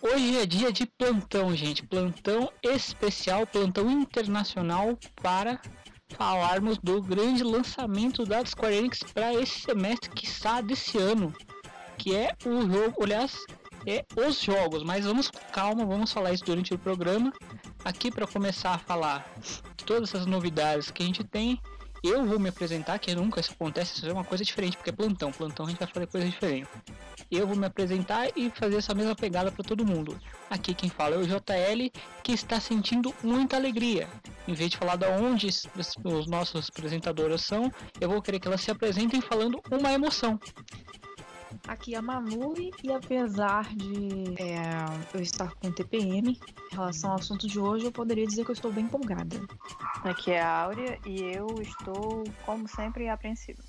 [0.00, 1.82] Hoje é dia de plantão, gente.
[1.82, 5.60] Plantão especial, plantão internacional para
[6.16, 11.30] falarmos do grande lançamento da Square Enix para esse semestre que está desse ano,
[11.98, 13.44] que é o jogo, aliás,
[13.86, 17.30] é os jogos, mas vamos calma, vamos falar isso durante o programa.
[17.84, 19.30] Aqui para começar a falar
[19.84, 21.60] todas essas novidades que a gente tem,
[22.02, 24.92] eu vou me apresentar, que nunca isso acontece, isso é uma coisa diferente, porque é
[24.92, 26.68] plantão, plantão a gente vai fazer coisa diferente.
[27.30, 30.18] Eu vou me apresentar e fazer essa mesma pegada para todo mundo.
[30.48, 31.90] Aqui quem fala é o JL,
[32.22, 34.08] que está sentindo muita alegria.
[34.46, 38.60] Em vez de falar de onde os nossos apresentadores são, eu vou querer que elas
[38.60, 40.38] se apresentem falando uma emoção.
[41.66, 44.56] Aqui é a Manuri e apesar de é,
[45.12, 48.54] eu estar com TPM em relação ao assunto de hoje, eu poderia dizer que eu
[48.54, 49.36] estou bem empolgada.
[50.04, 53.62] Aqui é a Áurea e eu estou, como sempre, apreensiva.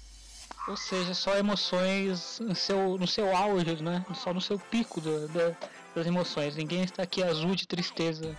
[0.68, 4.06] Ou seja, só emoções no seu, no seu auge, né?
[4.14, 5.58] Só no seu pico do, do,
[5.96, 6.56] das emoções.
[6.56, 8.36] Ninguém está aqui azul de tristeza,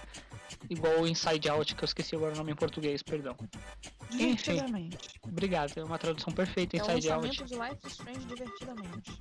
[0.69, 3.35] igual o Inside Out, que eu esqueci agora o nome em português, perdão.
[4.11, 4.99] Divertidamente.
[5.23, 7.45] Obrigado, é uma tradução perfeita, É Inside Out.
[7.45, 9.21] de Life Strange divertidamente.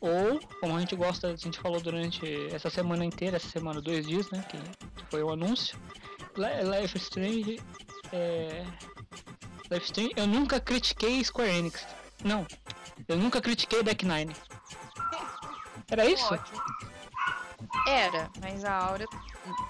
[0.00, 4.06] Ou, como a gente gosta, a gente falou durante essa semana inteira, essa semana, dois
[4.06, 4.42] dias, né?
[4.48, 4.58] Que
[5.10, 5.78] foi o anúncio.
[6.36, 7.60] Li- Life Strange.
[8.12, 8.64] É...
[9.70, 10.12] Life Strange.
[10.16, 11.84] Eu nunca critiquei Square Enix.
[12.24, 12.46] Não.
[13.06, 14.34] Eu nunca critiquei Deck Nine.
[15.90, 16.32] Era isso?
[16.34, 16.60] Ótimo.
[17.86, 19.04] Era, mas a Aura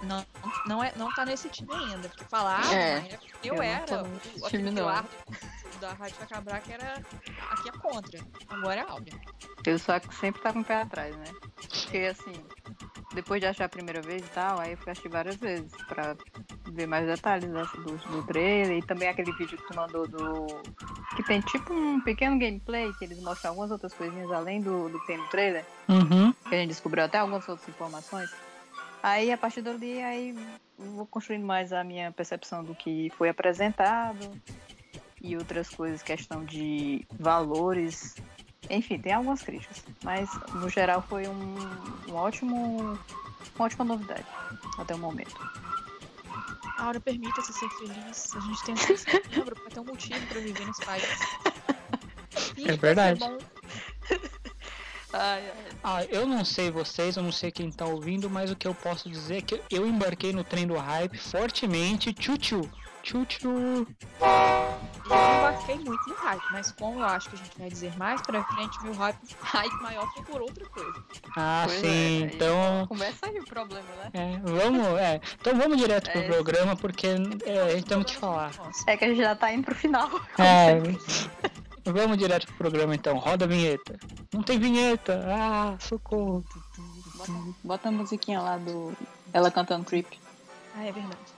[0.03, 0.27] não,
[0.67, 2.09] não, é, não tá nesse time ainda.
[2.09, 4.87] Porque falaram, É, eu, eu não era o, time, não.
[5.03, 7.01] do- da Rádio Cabra que era
[7.51, 8.21] aqui é contra.
[8.49, 9.21] Agora é a Áurea.
[9.65, 11.27] Eu só sempre tá com o pé atrás, né?
[11.69, 12.45] Porque assim,
[13.13, 16.15] depois de achar a primeira vez e tal, aí eu fui assistir várias vezes pra
[16.67, 20.47] ver mais detalhes né, do, do trailer e também aquele vídeo que tu mandou do.
[21.17, 25.01] que tem tipo um pequeno gameplay que eles mostram algumas outras coisinhas além do, do
[25.01, 26.33] que tem no trailer, Uhum.
[26.49, 28.31] que a gente descobriu até algumas outras informações.
[29.03, 30.35] Aí a partir dali aí
[30.79, 34.31] eu vou construindo mais a minha percepção do que foi apresentado
[35.23, 38.17] e outras coisas, questão de valores.
[38.71, 41.55] Enfim, tem algumas críticas, mas no geral foi um,
[42.09, 42.99] um ótimo,
[43.57, 44.27] uma ótima novidade
[44.79, 45.35] até o momento.
[46.79, 48.37] A Aura permita-se ser feliz.
[48.37, 51.05] A gente tem um setembro pra ter um motivo pra viver nesse país.
[52.57, 53.21] E ser verdade.
[55.13, 55.67] Ai, ai.
[55.83, 58.75] Ah, eu não sei vocês, eu não sei quem tá ouvindo, mas o que eu
[58.75, 62.13] posso dizer é que eu embarquei no trem do hype fortemente.
[62.13, 62.69] Tchutchu.
[63.03, 63.87] Tchutchu.
[64.21, 68.21] Eu embarquei muito no hype, mas como eu acho que a gente vai dizer mais
[68.21, 71.03] pra frente, meu hype, hype maior foi por outra coisa.
[71.35, 71.87] Ah, Pois é, sim.
[71.89, 72.87] aí então.
[72.87, 74.11] Começa aí o problema, né?
[74.13, 75.21] É, vamos, é.
[75.41, 77.07] Então vamos direto pro É, programa, porque
[77.47, 78.51] é, a gente tem que falar.
[78.87, 80.11] É que a gente já tá indo pro final.
[80.39, 80.79] É,
[81.93, 83.19] vamos direto pro programa então.
[83.19, 83.99] Roda a vinheta.
[84.33, 85.25] Não tem vinheta.
[85.27, 86.45] Ah, socorro.
[87.17, 87.33] Bota,
[87.65, 88.93] bota a musiquinha lá do.
[89.33, 90.07] Ela cantando Creep.
[90.77, 91.38] Ah, é verdade.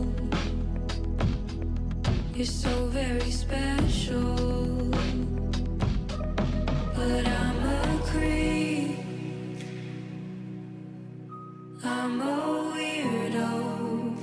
[2.33, 4.35] You're so very special.
[6.95, 8.97] But I'm a creep.
[11.83, 14.15] I'm a weirdo.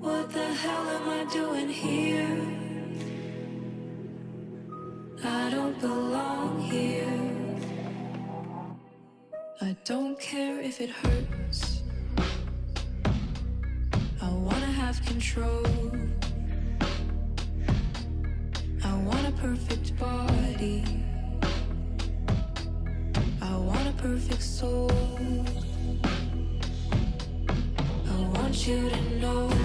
[0.00, 2.40] What the hell am I doing here?
[5.22, 7.58] I don't belong here.
[9.60, 11.82] I don't care if it hurts.
[14.22, 15.66] I wanna have control.
[19.40, 20.82] Perfect body.
[23.40, 24.90] I want a perfect soul.
[28.10, 29.57] I want you to notice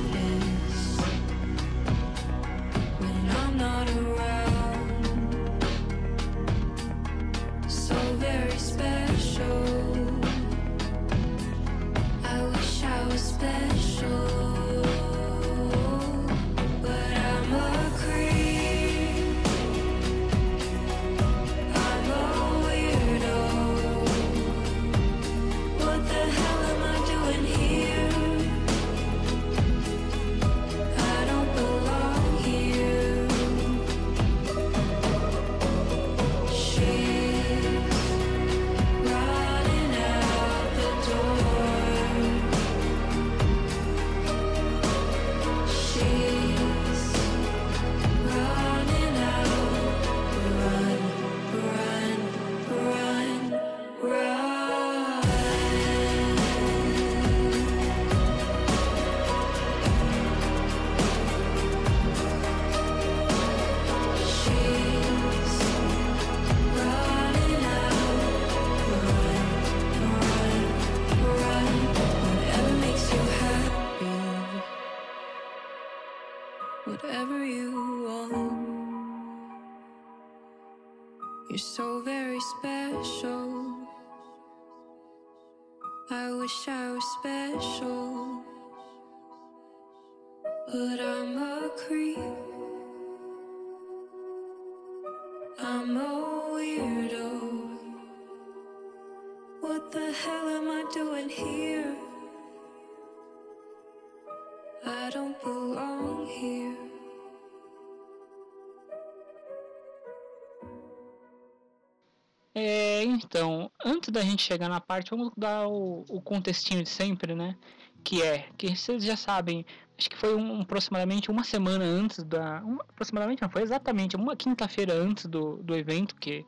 [113.34, 117.58] então, antes da gente chegar na parte, vamos dar o, o contextinho de sempre, né?
[118.04, 119.66] Que é, que vocês já sabem,
[119.98, 122.58] acho que foi um, aproximadamente uma semana antes da.
[122.90, 126.46] aproximadamente não, foi exatamente uma quinta-feira antes do, do evento, que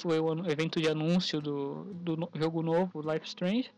[0.00, 3.70] foi o evento de anúncio do, do no- jogo novo, Life Strange.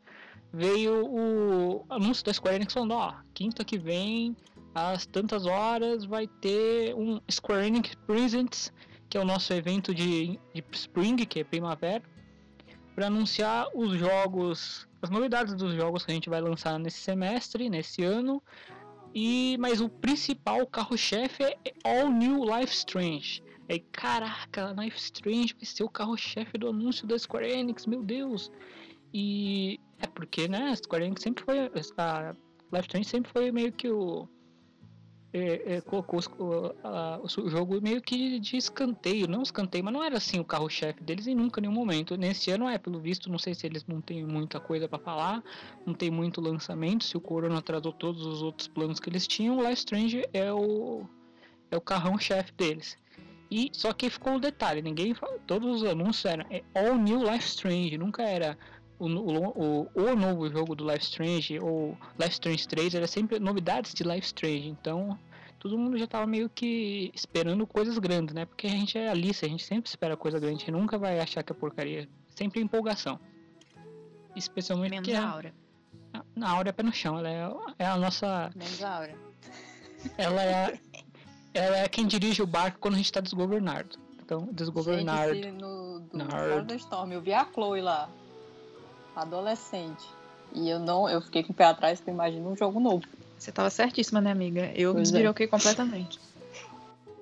[0.51, 4.35] Veio o anúncio da Square Enix falando, ó, quinta que vem,
[4.75, 8.73] às tantas horas, vai ter um Square Enix Presents
[9.11, 12.03] que é o nosso evento de, de Spring, que é primavera,
[12.99, 17.71] para anunciar os jogos, as novidades dos jogos que a gente vai lançar nesse semestre,
[17.71, 18.43] nesse ano.
[19.15, 23.41] E mas o principal carro-chefe é All New Life Strange.
[23.69, 28.51] É, caraca, Life Strange vai ser o carro-chefe do anúncio da Square Enix, meu Deus.
[29.15, 32.35] E é porque, né, a Square Enix sempre foi a
[32.73, 34.29] Life Strange sempre foi meio que o
[35.33, 36.21] é, é, colocou
[36.83, 41.03] a- o jogo meio que de escanteio, não escanteio, mas não era assim o carro-chefe
[41.03, 42.17] deles em nunca, nenhum momento.
[42.17, 45.43] Nesse ano é, pelo visto, não sei se eles não têm muita coisa para falar,
[45.85, 49.59] não tem muito lançamento, se o Corona atrasou todos os outros planos que eles tinham,
[49.59, 51.07] o Life Strange é o,
[51.71, 52.97] é o carrão-chefe deles.
[53.51, 55.15] E só que ficou o detalhe, ninguém
[55.47, 58.59] todos os anúncios eram é All New Life Strange, nunca era
[58.99, 63.95] o, o, o, novo jogo do Life Strange ou Life Strange 3, era sempre novidades
[63.95, 65.19] de Life Strange, então
[65.59, 68.45] todo mundo já tava meio que esperando coisas grandes, né?
[68.45, 71.21] Porque a gente é Alice, a gente sempre espera coisa grande, a gente nunca vai
[71.21, 73.19] achar que é porcaria, sempre empolgação.
[74.37, 75.55] Especialmente Menos porque a aura.
[76.13, 79.17] a, a Áurea é pé no chão, ela é, é a nossa Menos a Áurea.
[80.17, 80.81] ela é,
[81.55, 83.99] ela é quem dirige o barco quando a gente tá desgovernado.
[84.21, 85.35] Então, desgovernado.
[85.35, 88.09] Gente, no do da Storm eu vi a Chloe lá,
[89.23, 90.07] adolescente.
[90.53, 93.05] E eu não, eu fiquei com o pé atrás, porque imagina um jogo novo.
[93.39, 94.73] Você tava certíssima, né, amiga?
[94.75, 95.13] Eu me Pois é.
[95.13, 96.19] desbiroquei completamente.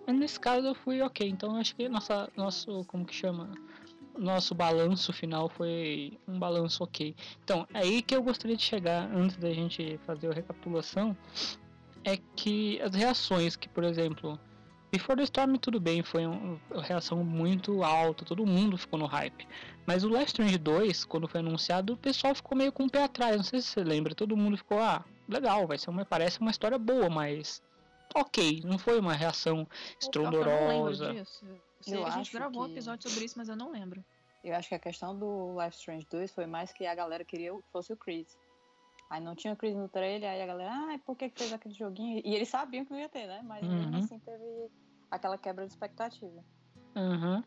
[0.06, 3.50] Mas nesse caso eu fui ok, então eu acho que nossa, nosso, como que chama?
[4.16, 7.14] Nosso balanço final foi um balanço ok.
[7.44, 11.14] Então, é aí que eu gostaria de chegar antes da gente fazer a recapitulação,
[12.04, 14.38] é que as reações que, por exemplo,
[14.96, 19.04] Before the Storm tudo bem, foi um- uma reação muito alta, todo mundo ficou no
[19.04, 19.46] hype.
[19.86, 23.02] Mas o Life Strange 2, quando foi anunciado, o pessoal ficou meio com o pé
[23.04, 26.40] atrás, não sei se você lembra, todo mundo ficou, ah, legal, vai ser uma, parece
[26.40, 27.62] uma história boa, mas
[28.14, 31.12] ok, não foi uma reação Pior que Eu não lembro estrondorosa.
[31.12, 31.44] disso.
[31.44, 33.70] Eu sei Eu que a gente gravou um que- episódio sobre isso, mas eu não
[33.70, 34.02] lembro.
[34.42, 37.52] Eu acho que a questão do Life Strange 2 foi mais que a galera queria
[37.52, 38.26] que fosse o Chris.
[39.10, 41.52] Aí não tinha o Chris no trailer, aí a galera, ah, por que que fez
[41.52, 42.20] aquele joguinho?
[42.24, 43.40] E eles sabiam que não ia ter, né?
[43.44, 43.98] Mas mesmo Uhum.
[43.98, 44.68] assim teve
[45.10, 46.44] aquela quebra de expectativa.
[46.94, 47.44] Aham.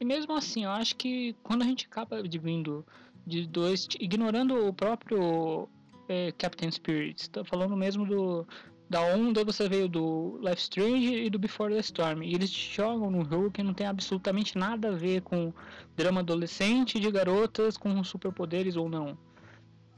[0.00, 2.84] E mesmo assim, eu acho que quando a gente acaba de vindo
[3.26, 5.68] de dois, ignorando o próprio
[6.08, 8.46] é, Captain Spirit, tá falando mesmo do
[8.92, 12.22] da onda, você veio do Life Strange e do Before the Storm.
[12.22, 15.50] E eles jogam num jogo que não tem absolutamente nada a ver com
[15.96, 19.16] drama adolescente de garotas com superpoderes ou não.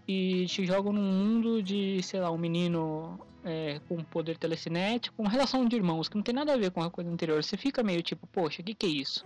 [0.06, 5.30] E te jogam num mundo de, sei lá, um menino é, com poder telecinético, uma
[5.30, 7.42] relação de irmãos que não tem nada a ver com a coisa anterior.
[7.42, 9.24] Você fica meio tipo, poxa, o que, que é isso?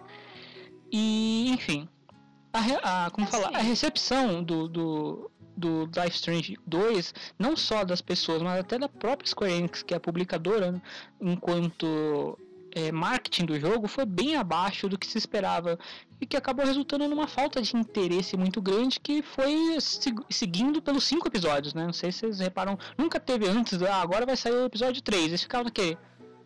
[0.91, 1.89] E, enfim,
[2.53, 3.69] a, a- como É falar, a assim.
[3.69, 9.29] recepção do, do, do Life Strange 2, não só das pessoas, mas até da própria
[9.29, 10.83] Square Enix, que é a publicadora, né,
[11.21, 12.39] enquanto
[12.73, 15.79] é, marketing do jogo, foi bem abaixo do que se esperava.
[16.21, 21.05] E que acabou resultando numa falta de interesse muito grande que foi seg- seguindo pelos
[21.05, 21.85] cinco episódios, né?
[21.87, 25.25] Não sei se vocês reparam, nunca teve antes, ah, agora vai sair o episódio 3.
[25.27, 25.97] Eles ficavam naquele,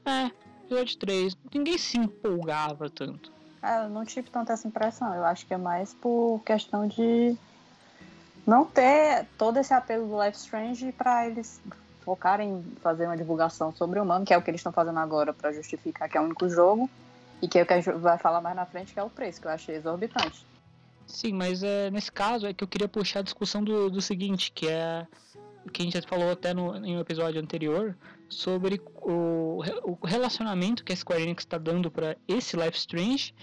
[0.05, 0.31] é,
[0.67, 1.37] episódio 3.
[1.55, 3.33] Ninguém se empolgava tanto.
[3.63, 5.15] Ah, eu não tive tanta essa impressão.
[5.15, 7.35] Eu acho que é mais por questão de
[8.47, 11.61] não ter todo esse apelo do Life Strange pra eles
[12.05, 14.99] focarem em fazer uma divulgação sobre o humano, que é o que eles estão fazendo
[14.99, 16.89] agora pra justificar que é o único jogo
[17.41, 19.11] e que é o que a gente vai falar mais na frente, que é o
[19.11, 20.47] preço, que eu achei exorbitante.
[21.07, 24.53] Sim, mas é, nesse caso é que eu queria puxar a discussão do, do seguinte,
[24.53, 25.07] que é
[25.73, 27.97] que a gente já falou até no, em um episódio anterior,
[28.29, 33.35] sobre o, o relacionamento que a Square Enix está dando para esse Life Strange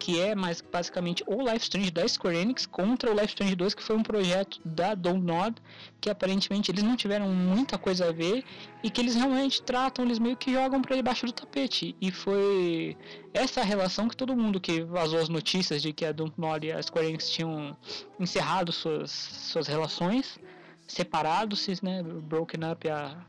[0.00, 3.74] que é mais basicamente o Life Strange da Square Enix contra o Life Strange 2,
[3.74, 5.56] que foi um projeto da Dontnod,
[6.00, 8.42] que aparentemente eles não tiveram muita coisa a ver
[8.82, 11.94] e que eles realmente tratam, eles meio que jogam para debaixo do tapete.
[12.00, 12.96] E foi
[13.34, 16.82] essa relação que todo mundo que vazou as notícias de que a Dontnod e a
[16.82, 17.76] Square Enix tinham
[18.18, 20.40] encerrado suas, suas relações,
[20.88, 23.22] separados-se, né, broken up a,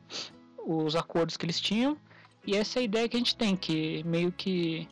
[0.65, 1.97] os acordos que eles tinham.
[2.47, 4.87] E essa é a ideia que a gente tem, que meio que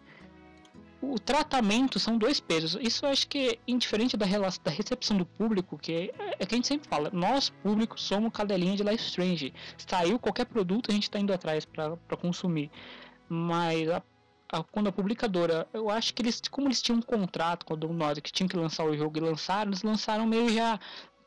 [1.02, 2.78] o tratamento são dois pesos.
[2.82, 6.56] Isso eu acho que indiferente da, relação, da recepção do público, que é, é que
[6.56, 9.54] a gente sempre fala, nós, público, somos cadelinha de Life Strange.
[9.78, 12.70] Saiu qualquer produto, a gente está indo atrás para consumir.
[13.30, 14.04] Mas a,
[14.52, 17.78] a, quando a publicadora, eu acho que eles, como eles tinham um contrato com a
[17.78, 20.80] Download que tinha que lançar o jogo e lançaram, eles lançaram meio já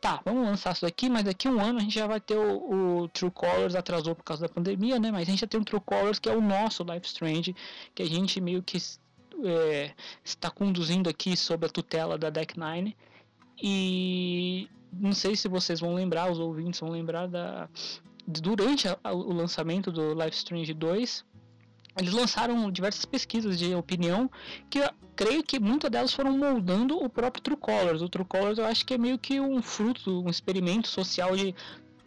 [0.02, 2.37] tá, vamos lançar isso daqui, mas daqui a um ano a gente já vai ter
[2.37, 5.12] o, o, True Colors, atrasou por causa da pandemia, né?
[5.12, 7.55] Mas a gente já tem o True Colors, que é o nosso Life Strange,
[7.95, 8.76] que a gente meio que
[9.45, 9.95] é,
[10.25, 12.97] está conduzindo aqui sob a tutela da Deck Nine.
[13.63, 17.69] E não sei se vocês vão lembrar, os ouvintes vão lembrar da
[18.27, 21.25] durante a, a, o lançamento do Life Strange 2,
[21.99, 24.31] eles lançaram diversas pesquisas de opinião
[24.71, 28.01] que eu creio que muitas delas foram moldando o próprio True Colors.
[28.01, 31.55] O True Colors eu acho que é meio que um fruto, um experimento social de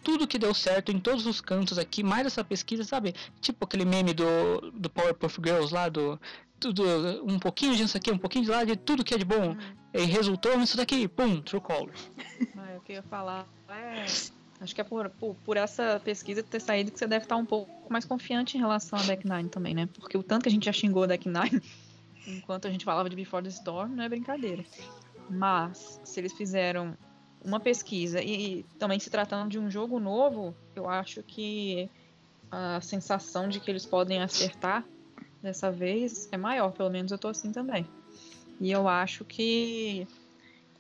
[0.04, 3.14] tudo que deu certo em todos os cantos aqui, mais essa pesquisa, sabe?
[3.42, 6.20] Tipo aquele meme do, do Powerpuff Girls lá, do
[6.60, 6.84] tudo,
[7.26, 9.52] um pouquinho disso aqui, um pouquinho de lá, de tudo que é de bom.
[9.52, 9.58] Hum.
[9.94, 12.12] E resultou nisso daqui, pum, True Colors.
[12.58, 14.06] Ah, eu queria falar é,
[14.60, 17.46] acho que é por, por, por, essa pesquisa ter saído que você deve estar um
[17.46, 19.88] pouco mais confiante em relação a Deck Nine também, né?
[19.88, 21.62] Porque o tanto que a gente já xingou Deck Nine
[22.28, 24.66] enquanto a gente falava de Before the Storm não é brincadeira.
[25.30, 26.98] Mas, se eles fizeram
[27.44, 31.90] uma pesquisa e, e também se tratando de um jogo novo, eu acho que
[32.52, 34.86] a sensação de que eles podem acertar
[35.46, 37.88] dessa vez é maior, pelo menos eu tô assim também.
[38.60, 40.08] E eu acho que.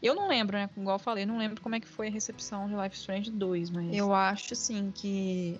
[0.03, 0.69] Eu não lembro, né?
[0.75, 3.69] Igual eu falei, não lembro como é que foi a recepção de Life Strange 2,
[3.69, 3.95] mas.
[3.95, 5.59] Eu acho, assim, que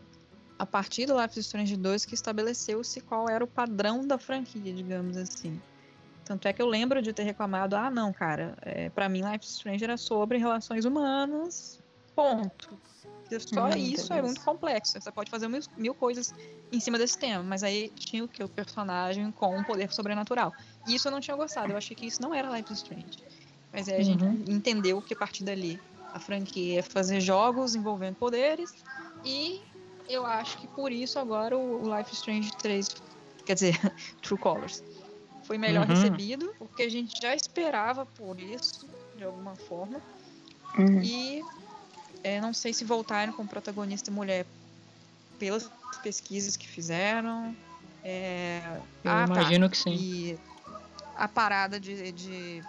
[0.58, 5.18] a partir do Life Strange 2 que estabeleceu-se qual era o padrão da franquia, digamos
[5.18, 5.60] assim.
[6.24, 9.46] Tanto é que eu lembro de ter reclamado, ah, não, cara, é, para mim Life
[9.46, 11.80] Strange era sobre relações humanas,
[12.16, 12.80] ponto.
[13.40, 15.00] Só hum, isso é muito complexo.
[15.00, 16.34] Você pode fazer mil, mil, coisas
[16.72, 18.44] em cima desse tema, mas aí tinha o que?
[18.44, 20.54] O personagem com um poder sobrenatural.
[20.88, 21.72] E isso eu não tinha gostado.
[21.72, 23.18] Eu achei que isso não era Life Strange.
[23.74, 24.44] Mas aí a gente uhum.
[24.48, 25.80] entendeu que a partir dali
[26.14, 28.74] a franquia é fazer jogos envolvendo poderes.
[29.24, 29.62] E
[30.08, 32.88] eu acho que por isso agora o Life Strange 3,
[33.46, 33.80] quer dizer,
[34.22, 34.84] True Colors,
[35.44, 35.96] foi melhor uhum.
[35.96, 40.02] recebido, porque a gente já esperava por isso, de alguma forma.
[40.78, 41.02] Uhum.
[41.02, 41.42] E
[42.26, 44.48] é, não sei se voltaram com protagonista mulher
[45.38, 45.70] pelas
[46.02, 47.56] pesquisas que fizeram.
[48.04, 48.62] É...
[49.04, 49.34] Eu ah, tá.
[49.34, 49.72] imagino tá.
[49.72, 49.94] que sim.
[49.94, 50.40] E
[51.16, 52.64] a parada de, de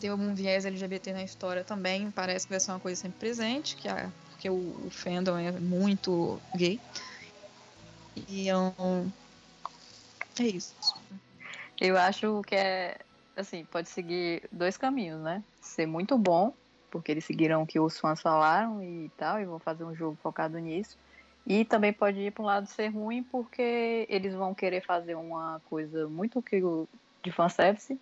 [0.00, 3.76] ter algum viés LGBT na história também parece que vai ser uma coisa sempre presente,
[3.76, 6.80] que a, porque o, o fandom é muito gay.
[8.28, 9.08] E um,
[10.40, 10.74] é isso.
[11.80, 12.98] Eu acho que é
[13.36, 15.44] assim, pode seguir dois caminhos, né?
[15.60, 16.52] Ser muito bom,
[16.92, 20.16] porque eles seguiram o que os fãs falaram e tal, e vão fazer um jogo
[20.22, 20.98] focado nisso.
[21.46, 25.60] E também pode ir para um lado ser ruim, porque eles vão querer fazer uma
[25.70, 26.44] coisa muito
[27.22, 27.98] de fanservice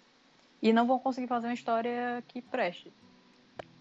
[0.60, 2.92] e não vão conseguir fazer uma história que preste.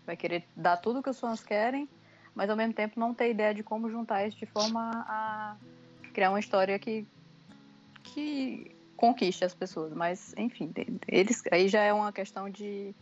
[0.06, 1.89] Vai querer dar tudo que os fãs querem,
[2.36, 5.58] mas ao mesmo tempo não ter ideia de como juntar isso de forma a
[6.13, 7.06] criar uma história que,
[8.04, 9.92] que conquiste as pessoas.
[9.92, 10.72] Mas, enfim,
[11.08, 12.96] eles aí já é uma questão de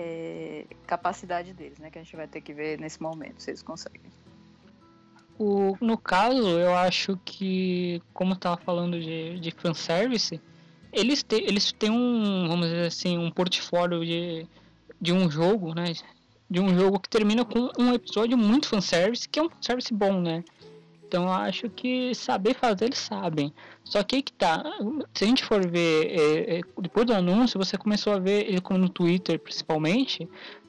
[0.00, 1.90] é, capacidade deles, né?
[1.90, 4.00] Que a gente vai ter que ver nesse momento se eles conseguem.
[5.38, 10.40] O, no caso, eu acho que, como estava falando de, de fanservice,
[10.92, 14.46] eles, te, eles têm um, vamos dizer assim, um portfólio de,
[15.00, 15.92] de um jogo, né?
[16.48, 20.20] De um jogo que termina com um episódio muito fanservice, que é um fanservice bom,
[20.20, 20.44] né?
[21.10, 23.52] Então acho que saber fazer eles sabem.
[23.82, 24.62] Só que aí que tá.
[25.12, 28.60] Se a gente for ver, é, é, depois do anúncio, você começou a ver ele
[28.60, 30.28] como no Twitter principalmente.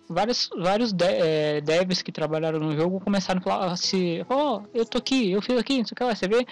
[0.10, 4.64] Vários, vários de, é, devs que trabalharam no jogo começaram a falar assim: Ó, oh,
[4.74, 6.16] eu tô aqui, eu fiz aqui, não sei o que lá.
[6.16, 6.44] Você vê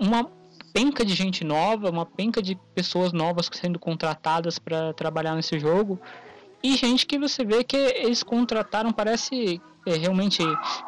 [0.00, 0.28] uma
[0.72, 6.00] penca de gente nova, uma penca de pessoas novas sendo contratadas para trabalhar nesse jogo.
[6.64, 10.42] E gente que você vê que eles contrataram, parece é, realmente,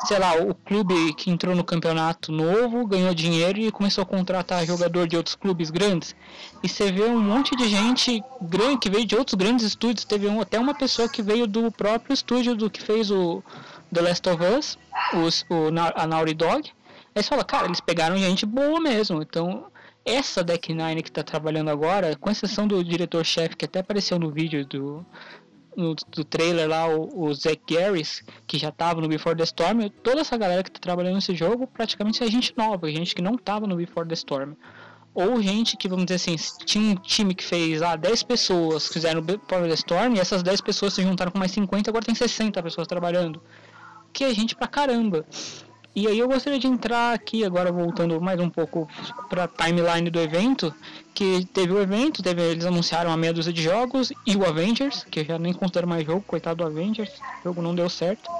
[0.04, 4.66] sei lá, o clube que entrou no campeonato novo ganhou dinheiro e começou a contratar
[4.66, 6.16] jogador de outros clubes grandes.
[6.64, 10.04] E você vê um monte de gente grande que veio de outros grandes estúdios.
[10.04, 13.40] Teve um, até uma pessoa que veio do próprio estúdio do que fez o
[13.94, 14.78] The Last of Us,
[15.14, 16.70] os, o, a Naughty Dog.
[17.14, 19.22] Aí você fala, cara, eles pegaram gente boa mesmo.
[19.22, 19.66] Então,
[20.04, 24.30] essa Deck Nine que tá trabalhando agora, com exceção do diretor-chefe que até apareceu no
[24.30, 25.06] vídeo do,
[25.78, 29.88] no, do trailer lá, o, o Zach Garris, que já tava no Before the Storm,
[30.02, 33.38] toda essa galera que tá trabalhando nesse jogo praticamente é gente nova, gente que não
[33.38, 34.54] tava no Before the Storm.
[35.14, 39.20] Ou gente que, vamos dizer assim, tinha um time que fez lá 10 pessoas fizeram
[39.20, 42.14] o Before the Storm e essas 10 pessoas se juntaram com mais 50 agora tem
[42.14, 43.40] 60 pessoas trabalhando.
[44.12, 45.24] Que é gente pra caramba.
[45.98, 48.88] E aí eu gostaria de entrar aqui agora voltando mais um pouco
[49.28, 50.72] para timeline do evento,
[51.12, 55.04] que teve o evento, teve, eles anunciaram a meia dúzia de jogos e o Avengers,
[55.10, 58.30] que eu já nem considero mais jogo, coitado do Avengers, o jogo não deu certo.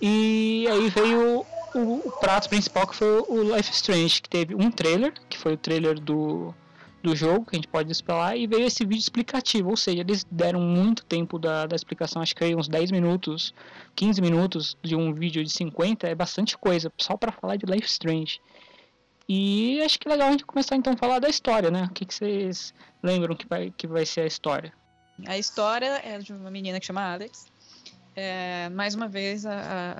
[0.00, 4.70] E aí veio o, o prato principal que foi o Life Strange, que teve um
[4.70, 6.54] trailer, que foi o trailer do,
[7.06, 10.24] do jogo, que a gente pode despelar, e veio esse vídeo explicativo, ou seja, eles
[10.30, 13.54] deram muito tempo da, da explicação, acho que uns 10 minutos,
[13.94, 17.86] 15 minutos de um vídeo de 50, é bastante coisa, só para falar de Life
[17.86, 18.40] Strange.
[19.28, 21.84] E acho que é legal a gente começar então a falar da história, né?
[21.90, 22.72] O que, que vocês
[23.02, 24.72] lembram que vai, que vai ser a história?
[25.26, 27.46] A história é de uma menina que chama Alex.
[28.14, 29.92] É, mais uma vez, a, a-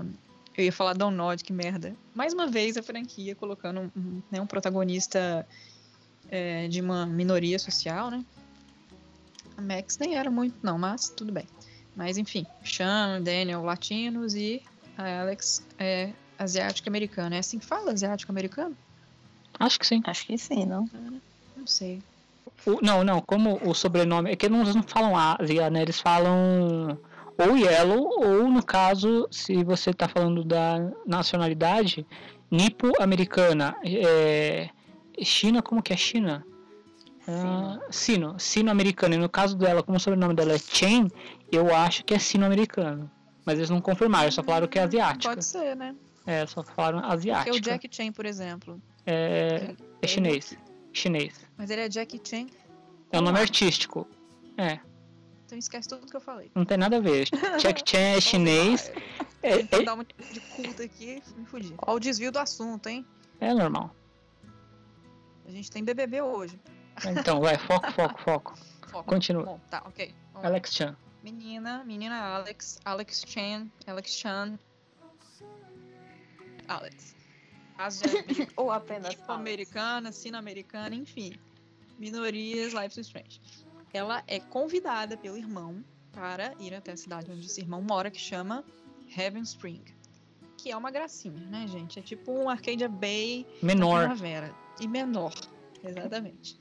[0.00, 0.04] a-
[0.56, 1.96] eu ia falar Download, que merda.
[2.14, 5.46] Mais uma vez a franquia colocando um, né, um protagonista
[6.34, 8.24] é, de uma minoria social, né?
[9.56, 11.46] A Max nem era muito, não, mas tudo bem.
[11.94, 14.60] Mas enfim, Sean, Daniel, latinos e
[14.98, 17.36] a Alex é asiático-americana.
[17.36, 18.76] É assim que fala, asiático-americano?
[19.60, 20.02] Acho que sim.
[20.04, 20.88] Acho que sim, não?
[21.56, 22.02] Não sei.
[22.66, 24.32] O- não, não, como o sobrenome.
[24.32, 25.82] É que eles não falam Ásia, né?
[25.82, 26.98] Eles falam
[27.38, 32.04] ou Yellow, ou no caso, se você tá falando da nacionalidade,
[32.50, 33.76] nipo-americana.
[33.84, 34.68] É,
[35.22, 36.44] China, como que é China?
[37.26, 39.14] Ah, sino, sino-americano.
[39.14, 41.10] E no caso dela, como o sobrenome dela é Chen,
[41.50, 43.10] eu acho que é sino-americano.
[43.46, 45.34] Mas eles não confirmaram, só falaram que é asiática.
[45.34, 45.94] Pode ser, né?
[46.26, 47.56] É, só falaram Porque asiática.
[47.56, 48.80] o Jack Chan, por exemplo.
[49.06, 50.56] É, é chinês.
[50.92, 51.34] Chinês.
[51.56, 52.46] Mas ele é Jack Chan.
[53.12, 54.06] É o nome artístico.
[54.56, 54.78] É,
[55.44, 56.50] Então esquece tudo que eu falei.
[56.54, 57.28] não tem nada a ver.
[57.60, 58.90] Jack Chan é chinês.
[59.42, 61.74] É, Tentando é, dar uma de culto aqui, me fudi.
[61.86, 63.04] Ó o desvio do assunto, hein?
[63.40, 63.94] é normal.
[65.46, 66.58] A gente tem BBB hoje.
[67.06, 68.58] Então, vai, foco, foco, foco.
[68.94, 69.10] Foco.
[69.10, 69.44] Continua.
[69.44, 70.14] Bom, tá, ok.
[70.32, 70.46] Vamos.
[70.46, 70.96] Alex Chan.
[71.24, 74.56] Menina, menina Alex, Alex Chan, Alex Chan.
[76.68, 77.16] Alex.
[78.56, 81.36] Ou apenas americana, sino-americana, enfim.
[81.98, 83.40] Minorias, Life is Strange.
[83.92, 88.20] Ela é convidada pelo irmão para ir até a cidade onde esse irmão mora, que
[88.20, 88.64] chama
[89.16, 89.82] Heaven Spring.
[90.64, 91.98] Que é uma gracinha, né, gente?
[91.98, 93.98] É tipo um Arcadia Bay Menor.
[94.00, 94.50] primavera.
[94.80, 95.30] E menor,
[95.84, 96.56] exatamente.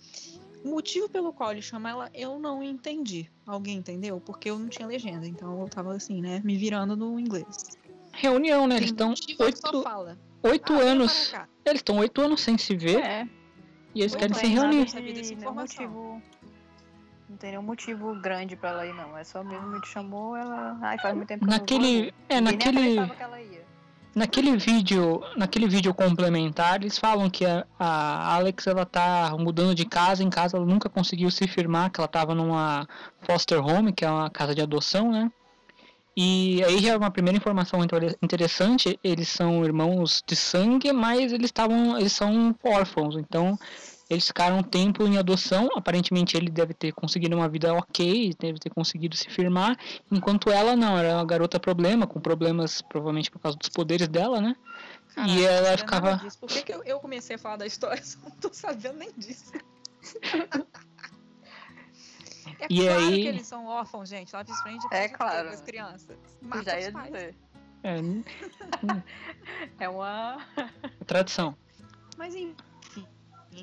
[0.62, 3.32] O motivo pelo qual ele chama ela, eu não entendi.
[3.48, 4.20] Alguém entendeu?
[4.20, 7.78] Porque eu não tinha legenda, então eu tava assim, né, me virando no inglês.
[8.12, 8.76] Reunião, né?
[8.76, 10.20] Eles estão só oito, fala.
[10.44, 11.30] oito "Ah, anos.
[11.30, 13.26] para cá." Eles estão oito anos sem se ver É,
[13.96, 14.94] e eles querem é, se reunir.
[14.94, 15.86] nenhum informação.
[15.88, 16.22] motivo.
[17.30, 19.18] Não tem nenhum motivo grande pra ela ir, não.
[19.18, 20.78] É só mesmo que chamou ela.
[20.82, 22.02] Ai, faz muito tempo que eu não Naquele.
[22.04, 22.14] vou.
[22.28, 23.00] É, naquele.
[24.16, 29.86] Naquele vídeo, naquele vídeo complementar, eles falam que a, a Alex ela tá mudando de
[29.86, 32.88] casa, em casa ela nunca conseguiu se firmar, que ela tava numa
[33.22, 35.32] foster home, que é uma casa de adoção, né?
[36.16, 41.34] E aí já é uma primeira informação inter- interessante, eles são irmãos de sangue, mas
[41.34, 43.58] eles estavam, eles são órfãos, então
[44.10, 48.60] eles ficaram um tempo em adoção, aparentemente ele deve ter conseguido uma vida ok, deve
[48.60, 49.78] ter conseguido se firmar,
[50.12, 54.40] enquanto ela não, era uma garota problema, com problemas provavelmente por causa dos poderes dela,
[54.42, 54.56] né?
[55.16, 56.40] Caraca, E ela ficava- nada disso.
[56.40, 59.12] Por que, que eu, eu comecei a falar da história eu não tô sabendo nem
[59.14, 59.52] disso?
[62.60, 64.36] É E claro aí- que eles são órfãos, gente.
[64.36, 65.48] Life is Strange É quê claro.
[65.48, 66.18] com as crianças.
[66.42, 67.12] Mata já os ia pais.
[67.12, 67.36] dizer.
[67.84, 67.96] É,
[69.80, 70.38] É uma.
[71.06, 71.56] tradição.
[72.18, 72.56] Mas enfim,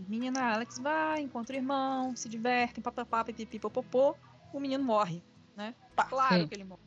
[0.09, 4.15] menina Alex vai, encontra o irmão, se divertem, papapá, pipipi, popopô.
[4.53, 5.23] O menino morre,
[5.57, 5.75] né?
[6.09, 6.49] Claro Sim.
[6.49, 6.81] que ele morre.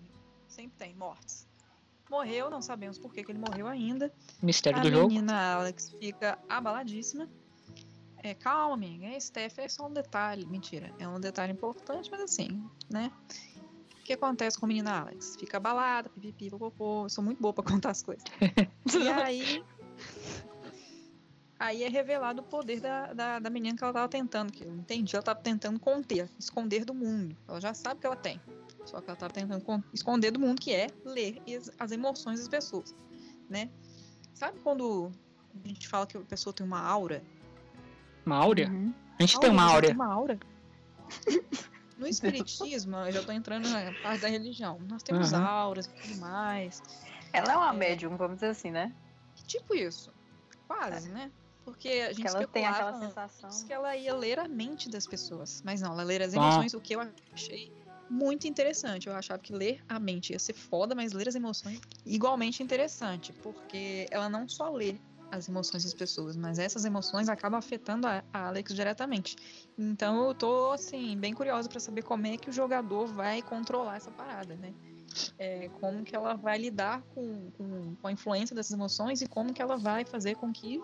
[0.47, 1.47] Sempre tem mortes.
[2.09, 4.13] Morreu, não sabemos por que, que ele morreu ainda.
[4.41, 5.07] Mistério a do jogo.
[5.07, 7.27] menina Alex fica abaladíssima.
[8.17, 9.07] É, calma, amiga.
[9.07, 10.45] Esse Steph é só um detalhe.
[10.45, 13.11] Mentira, é um detalhe importante, mas assim, né?
[13.99, 15.35] O que acontece com a menina Alex?
[15.37, 17.05] Fica abalada, pipipi, popopô.
[17.05, 18.23] Eu sou muito boa pra contar as coisas.
[18.93, 19.63] e aí.
[21.63, 24.75] Aí é revelado o poder da, da, da menina que ela tava tentando, que eu
[24.75, 27.37] entendi, ela tava tentando conter, esconder do mundo.
[27.47, 28.41] Ela já sabe que ela tem.
[28.85, 32.39] Só que ela tava tentando con- esconder do mundo, que é ler as, as emoções
[32.39, 32.93] das pessoas,
[33.49, 33.69] né?
[34.33, 35.09] Sabe quando
[35.63, 37.23] a gente fala que a pessoa tem uma aura?
[38.25, 38.67] Uma áurea?
[38.69, 38.93] Uhum.
[39.17, 39.87] A gente tem uma áurea.
[39.91, 40.37] Tem uma aura.
[41.95, 44.79] No espiritismo, eu já tô entrando na parte da religião.
[44.89, 45.45] Nós temos Aham.
[45.45, 46.81] auras e tudo mais.
[47.31, 47.73] Ela é uma É.
[47.73, 48.93] médium, vamos dizer assim, né?
[49.47, 50.11] Tipo isso.
[50.67, 51.31] Quase, né?
[51.63, 53.65] Porque a gente Que ela tem aquela sensação.
[53.65, 55.61] que ela ia ler a mente das pessoas.
[55.63, 56.37] Mas não, ela ler as Ah.
[56.37, 57.71] emoções, o que eu achei
[58.09, 59.07] muito interessante.
[59.07, 63.31] Eu achava que ler a mente ia ser foda, mas ler as emoções igualmente interessante.
[63.41, 64.99] Porque ela não só lê
[65.31, 69.35] as emoções das pessoas, mas essas emoções acabam afetando a, a Alex diretamente.
[69.75, 73.95] Então eu tô, assim, bem curiosa pra saber como é que o jogador vai controlar
[73.95, 74.75] essa parada, né?
[75.37, 79.53] É, como que ela vai lidar com, com, com a influência dessas emoções e como
[79.53, 80.79] que ela vai fazer com que,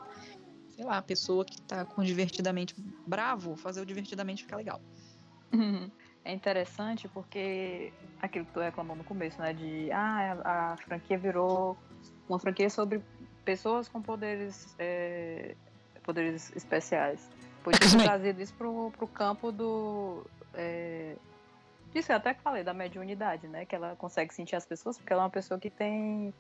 [0.80, 2.74] sei lá, a pessoa que tá com divertidamente
[3.06, 4.80] bravo, fazer o divertidamente ficar legal.
[6.24, 9.52] É interessante porque aquilo que tu reclamou no começo, né?
[9.54, 11.78] De ah, a, a franquia virou
[12.28, 13.02] uma franquia sobre
[13.44, 15.56] pessoas com poderes, é,
[16.04, 17.30] poderes especiais.
[17.64, 18.06] Podia ter X-Men.
[18.06, 20.26] trazido isso pro, pro campo do.
[20.54, 21.16] É,
[21.94, 23.66] disso eu até que falei, da mediunidade, né?
[23.66, 26.34] Que ela consegue sentir as pessoas, porque ela é uma pessoa que tem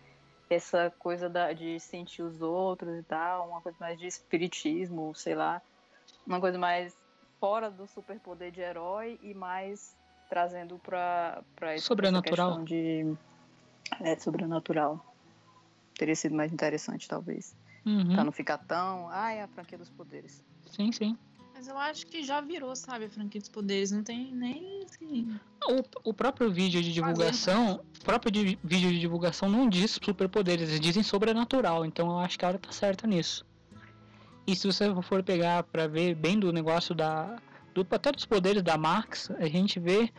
[0.49, 5.35] essa coisa da- de sentir os outros e tal, uma coisa mais de espiritismo, sei
[5.35, 5.61] lá.
[6.25, 6.95] Uma coisa mais
[7.39, 9.95] fora do superpoder de herói e mais
[10.29, 12.47] trazendo pra, pra essa Sobrenatural.
[12.49, 13.15] questão de
[14.01, 15.03] é, sobrenatural.
[15.97, 17.55] Teria sido mais interessante, talvez.
[17.85, 18.13] Uhum.
[18.13, 19.09] Pra não ficar tão.
[19.09, 20.43] Ai, a franquia dos poderes.
[20.67, 21.17] Sim, sim.
[21.59, 23.91] Mas eu acho que já virou, sabe, a franquia dos poderes.
[23.91, 25.27] Não tem nem assim.
[25.67, 30.69] O, o próprio vídeo de divulgação, o próprio di- vídeo de divulgação não diz superpoderes,
[30.69, 33.45] eles dizem sobrenatural, então eu acho que a hora tá certa nisso.
[34.47, 37.35] E se você for pegar pra ver bem do negócio da
[37.73, 40.09] do até dos poderes da Max, a gente vê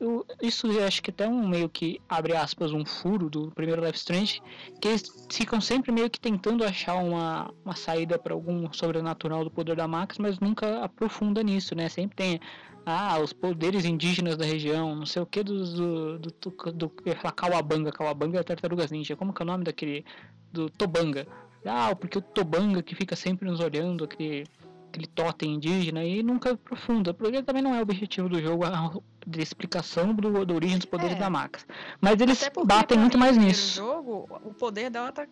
[0.00, 3.84] o- isso eu acho que até um meio que abre aspas um furo do primeiro
[3.84, 4.42] Life Strange,
[4.80, 9.50] que eles ficam sempre meio que tentando achar uma, uma saída pra algum sobrenatural do
[9.50, 11.88] poder da Max, mas nunca aprofunda nisso, né?
[11.88, 12.40] Sempre tem
[12.86, 16.92] ah, os poderes indígenas da região, não sei o que do, do, do, do, do
[17.04, 20.04] eu Kawabanga, Kawabanga é Tartarugas Ninja, como que é o nome daquele,
[20.52, 21.26] do Tobanga,
[21.64, 24.44] ah, porque o Tobanga que fica sempre nos olhando, aquele,
[24.90, 28.92] aquele totem indígena, e nunca aprofunda, porque também não é o objetivo do jogo, a
[29.26, 31.18] de explicação do, da origem dos poderes É.
[31.18, 31.66] da Max,
[32.00, 33.80] mas eles batem muito mais no nisso.
[33.80, 35.26] primeiro jogo, o poder dela tá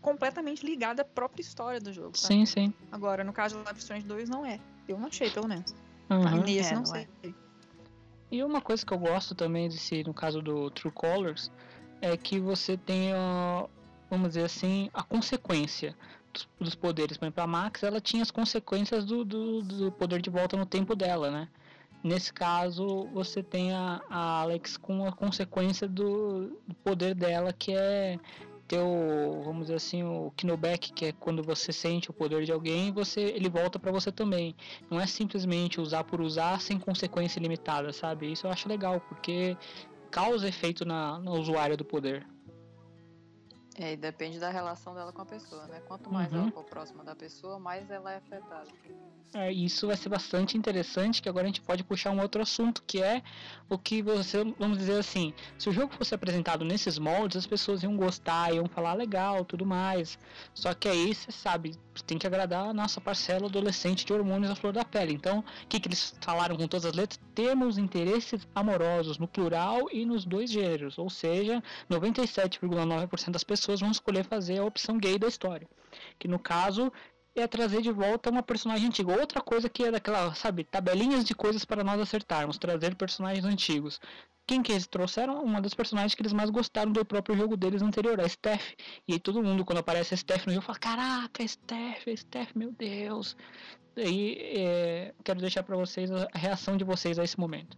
[0.00, 2.16] completamente ligado à própria história do jogo.
[2.16, 2.34] sabe?
[2.34, 2.74] Sim, sim.
[2.92, 4.60] Agora, no caso do Life Strange 2, não é.
[4.88, 5.74] Eu não achei, pelo menos.
[6.08, 6.40] Uhum.
[6.42, 7.06] Nesse, É, não não sei.
[8.30, 11.50] E uma coisa que eu gosto também desse, no caso do True Colors,
[12.00, 13.10] é que você tem,
[14.10, 15.96] vamos dizer assim, a consequência
[16.38, 17.16] dos, dos poderes.
[17.16, 20.66] Por exemplo, a Max, ela tinha as consequências do, do, do poder de volta no
[20.66, 21.48] tempo dela, né?
[22.02, 27.72] Nesse caso, você tem a, a Alex com a consequência do, do poder dela, que
[27.72, 28.18] é
[28.68, 32.52] ter o, vamos dizer assim, o Knowback, que é quando você sente o poder de
[32.52, 34.54] alguém, você ele volta pra você também.
[34.90, 38.30] Não é simplesmente usar por usar sem consequência limitada, sabe?
[38.30, 39.56] Isso eu acho legal, porque
[40.10, 42.26] causa efeito na, na usuária do poder.
[43.80, 45.80] É, e depende da relação dela com a pessoa, né?
[45.80, 46.38] Quanto mais Uhum.
[46.42, 48.72] ela for próxima da pessoa, mais ela é afetada.
[49.34, 52.82] É, isso vai ser bastante interessante, que agora a gente pode puxar um outro assunto,
[52.86, 53.22] que é
[53.68, 57.82] o que você, vamos dizer assim, se o jogo fosse apresentado nesses moldes, as pessoas
[57.82, 60.18] iam gostar, iam falar legal, tudo mais.
[60.54, 64.54] Só que aí, você sabe, tem que agradar a nossa parcela adolescente de hormônios à
[64.54, 65.12] flor da pele.
[65.12, 67.20] Então, o que, que eles falaram com todas as letras?
[67.34, 73.90] Temos interesses amorosos no plural e nos dois gêneros, ou seja, 97,9% das pessoas vão
[73.90, 75.68] escolher fazer a opção gay da história.
[76.18, 76.90] Que no caso
[77.34, 79.18] é trazer de volta uma personagem antiga.
[79.18, 84.00] Outra coisa que é daquela, sabe, tabelinhas de coisas para nós acertarmos, trazer personagens antigos.
[84.46, 85.42] Quem que eles trouxeram?
[85.44, 88.72] Uma das personagens que eles mais gostaram do próprio jogo deles anterior, a Steph.
[89.06, 92.72] E aí todo mundo, quando aparece a Steph no jogo, fala: Caraca, Steph, Steph, meu
[92.72, 93.36] Deus.
[93.94, 97.76] E aí, é, quero deixar para vocês a reação de vocês a esse momento.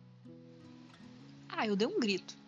[1.49, 2.39] Ah, eu dei um grito.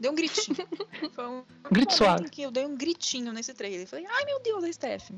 [0.00, 0.56] Dei um gritinho.
[1.12, 2.28] Foi um Grito suave.
[2.30, 3.86] que eu dei um gritinho nesse trailer.
[3.86, 5.10] Falei, ai meu Deus, a Steph.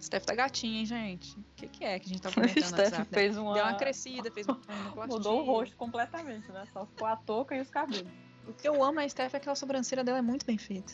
[0.00, 1.36] Steph tá gatinha, hein, gente?
[1.38, 3.08] O que, que é que a gente tá A comentando no Steph WhatsApp?
[3.14, 3.54] fez uma.
[3.54, 4.46] Deu uma crescida, fez
[4.94, 6.64] uma Mudou o rosto completamente, né?
[6.72, 8.10] Só ficou a touca e os cabelos.
[8.46, 10.92] O que eu amo na Steph é que a sobrancelha dela é muito bem feita.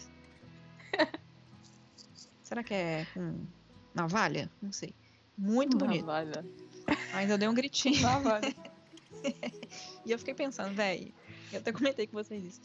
[2.42, 3.46] Será que é com
[3.94, 4.50] navalha?
[4.62, 4.94] Não sei.
[5.36, 6.06] Muito bonito.
[6.06, 6.44] Navalha.
[7.12, 8.00] Mas eu dei um gritinho.
[8.00, 8.54] Navalha.
[10.04, 11.12] E eu fiquei pensando, velho,
[11.52, 12.60] eu até comentei com vocês isso.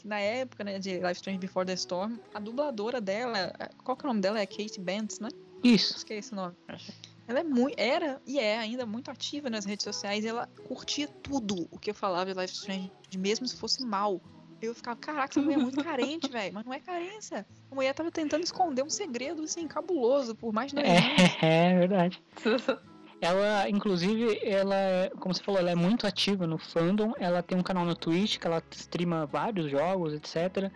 [0.00, 3.52] Que na época, né, de Life Strange Before the Storm, a dubladora dela,
[3.84, 4.40] qual que é o nome dela?
[4.40, 5.28] É Kate Bentz, né?
[5.62, 5.94] Isso.
[5.94, 6.56] Acho que é esse o nome.
[7.28, 10.24] Ela é muito, era e é ainda muito ativa nas redes sociais.
[10.24, 14.22] E ela curtia tudo o que eu falava de Life Strange, mesmo se fosse mal.
[14.62, 16.54] Eu ficava, caraca, essa mulher é muito carente, velho.
[16.54, 17.46] Mas não é carência.
[17.70, 21.42] A mulher tava tentando esconder um segredo, assim, cabuloso, por mais de dois anos.
[21.42, 22.22] É, é verdade.
[23.20, 27.12] Ela, inclusive, ela, é- como você falou, ela é muito ativa no fandom.
[27.18, 30.70] Ela tem um canal no Twitch que ela streama vários jogos, etc.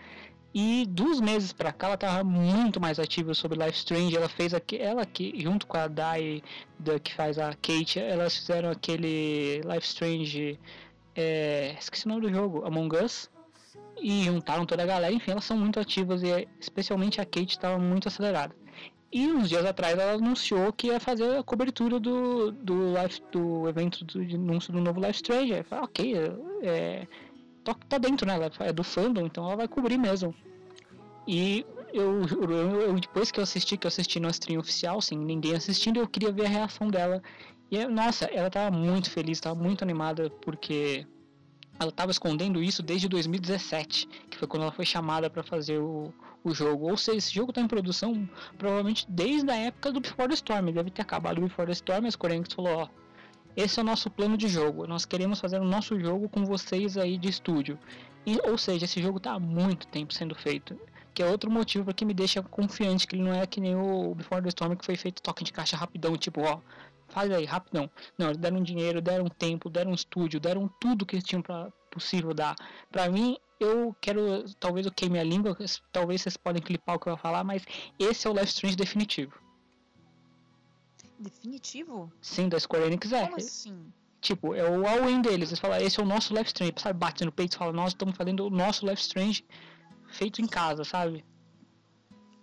[0.52, 4.16] E dos meses pra cá ela tava muito mais ativa sobre Life Strange.
[4.16, 6.42] Ela fez aqui, ela que junto com a Dai
[6.78, 10.60] da, que faz a Kate, elas fizeram aquele Life Strange,
[11.16, 13.30] é, esqueci o nome do jogo, Among Us.
[14.00, 17.78] E juntaram toda a galera, enfim, elas são muito ativas e especialmente a Kate estava
[17.78, 18.54] muito acelerada.
[19.14, 23.68] E uns dias atrás ela anunciou que ia fazer a cobertura do, do, live, do
[23.68, 25.52] evento do anúncio do novo Life Strange.
[25.52, 26.14] Eu falei, ok,
[26.64, 27.06] é,
[27.88, 28.36] tá, dentro, né?
[28.58, 30.34] É do fandom, então ela vai cobrir mesmo.
[31.28, 35.16] E eu, eu, eu- depois que eu assisti, que eu assisti no stream oficial, sem
[35.16, 37.22] ninguém assistindo, eu queria ver a reação dela.
[37.70, 41.06] E nossa, ela tava muito feliz, tava muito animada, porque
[41.78, 46.12] ela tava escondendo isso desde 2017, que foi quando ela foi chamada para fazer o,
[46.42, 46.88] o jogo.
[46.88, 50.72] Ou seja, esse jogo tá em produção provavelmente desde a época do Before the Storm.
[50.72, 52.88] Deve ter acabado o Before the Storm, a Square Enix falou, ó,
[53.56, 54.86] esse é o nosso plano de jogo.
[54.86, 57.78] Nós queremos fazer o nosso jogo com vocês aí de estúdio.
[58.26, 60.78] E, ou seja, esse jogo tá há muito tempo sendo feito.
[61.12, 63.76] Que é outro motivo para que me deixa confiante que ele não é que nem
[63.76, 66.58] o Before the Storm que foi feito toque de caixa rapidão, tipo, ó,
[67.14, 67.88] faz aí, rapidão.
[68.18, 72.34] Não, eles deram dinheiro, deram tempo, deram estúdio, deram tudo que eles tinham pra, possível
[72.34, 72.56] dar.
[72.90, 75.56] Pra mim, eu quero, talvez eu queime a língua,
[75.92, 77.64] talvez vocês podem clipar o que eu vou falar, mas
[77.98, 79.32] esse é o Life Strange definitivo.
[81.18, 82.12] Definitivo?
[82.20, 83.24] Sim, da Square Enix é.
[83.24, 83.92] Como assim?
[84.20, 85.50] Tipo, é o all-in deles.
[85.50, 86.74] Eles falam, esse é o nosso Life Strange.
[86.78, 89.44] Sabe, bate no peito e fala, nós estamos fazendo o nosso Life Strange
[90.08, 91.24] feito em casa, sabe?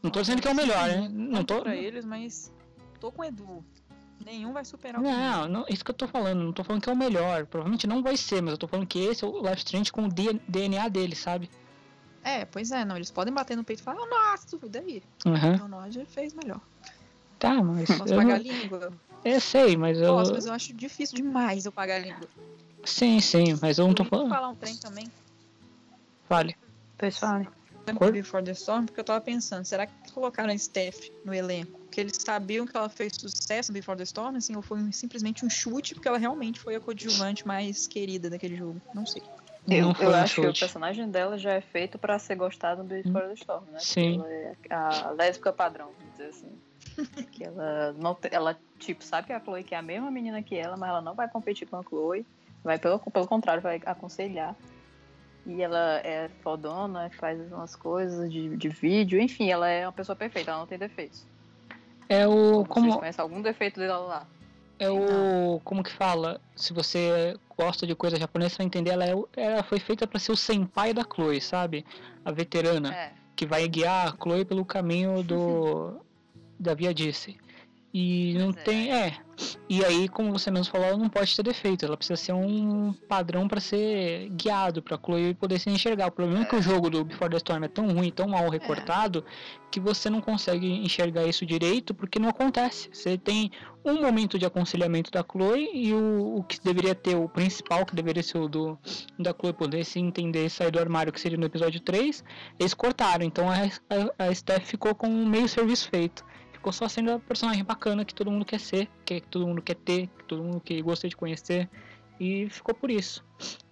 [0.01, 1.09] Não tô dizendo que é o melhor, né?
[1.09, 1.61] Não tô.
[1.61, 2.51] pra eles, mas
[2.99, 3.63] tô com o Edu.
[4.25, 6.89] Nenhum vai superar o Não, não, isso que eu tô falando, não tô falando que
[6.89, 7.45] é o melhor.
[7.47, 10.05] Provavelmente não vai ser, mas eu tô falando que esse é o Life Strange com
[10.05, 11.49] o DNA dele, sabe?
[12.23, 12.95] É, pois é, não.
[12.95, 15.03] Eles podem bater no peito e falar, "Ah, nossa, e daí?
[15.25, 15.53] Aham.
[15.55, 16.61] Então nós já fez melhor.
[17.39, 17.87] Tá, mas.
[17.87, 18.93] Posso eu, pagar a não, língua?
[19.25, 20.13] eu sei, mas eu.
[20.13, 22.29] Posso, mas eu acho difícil demais eu pagar a língua.
[22.83, 24.29] Sim, sim, mas eu não tô falando.
[24.29, 25.11] falar um trem também.
[26.29, 26.55] Vale.
[26.97, 27.47] Pois fale.
[28.11, 28.85] Before the Storm?
[28.85, 31.80] Porque eu tava pensando, será que colocaram a Steph no elenco?
[31.91, 34.91] Que eles sabiam que ela fez sucesso no Before the Storm, assim, ou foi um-
[34.91, 38.81] simplesmente um chute, porque ela realmente foi a coadjuvante mais querida daquele jogo?
[38.93, 39.21] Não sei.
[39.69, 42.81] Eu, não eu um acho que o personagem dela já é feito pra ser gostado
[42.83, 43.79] do Before the Storm, né?
[43.79, 44.15] Porque Sim.
[44.15, 46.61] Ela é a lésbica padrão, vamos dizer assim.
[47.31, 50.55] que ela não ela tipo sabe que a Chloe que é a mesma menina que
[50.55, 52.25] ela, mas ela não vai competir com a Chloe,
[52.63, 54.55] vai pelo pelo contrário vai aconselhar.
[55.45, 60.15] E ela é fodona, faz umas coisas de, de vídeo, enfim, ela é uma pessoa
[60.15, 61.25] perfeita, ela não tem defeitos.
[62.11, 62.55] É o.
[62.55, 64.27] Vocês Como, conhecem algum defeito dela lá?
[64.77, 65.61] é o.
[65.63, 66.41] Como que fala?
[66.55, 68.89] Se você gosta de coisa japonesa, você vai entender.
[68.89, 71.85] Ela, é, ela foi feita pra ser o senpai da Chloe, sabe?
[72.25, 72.93] A veterana.
[72.93, 73.13] É.
[73.33, 76.01] que vai guiar a Chloe pelo caminho do
[76.59, 77.37] da Via Disse.
[77.93, 78.53] E não é.
[78.53, 79.17] tem, é.
[79.69, 82.93] E aí, como você mesmo falou, ela não pode ter defeito, ela precisa ser um
[83.07, 86.07] padrão para ser guiado para Chloe poder se enxergar.
[86.07, 86.45] O problema é.
[86.45, 89.23] que o jogo do Before the Storm é tão ruim, tão mal recortado,
[89.71, 92.89] que você não consegue enxergar isso direito porque não acontece.
[92.91, 93.51] Você tem
[93.83, 97.95] um momento de aconselhamento da Chloe e o, o que deveria ter o principal, que
[97.95, 98.77] deveria ser o do
[99.17, 102.23] da Chloe poder se entender e sair do armário, que seria no episódio 3,
[102.59, 103.23] eles cortaram.
[103.23, 103.55] Então a,
[104.19, 106.23] a, a Steph ficou com meio serviço feito.
[106.61, 109.73] Ficou só sendo a personagem bacana que todo mundo quer ser, que todo mundo quer
[109.73, 111.67] ter, que todo mundo que gosta de conhecer.
[112.19, 113.25] E ficou por isso.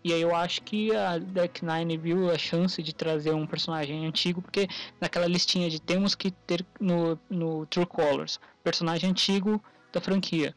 [0.04, 4.08] E aí eu acho que a Deck Nine viu a chance de trazer um personagem
[4.08, 4.68] antigo, porque
[5.00, 10.56] naquela listinha de temos que ter no, no True Colors, personagem antigo da franquia.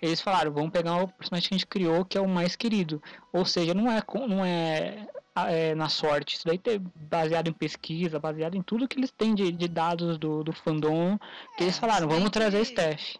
[0.00, 3.02] Eles falaram, vamos pegar o personagem que a gente criou, que é o mais querido.
[3.30, 6.36] Ou seja, não é, não é, é na sorte.
[6.36, 10.16] Isso daí é baseado em pesquisa, baseado em tudo que eles têm de, de dados
[10.18, 11.18] do, do fandom.
[11.56, 13.16] Que eles É, falaram, vamos trazer a que- Steph.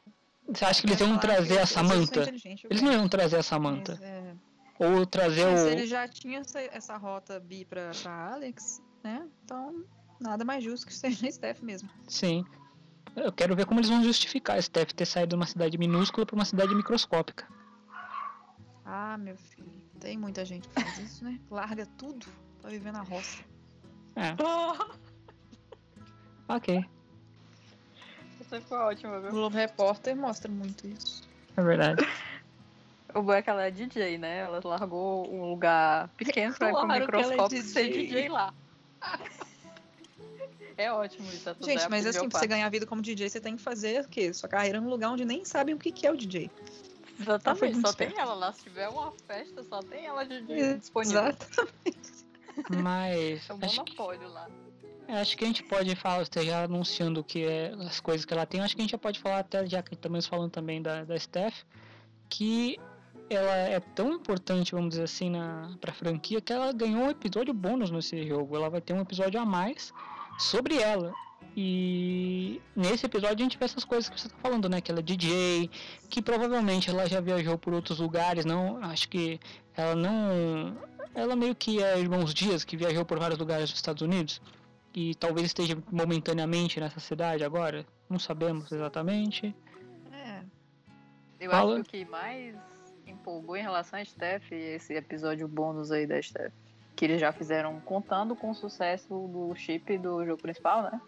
[0.46, 3.00] Você acha que eles ia iam trazer a eu Eles não gosto.
[3.00, 3.92] iam trazer a Samantha.
[3.92, 4.34] Mas, é,
[4.78, 5.68] Ou trazer mas o.
[5.68, 9.26] ele já tinha essa, essa rota bi pra, pra Alex, né?
[9.42, 9.82] Então,
[10.20, 11.88] nada mais justo que seja a Steph mesmo.
[12.06, 12.44] Sim.
[13.16, 16.26] Eu quero ver como eles vão justificar a Steph ter saído de uma cidade minúscula
[16.26, 17.46] para uma cidade microscópica.
[18.84, 21.38] Ah, meu filho, tem muita gente que faz isso, né?
[21.50, 22.26] Larga tudo
[22.60, 23.42] pra viver na roça.
[24.16, 24.34] É,
[26.48, 26.84] ok.
[28.38, 29.30] Você foi ótima, O viu?
[29.30, 31.22] Globo Repórter mostra muito isso.
[31.56, 32.06] É verdade.
[33.14, 34.40] O bom é que ela é DJ, né?
[34.40, 38.06] Ela largou um lugar pequeno pra ir pro Claro que ela é microscópio ser DJ.
[38.06, 38.52] DJ lá.
[40.76, 41.48] É ótimo isso.
[41.48, 43.62] É tudo Gente, é mas assim, pra você ganhar vida como DJ, você tem que
[43.62, 44.32] fazer o quê?
[44.32, 46.50] Sua carreira num lugar onde nem sabem o que que é o DJ.
[47.18, 48.52] Exatamente, só tem ela lá.
[48.52, 51.20] Se tiver uma festa, só tem ela de, de disponível.
[51.20, 51.46] Exato.
[52.82, 54.48] Mas É um acho, que, monopólio lá.
[55.08, 58.46] acho que a gente pode falar, esteja anunciando o que é as coisas que ela
[58.46, 58.60] tem.
[58.60, 61.18] Acho que a gente já pode falar até, já que estamos falando também da, da
[61.18, 61.62] Steph,
[62.28, 62.78] que
[63.30, 67.54] ela é tão importante, vamos dizer assim, na, pra franquia, que ela ganhou um episódio
[67.54, 68.56] bônus nesse jogo.
[68.56, 69.92] Ela vai ter um episódio a mais
[70.38, 71.12] sobre ela.
[71.56, 74.80] E nesse episódio a gente vê essas coisas que você tá falando, né?
[74.80, 75.70] Que ela é DJ,
[76.10, 78.82] que provavelmente ela já viajou por outros lugares, não.
[78.82, 79.38] Acho que
[79.76, 80.76] ela não.
[81.14, 84.42] Ela meio que é Irmãos Dias, que viajou por vários lugares dos Estados Unidos.
[84.92, 87.86] E talvez esteja momentaneamente nessa cidade agora.
[88.10, 89.54] Não sabemos exatamente.
[90.12, 90.42] É.
[91.38, 91.74] Eu Fala.
[91.74, 92.56] acho que o que mais
[93.06, 96.52] empolgou em relação a Steph é esse episódio bônus aí da Steph.
[96.96, 101.00] Que eles já fizeram contando com o sucesso do chip do jogo principal, né?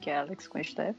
[0.00, 0.96] Que é Alex com a Steph.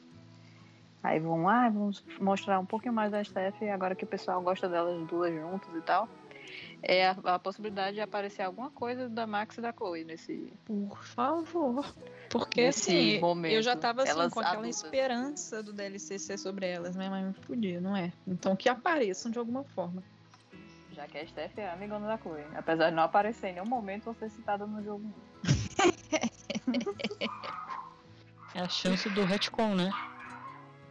[1.03, 4.69] Aí vão lá, vamos mostrar um pouquinho mais da Steph, agora que o pessoal gosta
[4.69, 6.07] delas duas juntas e tal.
[6.83, 10.51] É a, a possibilidade de aparecer alguma coisa da Max e da Chloe nesse.
[10.65, 11.85] Por favor.
[12.29, 14.83] Porque assim, momento, eu já tava assim, com aquela adultas.
[14.83, 17.09] esperança do DLC ser sobre elas, né?
[17.09, 18.11] Mas podia, não é?
[18.27, 20.03] Então que apareçam de alguma forma.
[20.91, 22.43] Já que a Steph é amigona da Chloe.
[22.55, 25.11] Apesar de não aparecer em nenhum momento ou ser citada no jogo.
[28.53, 29.91] É a chance do retcon, né?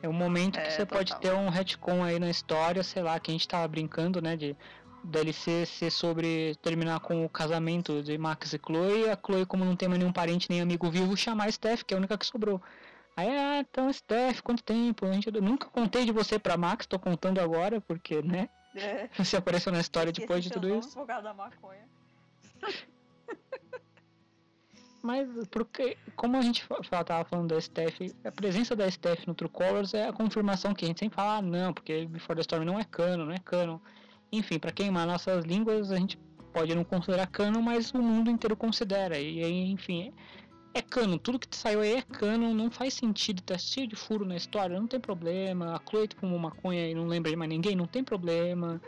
[0.03, 1.20] É o momento que É, você pode total.
[1.20, 4.37] ter um retcon aí na história, sei lá, que a gente tava brincando, né?
[4.37, 4.57] De
[5.05, 9.77] DLC ser sobre terminar com o casamento de Max e Chloe, a Chloe, como não
[9.77, 12.27] tem mais nenhum parente nem amigo vivo, chamar a Steph, que é a única que
[12.27, 12.61] sobrou.
[13.16, 15.07] Aí, ah, então Steph, quanto tempo?
[15.07, 18.49] A gente, eu nunca contei de você pra Max, tô contando agora, porque, né?
[18.75, 19.09] É.
[19.18, 21.05] Você apareceu na história depois de tudo isso.
[21.05, 21.88] Da maconha.
[25.03, 29.27] Mas porque, como a gente fa- fa- tava falando da Steph, a presença da Steph
[29.27, 32.37] no True Colors é a confirmação que a gente sempre fala, ah, não, porque Before
[32.37, 33.79] the Storm não é canon, não é canon.
[34.31, 36.19] Enfim, pra queimar nossas línguas, a gente
[36.53, 39.19] pode não considerar canon, mas o mundo inteiro considera.
[39.19, 40.13] E aí, enfim,
[40.75, 44.27] é canon, tudo que saiu aí é canon, não faz sentido, tá cheio de furo
[44.27, 45.75] na história, não tem problema.
[45.75, 48.81] A Chloe fumou maconha e não lembra de mais ninguém, não tem problema.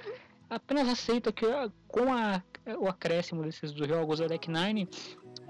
[0.50, 2.42] Apenas aceita que ah, com a,
[2.78, 4.86] o acréscimo desses dos jogos da Deck Nine,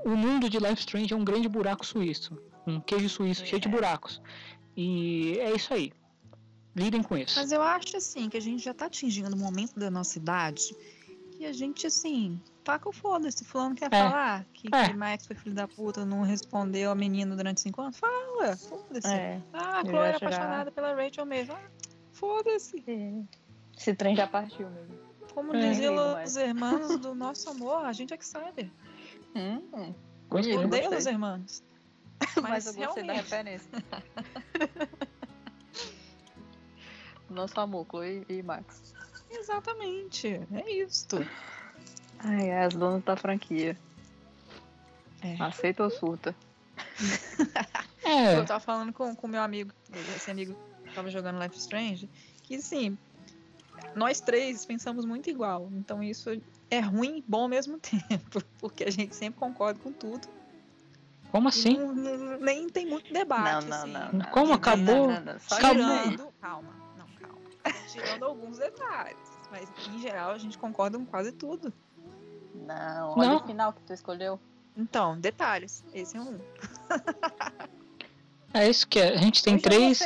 [0.04, 2.38] o mundo de Life Strange é um grande buraco suíço.
[2.66, 3.70] Um queijo suíço cheio de É.
[3.70, 4.20] buracos.
[4.76, 5.92] E é isso aí.
[6.74, 7.38] Lidem com isso.
[7.38, 10.74] Mas eu acho assim que a gente já tá atingindo o momento da nossa idade
[11.32, 13.44] que a gente, assim, taca o foda-se.
[13.44, 14.08] Fulano quer É.
[14.08, 14.88] falar que, É.
[14.88, 17.98] que Max foi filho da puta, não respondeu a menina durante cinco anos.
[17.98, 19.06] Fala, foda-se.
[19.12, 19.42] É.
[19.52, 21.52] Ah, a Chloe era já- apaixonada pela Rachel mesmo.
[21.54, 21.70] Ah,
[22.12, 22.82] foda-se.
[23.76, 24.98] Esse trem já partiu mesmo.
[25.34, 25.68] Como É.
[25.70, 28.70] dizia Ligo os irmãos do nosso amor, a gente é que sabe.
[29.34, 29.94] Hum,
[30.28, 30.56] Gostei.
[30.56, 30.98] Eu gostei.
[30.98, 31.62] os irmãos.
[32.42, 33.70] mas eu gostei da realmente- referência.
[37.30, 38.94] Nosso amor, Chloe e Max.
[39.30, 40.28] Exatamente.
[40.52, 41.06] É isso.
[42.18, 43.76] Ai, as donas da franquia.
[45.22, 45.36] É.
[45.42, 46.34] Aceita ou surta?
[48.04, 49.72] É, Eu tava falando com o meu amigo,
[50.16, 52.10] esse amigo que tava jogando Life Strange,
[52.42, 52.98] que assim,
[53.94, 55.68] nós três pensamos muito igual.
[55.72, 56.30] Então isso
[56.70, 58.42] é ruim e bom ao mesmo tempo.
[58.58, 60.26] Porque a gente sempre concorda com tudo.
[61.30, 61.76] como assim?
[61.78, 63.66] não- não- nem tem muito debate.
[63.66, 63.92] não, não, assim.
[63.92, 64.24] não, não.
[64.30, 65.08] Como Não, acabou?
[65.08, 65.40] Não, não, não.
[65.40, 66.32] Só Acabou.
[66.40, 67.78] Calma, não, calma.
[67.90, 69.16] Tirando alguns detalhes.
[69.50, 71.72] Mas em geral a gente concorda com quase tudo.
[72.54, 73.36] Não, olha Não.
[73.36, 74.38] o final que tu escolheu.
[74.76, 75.84] Então, detalhes.
[75.92, 76.38] Esse é um.
[78.54, 79.14] É isso que é.
[79.14, 80.00] A gente tem três.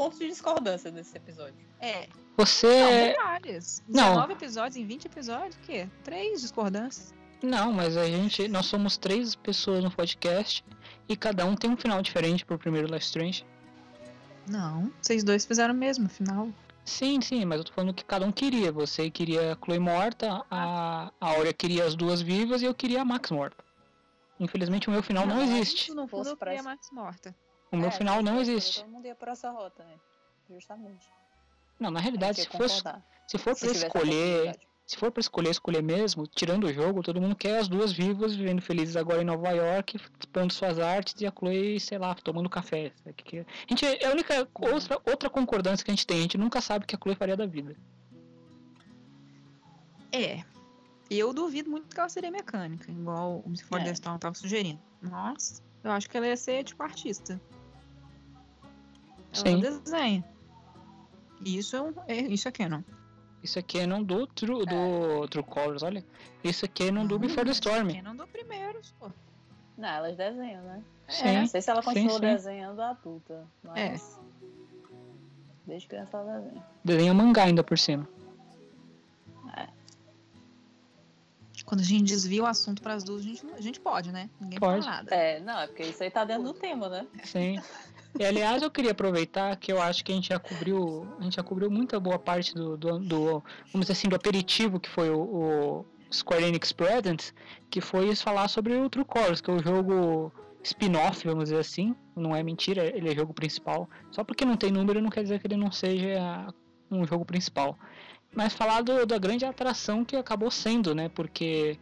[0.00, 1.54] Ter um ponto de discordância nesse episódio.
[1.80, 2.06] É.
[2.06, 3.08] Não, Você.
[3.10, 3.82] detalhes.
[3.88, 4.08] Não.
[4.10, 5.88] 19 episódios em 20 episódios, o quê?
[6.04, 7.14] Três discordâncias.
[7.42, 8.48] Não, mas a gente.
[8.48, 10.64] Nós somos três pessoas no podcast.
[11.08, 13.44] E cada um tem um final diferente pro primeiro Life Strange.
[14.48, 16.48] Não, vocês dois fizeram o mesmo final.
[16.84, 18.72] Sim, sim, mas eu tô falando que cada um queria.
[18.72, 23.02] Você queria a Chloe morta, a, a Aurea queria as duas vivas e eu queria
[23.02, 23.62] a Max morta.
[24.38, 25.90] Infelizmente o meu final não, Não, existe.
[25.90, 27.34] No fundo, Fosse eu queria essa- Max morta.
[27.72, 28.80] O meu É, final se não existe.
[28.80, 29.94] Todo mundo ia por essa rota, né?
[30.50, 31.08] Justamente.
[31.78, 32.82] Não, na realidade, se fosse,
[33.26, 37.20] se for Se pra escolher, se for pra escolher, escolher mesmo, tirando o jogo, todo
[37.20, 41.26] mundo quer as duas vivas vivendo felizes agora em Nova York, expondo suas artes e
[41.26, 42.92] a Chloe, sei lá, tomando café.
[43.16, 46.22] que que- A gente é a única outra, outra concordância que a gente tem, a
[46.22, 47.76] gente nunca sabe o que a Chloe faria da vida.
[50.12, 50.42] É.
[51.08, 53.86] Eu duvido muito que ela seria mecânica, igual o Before É.
[53.86, 54.80] the Storm tava sugerindo.
[55.02, 57.40] Nossa, eu acho que ela ia ser tipo artista.
[59.32, 59.60] Ela Sim.
[59.60, 60.24] desenha.
[61.44, 62.82] E isso é, um, é isso é canon.
[63.42, 66.04] Isso aqui é não do True, do True Colors, olha.
[66.44, 67.92] Isso aqui é não do Before the Storm.
[67.92, 69.10] Canon do primeiro, pô.
[69.78, 70.82] Não, elas desenham, né?
[71.08, 71.38] Sim.
[71.38, 72.20] Não sei se ela sim, continuou sim.
[72.20, 74.20] desenhando adulta, mas.
[75.66, 76.66] Desde criança ela desenha.
[76.84, 78.06] Desenha mangá ainda por cima.
[81.70, 84.28] Quando a gente desvia o assunto para as duas, a gente, a gente pode, né?
[84.40, 84.82] Ninguém Pode.
[84.82, 85.14] fala nada.
[85.14, 87.06] É, não, é porque isso aí tá dentro do tema, né?
[87.22, 87.60] Sim.
[88.18, 91.36] E aliás, eu queria aproveitar que eu acho que a gente já cobriu, a gente
[91.36, 95.10] já cobriu muita boa parte do, do, do vamos dizer assim, do aperitivo que foi
[95.10, 97.32] o, o Square Enix Presents,
[97.70, 100.32] que foi falar sobre o True Colors, que é o jogo
[100.62, 101.94] spin-off, vamos dizer assim.
[102.16, 103.88] Não é mentira, ele é jogo principal.
[104.10, 106.52] Só porque não tem número não quer dizer que ele não seja
[106.90, 107.78] um jogo principal.
[108.34, 111.08] Mas falar do, da grande atração que acabou sendo, né?
[111.08, 111.78] Porque,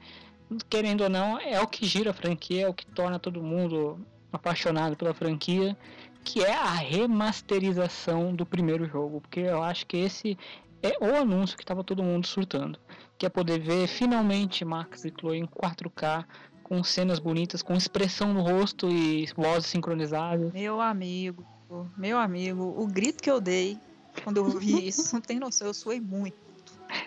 [0.69, 3.99] querendo ou não, é o que gira a franquia, é o que torna todo mundo
[4.33, 5.77] apaixonado pela franquia,
[6.25, 9.21] que é a remasterização do primeiro jogo.
[9.21, 10.37] Porque eu acho que esse
[10.83, 12.79] é o anúncio que estava todo mundo surtando.
[13.17, 16.25] Que é poder ver finalmente Max e Chloe em 4K,
[16.63, 20.53] com cenas bonitas, com expressão no rosto e vozes sincronizadas.
[20.53, 21.45] Meu amigo,
[21.97, 23.79] meu amigo, o grito que eu dei
[24.23, 26.37] quando eu vi isso, não tem noção, eu suei muito.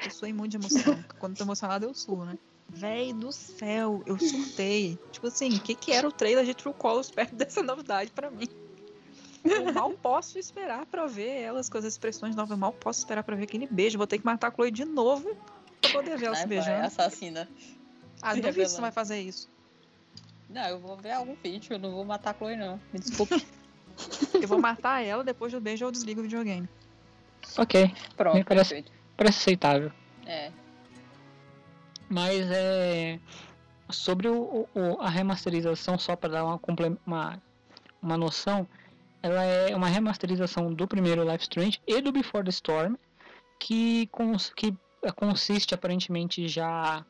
[0.03, 1.03] Eu suei muito de emoção.
[1.20, 2.38] Quando tô emocionado, eu suo, né?
[2.70, 4.97] Véi do céu, eu surtei.
[5.12, 8.32] Tipo assim, o que, que era o trailer de True Colors perto dessa novidade pra
[8.32, 8.47] mim?
[9.44, 12.52] Eu mal posso esperar pra ver elas com as expressões novas.
[12.52, 13.98] Eu mal posso esperar pra ver aquele beijo.
[13.98, 15.36] Vou ter que matar a Chloe de novo
[15.82, 16.86] pra poder ver ela se beijando.
[16.86, 17.50] assassina.
[18.22, 19.50] Ah, se duvido que você vai fazer isso.
[20.50, 22.80] Não, eu vou ver algum vídeo, eu não vou matar a Chloe, não.
[22.94, 23.44] Me desculpe.
[24.42, 26.68] Eu vou matar ela, depois do beijo eu desligo o videogame.
[27.58, 28.92] Ok, Pronto, Me parece- perfeito.
[29.18, 29.92] parece aceitável.
[30.26, 30.50] É.
[32.10, 33.20] Mas é.
[33.89, 36.60] Sobre o, o- a remasterização, só para dar uma,
[37.06, 37.42] uma,
[38.02, 38.66] uma noção,
[39.22, 42.96] ela é uma remasterização do primeiro Life Strange e do Before the Storm,
[43.60, 47.06] que, cons, que eh, consiste aparentemente já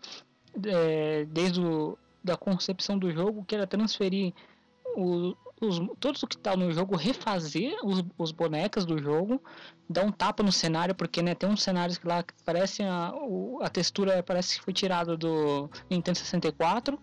[0.66, 4.34] é, desde o, da concepção do jogo, que era transferir
[4.96, 9.42] o, os, todos o que está no jogo, refazer os, os bonecas do jogo,
[9.90, 13.14] dar um tapa no cenário, porque né, tem uns cenários que lá parecem a,
[13.62, 17.00] a textura parece que foi tirada do Nintendo 64.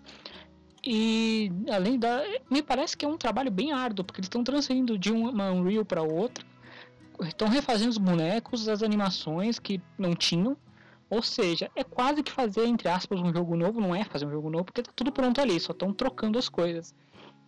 [0.84, 2.22] E além da.
[2.50, 5.84] Me parece que é um trabalho bem árduo, porque eles estão transferindo de uma Unreal
[5.84, 6.44] para outra.
[7.22, 10.56] Estão refazendo os bonecos, as animações que não tinham.
[11.10, 13.80] Ou seja, é quase que fazer, entre aspas, um jogo novo.
[13.80, 16.48] Não é fazer um jogo novo, porque tá tudo pronto ali, só estão trocando as
[16.48, 16.94] coisas.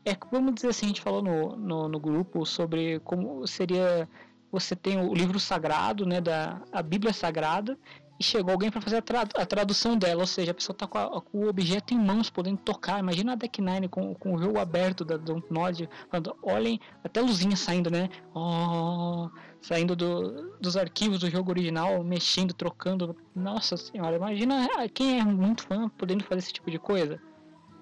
[0.04, 4.08] É, vamos dizer assim, a gente falou no, no, no grupo sobre como seria
[4.50, 7.78] você tem o livro sagrado, né, da a Bíblia Sagrada,
[8.20, 11.22] e chegou alguém para fazer a, a tradução dela, ou seja, a pessoa tá com,
[11.22, 13.00] com o objeto em mãos, podendo tocar.
[13.00, 17.56] Imagina a Deck Nine com, com o jogo aberto da Dontnod, falando, olhem, até luzinha
[17.56, 18.10] saindo, né?
[18.34, 19.30] Oh,
[19.62, 23.16] saindo do, dos arquivos do jogo original, mexendo, trocando.
[23.34, 27.18] Nossa senhora, imagina ah, quem é muito fã podendo fazer esse tipo de coisa.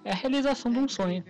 [0.04, 1.24] É a realização de um sonho.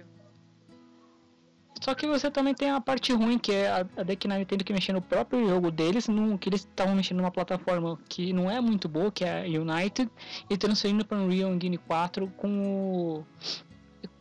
[1.81, 4.65] Só que você também tem a parte ruim, que é a, a Deck Nine tendo
[4.65, 8.51] que mexer no próprio jogo deles, num, que eles estavam mexendo numa plataforma que não
[8.51, 10.11] é muito boa, que é a United,
[10.51, 13.25] e transferindo para Unreal Engine 4 com,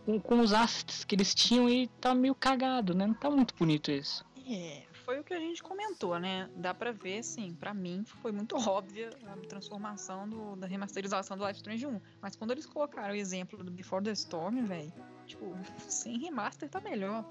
[0.05, 3.07] com, com os assets que eles tinham e tá meio cagado, né?
[3.07, 4.25] Não tá muito bonito isso.
[4.49, 6.49] É, foi o que a gente comentou, né?
[6.55, 11.45] Dá pra ver, assim, pra mim foi muito óbvia a transformação do- da remasterização do
[11.45, 11.99] Life Strange 1.
[12.21, 14.93] Mas quando eles colocaram o exemplo do Before the Storm, velho,
[15.25, 15.53] tipo,
[15.89, 17.25] sem remaster tá melhor.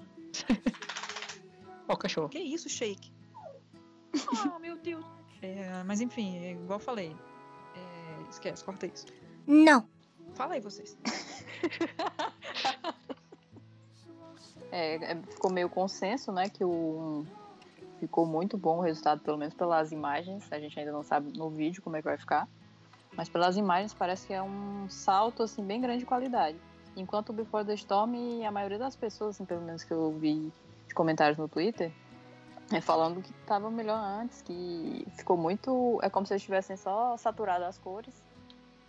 [1.87, 2.29] Ó o cachorro.
[2.29, 3.11] Que isso, Shake?
[4.53, 5.05] Oh, meu Deus.
[5.41, 7.15] É, mas enfim, é igual eu falei.
[7.75, 9.05] É, esquece, corta isso.
[9.45, 9.87] Não.
[10.33, 10.97] Fala aí vocês.
[14.69, 17.25] É, é, ficou meio consenso, né, que o
[17.99, 20.51] ficou muito bom o resultado, pelo menos pelas imagens.
[20.51, 22.47] A gente ainda não sabe no vídeo como é que vai ficar,
[23.15, 26.57] mas pelas imagens parece que é um salto assim bem grande de qualidade.
[26.97, 30.51] Enquanto o Before the Storm, a maioria das pessoas, assim, pelo menos que eu vi
[30.87, 31.91] de comentários no Twitter,
[32.73, 37.15] é falando que estava melhor antes, que ficou muito, é como se eles tivessem só
[37.15, 38.23] saturado as cores,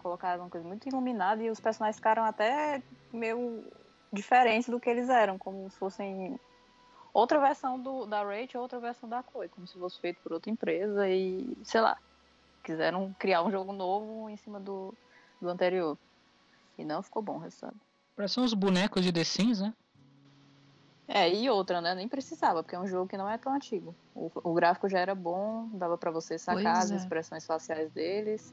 [0.03, 2.83] colocaram uma coisa muito iluminada e os personagens ficaram até
[3.13, 3.63] meio
[4.11, 6.41] diferentes do que eles eram, como se fossem
[7.13, 10.51] outra versão do, da Rachel, outra versão da Chloe, como se fosse feito por outra
[10.51, 11.99] empresa e, sei lá,
[12.65, 14.95] quiseram criar um jogo novo em cima do,
[15.43, 15.99] do anterior.
[16.79, 17.77] E não ficou bom o resultado.
[18.19, 19.73] Parecem uns bonecos de The Sims, né?
[21.07, 21.95] É, e outra, né?
[21.95, 23.95] Nem precisava, porque é um jogo que não é tão antigo.
[24.13, 26.97] O, o gráfico já era bom, dava pra você sacar Pois as é.
[26.97, 28.53] expressões faciais deles.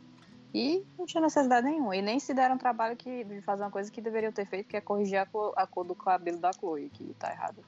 [0.53, 1.97] E não tinha necessidade nenhuma.
[1.97, 4.77] E nem se deram trabalho que, de fazer uma coisa que deveriam ter feito, que
[4.77, 7.65] é corrigir a cor, a cor do cabelo da Chloe, que tá errado.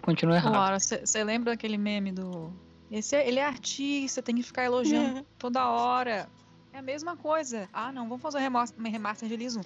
[0.00, 0.52] Continua errado.
[0.52, 2.52] Laura, você lembra daquele meme do.
[2.88, 6.28] Esse é- ele é artista, tem que ficar elogiando toda hora.
[6.72, 7.68] É a mesma coisa.
[7.72, 9.60] Ah, não, vamos fazer um remaster, um remaster de Liz 1.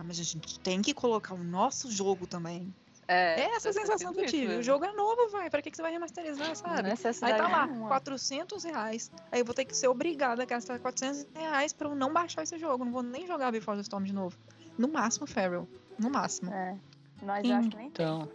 [0.00, 2.74] Ah, mas a gente tem que colocar o nosso jogo também.
[3.06, 4.46] É, É essa sensação que eu tive.
[4.46, 4.62] O mesmo.
[4.62, 5.50] jogo é novo, vai.
[5.50, 6.76] Pra que, que você vai remasterizar, sabe?
[6.78, 7.88] Aí Necessidade tá lá, nenhuma.
[7.88, 9.10] 400 reais.
[9.30, 12.44] Aí eu vou ter que ser obrigada a gastar 400 reais pra eu não baixar
[12.44, 12.82] esse jogo.
[12.84, 14.38] Não vou nem jogar Before the Storm de novo.
[14.78, 15.68] No máximo, Feral.
[15.98, 16.50] No máximo.
[16.50, 16.78] É.
[17.22, 18.04] Mas eu acho que nem tem.
[18.06, 18.28] Então,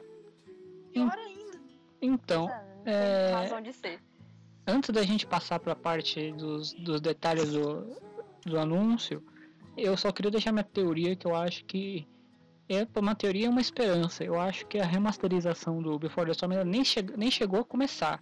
[0.93, 1.59] Pior ainda.
[2.01, 3.99] então, É, não tem é, razão de ser.
[4.68, 7.88] antes da gente passar para a parte dos, dos detalhes do,
[8.45, 9.24] do anúncio,
[9.78, 12.07] eu só queria deixar minha teoria que eu acho que
[12.69, 14.23] é uma teoria e uma esperança.
[14.23, 18.19] Eu acho que a remasterização do Before the Storm nem, che nem chegou a começar.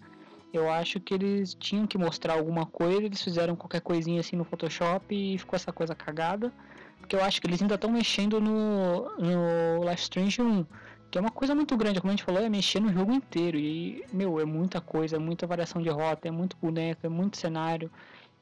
[0.51, 4.43] Eu acho que eles tinham que mostrar alguma coisa, eles fizeram qualquer coisinha assim no
[4.43, 6.53] Photoshop e ficou essa coisa cagada.
[6.99, 10.65] Porque eu acho que eles ainda estão mexendo no, no Life Strange 1,
[11.09, 13.57] que é uma coisa muito grande, como a gente falou, é mexer no jogo inteiro.
[13.57, 17.37] E, meu, é muita coisa, é muita variação de rota, é muito boneco, é muito
[17.37, 17.91] cenário.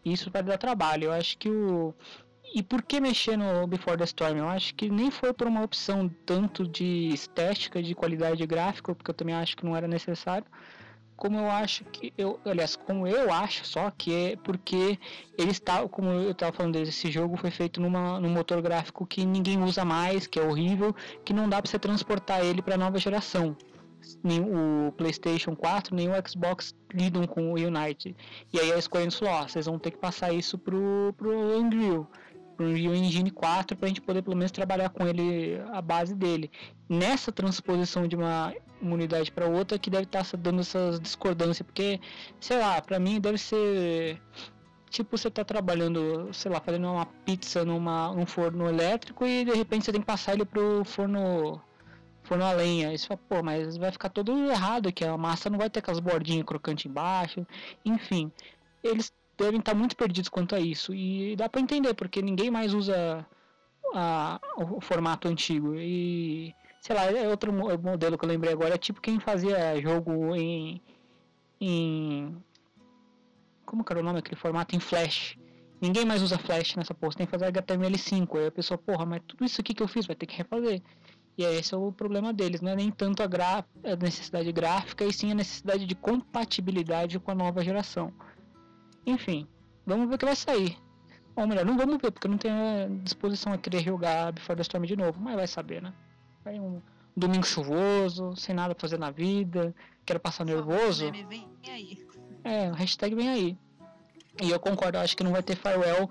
[0.04, 1.06] E isso vai dar trabalho.
[1.06, 1.94] Eu acho que o.
[2.54, 4.38] E por que mexer no Before the Storm?
[4.38, 9.10] Eu acho que nem foi por uma opção tanto de estética, de qualidade gráfica, porque
[9.10, 10.46] eu também acho que não era necessário.
[11.16, 12.14] Como eu acho que.
[12.18, 15.00] Eu, aliás, como eu acho só que é porque
[15.38, 19.26] ele está, como eu estava falando desse jogo, foi feito numa, num motor gráfico que
[19.26, 20.94] ninguém usa mais, que é horrível,
[21.24, 23.56] que não dá para você transportar ele para nova geração.
[24.24, 28.16] Nem o PlayStation 4, nem o Xbox lidam com o Unite.
[28.52, 31.58] E aí a Square Enix falou: ó, vocês vão ter que passar isso pro, pro
[31.58, 32.10] Unreal,
[32.52, 36.52] pro Unreal Engine 4, pra gente poder pelo menos trabalhar com ele, a base dele.
[36.90, 42.00] Nessa transposição de uma, uma unidade para outra, que deve estar dando essas discordâncias, porque,
[42.40, 44.22] sei lá, pra mim deve ser.
[44.90, 49.52] Tipo, você tá trabalhando, sei lá, fazendo uma pizza numa, num forno elétrico e de
[49.54, 51.62] repente você tem que passar ele pro forno
[52.24, 52.98] forno a lenha.
[53.00, 56.46] Fala, pô, mas vai ficar todo errado aqui, a massa não vai ter aquelas bordinhas
[56.46, 57.46] crocantes embaixo.
[57.86, 58.32] Enfim,
[58.84, 59.12] eles
[59.42, 60.94] devem estar muito perdidos quanto a isso.
[60.94, 63.26] E dá pra entender, porque ninguém mais usa
[63.94, 65.76] a- o formato antigo.
[65.76, 69.80] E, sei lá, é outro mo- modelo que eu lembrei agora, é tipo quem fazia
[69.82, 70.82] jogo em.
[71.60, 72.36] em
[73.66, 74.76] como que era o nome daquele formato?
[74.76, 75.38] Em Flash.
[75.80, 78.38] Ninguém mais usa Flash nessa porra, tem que fazer HTML5.
[78.38, 80.82] Aí a pessoa, porra, mas tudo isso aqui que eu fiz vai ter que refazer.
[81.38, 85.06] E é esse é o problema deles, não é nem tanto a, a necessidade gráfica,
[85.06, 88.12] e sim a necessidade de compatibilidade com a nova geração.
[89.06, 89.48] Enfim,
[89.86, 90.78] vamos ver o que vai sair.
[91.36, 94.56] Ou melhor, não vamos ver, porque eu não tenho eh, disposição a querer jogar Before
[94.56, 95.94] the Storm de novo, mas vai saber, né?
[96.44, 96.82] Vai um
[97.16, 99.74] domingo chuvoso, sem nada pra fazer na vida,
[100.06, 101.06] quero passar nervoso.
[101.06, 102.08] Meme, Vem aí.
[102.44, 103.58] É, hashtag vem aí.
[104.42, 106.10] E eu concordo, acho que não vai ter Farewell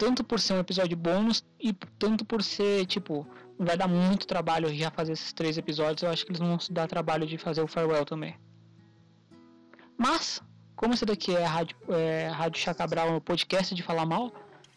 [0.00, 3.26] tanto por ser um episódio bônus e tanto por ser, tipo,
[3.58, 6.02] vai dar muito trabalho já fazer esses três episódios.
[6.02, 8.34] Eu acho que eles vão se dar trabalho de fazer o Farewell também.
[9.98, 10.42] Mas,
[10.80, 14.32] como esse daqui é a Rádio, é, Rádio Chacabral, um podcast de falar mal,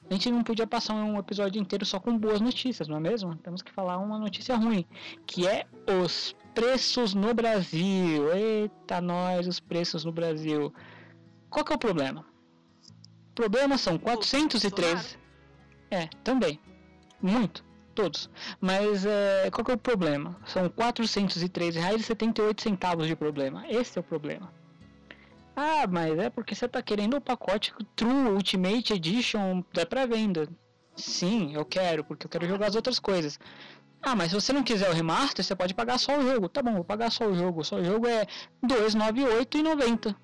[0.09, 3.37] a gente não podia passar um episódio inteiro só com boas notícias, não é mesmo?
[3.37, 4.85] Temos que falar uma notícia ruim,
[5.25, 5.65] que é
[6.03, 8.33] os preços no Brasil.
[8.33, 10.73] Eita, nós, os preços no Brasil.
[11.49, 12.25] Qual que é o problema?
[13.31, 15.17] O problema são 413.
[15.89, 16.59] É, também.
[17.21, 17.63] Muito.
[17.95, 18.29] Todos.
[18.59, 20.35] Mas é, qual que é o problema?
[20.45, 23.65] São R$ 403,78 de problema.
[23.69, 24.51] Esse é o problema.
[25.55, 30.49] Ah, mas é porque você tá querendo o pacote True Ultimate Edition da pré-venda.
[30.95, 33.39] Sim, eu quero, porque eu quero jogar as outras coisas.
[34.01, 36.49] Ah, mas se você não quiser o remaster, você pode pagar só o jogo.
[36.49, 37.63] Tá bom, vou pagar só o jogo.
[37.63, 38.27] Só o jogo é R$
[38.67, 40.15] 298,90.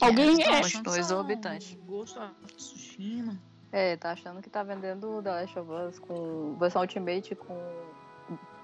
[0.00, 0.62] Alguém É, é.
[0.62, 1.78] Continua exorbitante.
[1.86, 3.38] Gosto of Tsushima.
[3.70, 7.58] É, tá achando que tá vendendo The Last of Us com versão Ultimate com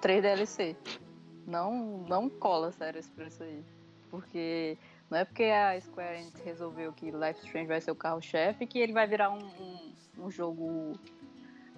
[0.01, 0.77] 3 DLC.
[1.47, 3.63] Não, não cola, sério, esse preço aí.
[4.11, 4.77] Porque
[5.11, 8.79] não é porque a Square Enix resolveu que Life Strange vai ser o carro-chefe que
[8.79, 9.93] ele vai virar um, um,
[10.27, 10.99] um jogo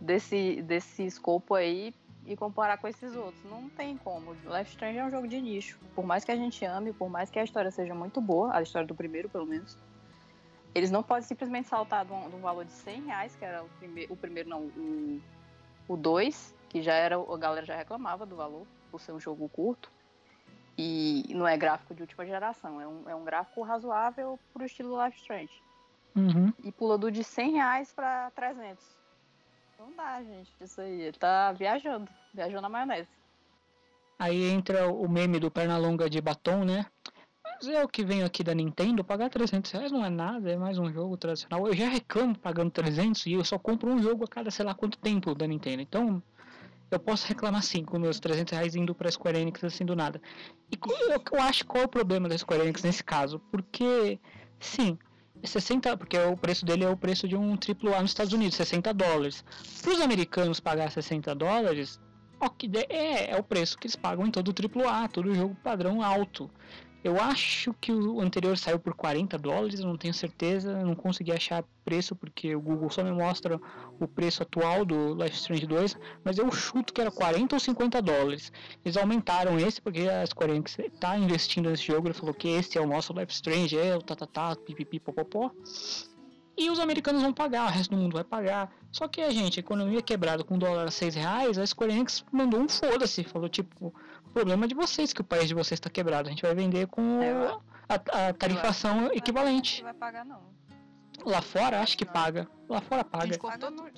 [0.01, 1.95] desse, desse escopo aí
[2.27, 3.43] e comparar com esses outros.
[3.45, 4.33] Não tem como.
[4.33, 5.79] Life Strange é um jogo de nicho.
[5.95, 8.63] Por mais que a gente ame, por mais que a história seja muito boa, a
[8.63, 9.77] história do primeiro, pelo menos,
[10.75, 13.63] eles não podem simplesmente saltar de um, de um valor de 100 reais, que era
[13.63, 15.21] o, prime o primeiro, não, o,
[15.89, 19.49] o 2, que já era, a galera já reclamava do valor, por ser um jogo
[19.49, 19.91] curto.
[20.77, 25.03] E não é gráfico de última geração, é um, é um gráfico razoável pro estilo
[25.05, 25.53] Life Strange.
[26.17, 26.53] Uhum.
[26.63, 28.85] E pula do de 100 reais pra 300.
[29.79, 31.03] Não dá, gente, isso aí.
[31.03, 33.09] Ele tá viajando, viajando na maionese.
[34.19, 36.87] Aí entra o meme do Pernalonga de batom, né?
[37.45, 40.79] Mas eu que venho aqui da Nintendo, pagar 300 reais não é nada, é mais
[40.79, 41.67] um jogo tradicional.
[41.67, 44.75] Eu já reclamo pagando 300 e eu só compro um jogo a cada sei lá
[44.75, 45.83] quanto tempo da Nintendo.
[45.83, 46.23] Então,
[46.95, 50.21] eu posso reclamar sim com meus 300 reais indo pra Square Enix assim do nada.
[50.71, 50.79] E
[51.11, 53.39] eu, eu acho qual é o problema da Square Enix nesse caso?
[53.51, 54.19] Porque,
[54.61, 54.99] sim,
[55.43, 58.93] 60, porque o preço dele é o preço de um AAA nos Estados Unidos, 60
[58.95, 59.45] dólares.
[59.83, 62.01] Para os americanos pagar 60 dólares,
[62.45, 66.03] Ok, é, é o preço que eles pagam em todo o AAA, todo jogo padrão
[66.03, 66.51] alto.
[67.05, 71.65] Eu acho que o anterior saiu por 40 dólares, não tenho certeza, não consegui achar
[71.85, 73.61] preço porque o Google só me mostra
[73.99, 78.01] o preço atual do Life Strange 2, mas eu chuto que era 40 ou 50
[78.01, 78.53] dólares.
[78.85, 82.79] Eles aumentaram esse porque a Square Enix está investindo nesse jogo, ele falou que esse
[82.79, 85.51] é o nosso Life Strange, é o tatatá, pipipi, popopó.
[86.57, 88.73] E os americanos vão pagar, o resto do mundo vai pagar.
[88.93, 92.61] Só que a gente, economia quebrada com dólar a 6 reais, a Square Enix mandou
[92.61, 93.25] um foda-se.
[93.25, 93.93] Falou tipo,
[94.33, 96.29] problema é de vocês que o país de vocês está quebrado.
[96.29, 99.83] A gente vai vender com Eu- a, a tarifação Não equivalente.
[99.83, 100.41] vai pagar, não.
[101.25, 102.49] Lá fora acho que paga.
[102.69, 103.39] Lá fora paga.
[103.39, 103.91] Paga tudo.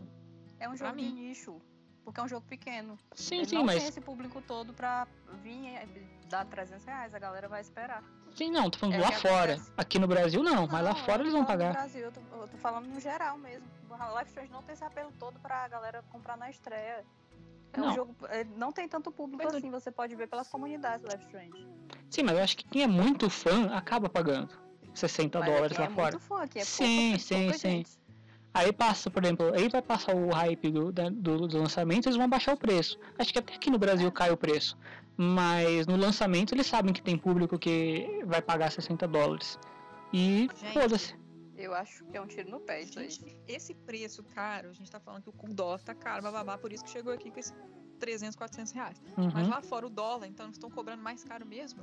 [0.59, 1.61] É um jogo de nicho.
[2.05, 2.99] Porque é um jogo pequeno.
[3.15, 3.89] Sim, Ele sim, não tem mas.
[3.89, 5.07] esse público todo pra
[5.43, 7.15] vir e dar 300 reais.
[7.15, 8.03] A galera vai esperar.
[8.35, 9.55] Sim, não, tô falando É lá fora.
[9.55, 9.73] acontece.
[9.77, 11.69] Aqui no Brasil não, mas lá Não, fora eles vão pagar.
[11.69, 13.67] No Brasil, eu tô, eu tô falando no geral mesmo.
[13.89, 17.05] O Life Strange não tem esse apelo todo pra galera comprar na estreia.
[17.77, 17.89] É Não.
[17.91, 18.15] um jogo.
[18.29, 21.67] é, não tem tanto público Mas assim, você pode ver pelas comunidades Strange.
[22.09, 24.51] Sim, mas eu acho que quem é muito fã acaba pagando
[24.95, 26.11] 60 Mas dólares lá é fora.
[26.13, 27.71] muito fã, aqui é Sim, pouca, sim, pouca sim.
[27.71, 27.91] gente.
[28.53, 32.29] Aí passa, por exemplo, aí vai passar o hype do, do, do lançamento, eles vão
[32.29, 32.97] baixar o preço.
[33.19, 34.79] Acho que até aqui no Brasil cai o preço.
[35.17, 39.59] Mas no lançamento eles sabem que tem público que vai pagar 60 dólares.
[40.13, 41.17] E foda-se.
[41.65, 43.09] Eu acho que é um tiro no pé isso aí.
[43.11, 46.73] Gente, esse preço caro, a gente tá falando que o dólar tá caro, bababá, por
[46.73, 47.53] isso que chegou aqui com esse
[47.99, 49.01] 300, 400 reais.
[49.17, 49.51] Mas Uhum.
[49.51, 51.83] lá fora o dólar, então eles estão cobrando mais caro mesmo.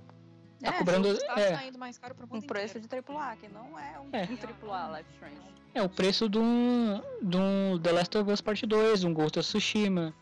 [0.59, 1.07] Tá É, cobrando.
[1.07, 2.87] Está É, saindo mais caro pro Um mundo preço inteiro.
[2.87, 4.23] de AAA, que não é um, É.
[4.29, 5.41] um AAA Life Strange.
[5.73, 9.39] é o preço de um, de um The Last of Us Part 2, um Ghost
[9.39, 10.13] of Tsushima,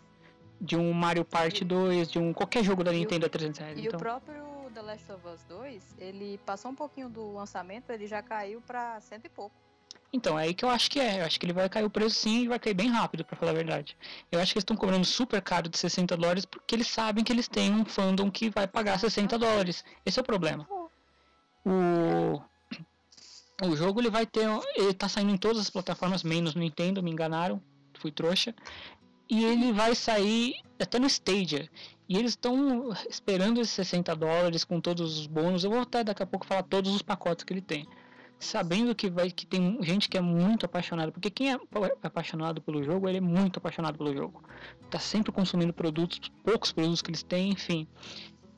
[0.62, 3.60] de um Mario Part 2, de um qualquer jogo da E o- Nintendo a 300
[3.60, 3.78] reais.
[3.78, 3.98] E Então.
[3.98, 4.49] o próprio
[4.90, 9.26] Last of Us 2, ele passou um pouquinho do lançamento, ele já caiu pra cento
[9.26, 9.56] e pouco.
[10.12, 11.22] Então, é aí que eu acho que é.
[11.22, 13.36] Eu acho que ele vai cair o preço sim e vai cair bem rápido, pra
[13.36, 13.96] falar a verdade.
[14.32, 17.32] Eu acho que eles estão cobrando super caro de 60 dólares porque eles sabem que
[17.32, 19.86] eles têm um fandom que vai pagar 60 dólares.
[20.04, 20.68] Esse é o problema.
[21.64, 22.42] O,
[23.70, 24.48] o jogo ele vai ter.
[24.76, 27.62] Ele tá saindo em todas as plataformas, menos no Nintendo, me enganaram.
[28.00, 28.56] Fui trouxa.
[29.30, 31.70] E ele vai sair até no Stadia.
[32.10, 35.64] E eles estão esperando esses 60 dólares com todos os bônus.
[35.64, 37.88] Eu vou até daqui a pouco falar todos os pacotes que ele tem
[38.42, 42.62] sabendo que vai que tem gente que é muito apaixonada, porque quem é pa- apaixonado
[42.62, 44.42] pelo jogo, ele é muito apaixonado pelo jogo.
[44.90, 47.86] Tá sempre consumindo produtos, poucos produtos que eles têm, enfim.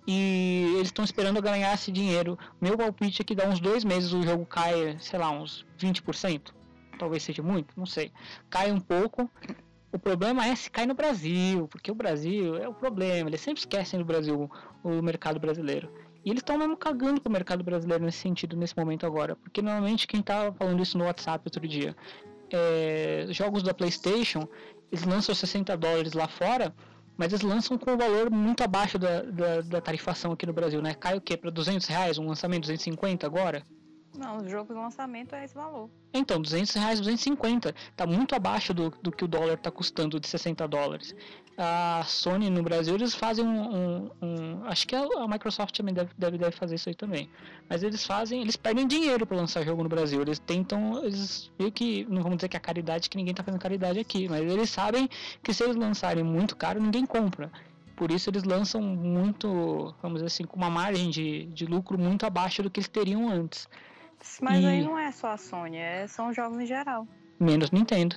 [0.07, 2.37] E eles estão esperando ganhar esse dinheiro.
[2.61, 6.53] Meu palpite é que dá uns dois meses o jogo cai, sei lá, uns 20%.
[6.99, 8.11] Talvez seja muito, não sei.
[8.51, 9.27] Cai um pouco.
[9.93, 13.29] O problema é se cai no Brasil, porque o Brasil é o problema.
[13.29, 14.49] Eles sempre esquecem do Brasil,
[14.83, 15.91] o mercado brasileiro.
[16.23, 19.35] E eles estão mesmo cagando pro mercado brasileiro nesse sentido, nesse momento agora.
[19.35, 21.95] Porque normalmente quem tava falando isso no WhatsApp outro dia,
[22.51, 24.47] é, jogos da PlayStation,
[24.91, 26.73] eles lançam 60 dólares lá fora,
[27.17, 30.81] mas eles lançam com um valor muito abaixo da, da, da tarifação aqui no Brasil,
[30.81, 30.93] né?
[30.93, 31.35] Cai o quê?
[31.35, 32.17] Para 200 reais?
[32.17, 33.65] Um lançamento 250 agora?
[34.17, 35.89] Não, o jogo de lançamento é esse valor.
[36.13, 37.73] Então, 200 reais, 250.
[37.95, 41.15] Tá muito abaixo do, do que o dólar tá custando de 60 dólares.
[41.57, 43.73] A Sony no Brasil, eles fazem um...
[43.75, 47.29] um- um- acho que a, Microsoft também deve, deve, deve fazer isso aí também.
[47.69, 48.41] Mas eles fazem...
[48.41, 50.21] Eles perdem dinheiro para lançar jogo no Brasil.
[50.21, 51.01] Eles tentam...
[51.03, 52.05] Eles meio que...
[52.09, 54.27] Não vamos dizer que é caridade, que ninguém tá fazendo caridade aqui.
[54.27, 55.09] Mas eles sabem
[55.41, 57.49] que se eles lançarem muito caro, ninguém compra.
[57.95, 59.95] Por isso eles lançam muito...
[60.01, 63.29] Vamos dizer assim, com uma margem de, de lucro muito abaixo do que eles teriam
[63.29, 63.69] antes.
[64.41, 67.07] Mas E- aí não é só a Sony, é, são jogos em geral.
[67.39, 68.15] Menos Nintendo.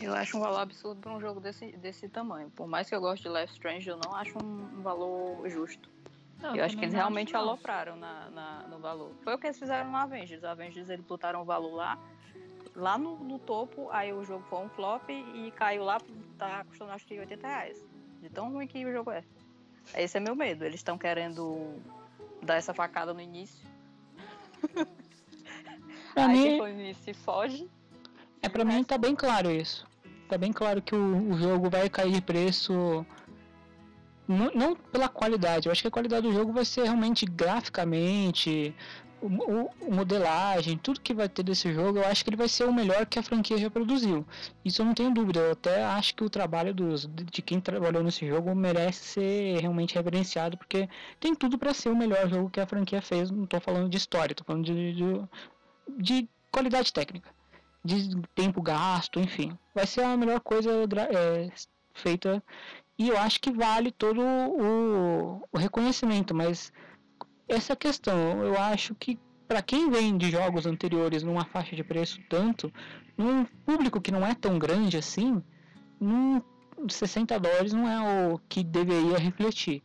[0.00, 2.50] Eu acho um valor absurdo para um jogo desse, desse tamanho.
[2.50, 5.88] Por mais que eu goste de Life Strange, eu não acho um, valor justo.
[6.42, 7.40] Não, eu acho que eles realmente não.
[7.40, 9.12] alopraram na, na- no valor.
[9.24, 10.42] Foi o que eles fizeram no Avengers.
[10.42, 11.98] O Avengers eles botaram o valor lá,
[12.74, 15.98] lá no, no topo, aí o jogo foi um flop e caiu lá,
[16.36, 17.82] tá custando acho que 80 reais.
[18.20, 19.24] De tão ruim que o jogo é.
[19.94, 20.64] Esse é meu medo.
[20.64, 21.80] Eles estão querendo
[22.42, 23.66] dar essa facada no início.
[26.16, 27.68] Pra aí mim, início se foge.
[28.42, 29.86] É, pra mim tá bem claro isso.
[30.28, 32.72] Tá bem claro que o, o jogo vai cair de preço.
[34.26, 38.74] mu- Não pela qualidade, eu acho que a qualidade do jogo vai ser realmente graficamente,
[39.20, 42.64] o, o- modelagem, tudo que vai ter desse jogo, eu acho que ele vai ser
[42.64, 44.26] o melhor que a franquia já produziu.
[44.64, 48.02] Isso eu não tenho dúvida, eu até acho que o trabalho dos, de, quem trabalhou
[48.02, 50.88] nesse jogo merece ser realmente reverenciado, porque
[51.20, 53.30] tem tudo pra ser o melhor jogo que a franquia fez.
[53.30, 55.04] Não tô falando de história, tô falando de, de,
[55.88, 57.34] de qualidade técnica
[57.84, 59.56] de tempo gasto, enfim.
[59.74, 61.50] Vai ser a melhor coisa é,
[61.94, 62.42] feita
[62.98, 66.72] e eu acho que vale todo o, o reconhecimento, mas
[67.48, 72.20] essa questão, eu acho que para quem vem de jogos anteriores numa faixa de preço
[72.28, 72.72] tanto,
[73.16, 75.40] num público que não é tão grande assim,
[76.00, 76.42] não,
[76.88, 79.82] 60 dólares não é o que deveria refletir.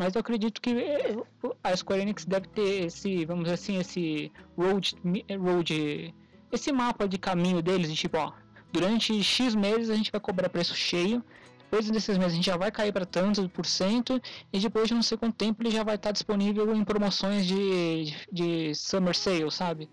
[0.00, 1.14] Mas eu acredito que é,
[1.62, 4.96] a Square Enix deve ter esse, vamos dizer assim, esse road,
[5.38, 6.14] road
[6.50, 8.32] esse mapa de caminho deles, de tipo, ó,
[8.72, 11.22] durante X meses a gente vai cobrar preço cheio,
[11.64, 14.18] depois desses meses a gente já vai cair para tanto por cento,
[14.50, 18.16] e depois de não sei quanto tempo ele já vai estar disponível em promoções de,
[18.32, 19.86] de Summer Sale, sabe?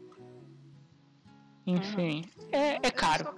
[1.65, 3.35] Enfim, é, é Eu caro,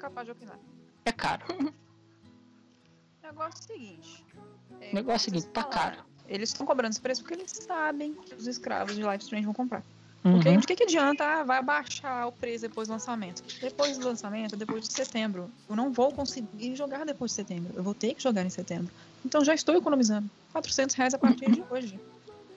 [1.03, 1.45] é caro.
[1.49, 4.25] O negócio é o seguinte.
[4.69, 6.08] O negócio é o seguinte, tá caro.
[6.29, 9.53] Eles estão cobrando esse preço porque eles sabem que os escravos de Life Strange vão
[9.53, 9.83] comprar.
[10.23, 10.33] Uhum.
[10.33, 11.23] Porque de que, que adianta?
[11.23, 13.41] Ah, vai baixar o preço depois do lançamento.
[13.59, 15.49] Depois do lançamento, depois de setembro.
[15.69, 17.73] Eu não vou conseguir jogar depois de setembro.
[17.75, 18.91] Eu vou ter que jogar em setembro.
[19.25, 20.29] Então já estou economizando.
[20.51, 21.99] 400 reais a partir de hoje.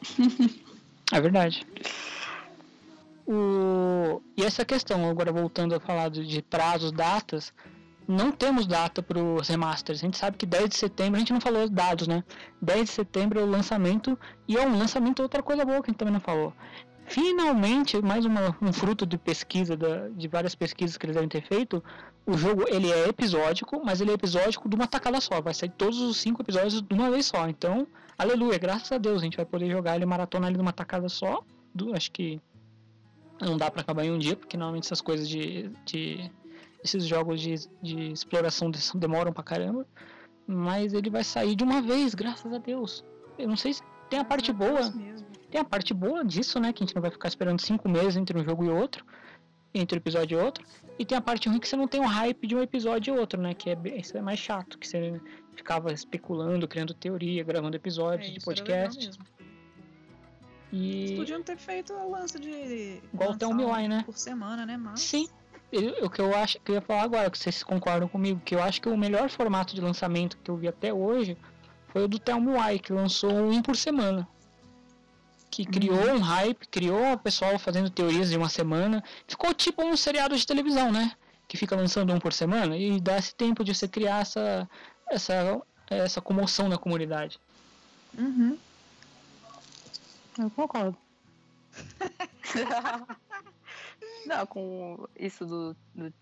[1.12, 1.66] É verdade.
[3.26, 4.22] O...
[4.34, 7.52] E essa questão, agora voltando a falar de prazos, datas,
[8.12, 9.98] não temos data para os remasters.
[10.00, 12.22] A gente sabe que 10 de setembro, a gente não falou os dados, né?
[12.60, 15.92] 10 de setembro é o lançamento, e é um lançamento outra coisa boa que a
[15.92, 16.52] gente também não falou.
[17.06, 21.42] Finalmente, mais uma- um fruto de pesquisa, da- de várias pesquisas que eles devem ter
[21.42, 21.82] feito,
[22.24, 25.40] o jogo ele é episódico, mas ele é episódico de uma tacada só.
[25.40, 27.48] Vai sair todos os cinco episódios de uma vez só.
[27.48, 27.86] Então,
[28.16, 31.42] aleluia, graças a Deus, a gente vai poder jogar ele maratona ali numa tacada só.
[31.74, 32.40] Do, acho que
[33.40, 35.70] não dá pra acabar em um dia, porque normalmente essas coisas de.
[35.84, 36.30] de
[36.82, 39.86] esses jogos de, de exploração de- demoram pra caramba.
[40.46, 43.04] Mas ele vai sair de uma vez, graças a Deus.
[43.38, 44.92] Eu não sei se tem a parte boa.
[45.50, 46.72] Tem a parte boa disso, né?
[46.72, 49.04] Que a gente não vai ficar esperando cinco meses entre um jogo e outro,
[49.72, 50.64] entre um episódio e outro.
[50.98, 53.18] E tem a parte ruim que você não tem o hype de um episódio e
[53.18, 53.54] outro, né?
[53.54, 55.20] Que é, isso é mais chato, que você
[55.54, 59.10] ficava especulando, criando teoria, gravando É, episódios de era legal podcast.
[60.72, 63.00] E Eles podiam ter feito o lance de.
[63.12, 64.02] Igual tem o Miwai, né?
[64.04, 64.76] Por semana, né?
[64.76, 65.00] Mas.
[65.00, 65.28] sim,
[66.02, 68.62] o que eu acho que eu ia falar agora, que vocês concordam comigo, que eu
[68.62, 71.36] acho que o melhor formato de lançamento que eu vi até hoje
[71.88, 74.28] foi o do Thelmo Wai, que lançou um por semana.
[75.50, 79.02] Que criou um hype, criou o pessoal fazendo teorias de uma semana.
[79.26, 81.12] Ficou tipo um seriado de televisão, né?
[81.48, 84.68] Que fica lançando um por semana e dá esse tempo de você criar essa,
[85.10, 87.38] essa, essa comoção na comunidade.
[88.16, 88.58] Uhum.
[90.38, 90.96] Eu concordo.
[94.26, 95.76] não, com isso do.
[95.94, 96.12] do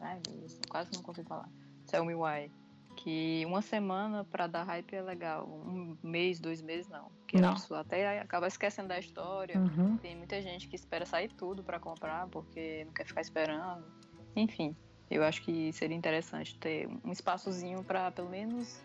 [0.00, 1.48] ai, meu Deus, quase não consigo falar.
[1.86, 2.50] Tell me why.
[2.96, 5.46] Que uma semana pra dar hype é legal.
[5.48, 7.10] Um mês, dois meses, não.
[7.20, 7.50] Porque Não.
[7.50, 9.58] a pessoa até acaba esquecendo da história.
[9.58, 9.96] Uhum.
[9.98, 13.84] Tem muita gente que espera sair tudo pra comprar porque não quer ficar esperando.
[14.34, 14.74] Enfim,
[15.10, 18.82] eu acho que seria interessante ter um espaçozinho pra pelo menos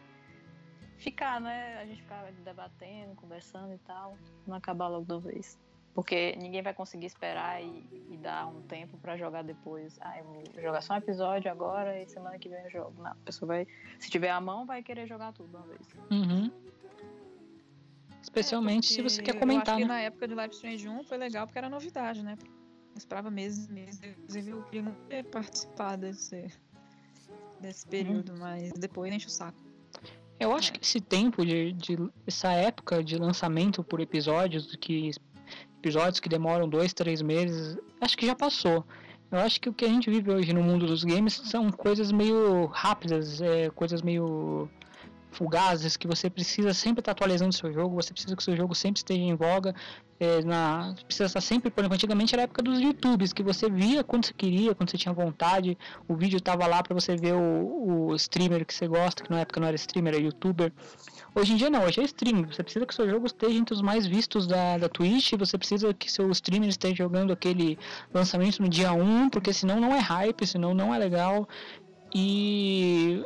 [0.97, 1.79] ficar, né?
[1.79, 4.17] A gente ficar debatendo, conversando e tal.
[4.45, 5.57] Não acabar logo de uma vez.
[5.93, 9.95] Porque ninguém vai conseguir esperar e, e dar um tempo pra jogar depois.
[10.01, 12.93] Ah, eu vou jogar só um episódio agora e semana que vem eu jogo.
[13.01, 13.67] Não, a pessoa vai.
[13.99, 15.87] Se tiver a mão, vai querer jogar tudo uma vez.
[16.09, 16.51] Uhum.
[18.21, 19.93] Especialmente se você quer comentar, É, eu acho que né?
[19.93, 22.37] na época de Life Strange 1 foi legal porque era novidade, né?
[22.41, 24.01] Eu esperava meses e meses.
[24.03, 26.47] Inclusive, eu queria muito ter participado desse,
[27.59, 29.61] desse período, mas depois enche o saco.
[30.39, 30.77] Eu acho É.
[30.77, 35.11] que esse tempo de, de essa época de lançamento por episódios, que
[35.83, 38.85] episódios que demoram dois, três meses, acho que já passou.
[39.29, 42.09] Eu acho que o que a gente vive hoje no mundo dos games são coisas
[42.11, 44.69] meio rápidas, é, coisas meio
[45.33, 48.55] fugazes, que você precisa sempre estar atualizando o seu jogo, você precisa que o seu
[48.55, 49.75] jogo sempre esteja em voga,
[50.19, 53.69] é, na, precisa estar sempre, por exemplo, antigamente era a época dos YouTubes, que você
[53.69, 55.77] via quando você queria, quando você tinha vontade,
[56.07, 59.41] o vídeo tava lá para você ver o, o streamer que você gosta, que na
[59.41, 60.71] época não era streamer, era youtuber.
[61.35, 63.81] Hoje em dia não, hoje é streaming, você precisa que seu jogo esteja entre os
[63.81, 67.77] mais vistos da, da Twitch, você precisa que seu streamer esteja jogando aquele
[68.13, 71.47] lançamento no dia 1, porque senão não é hype, senão não é legal.
[72.15, 73.25] E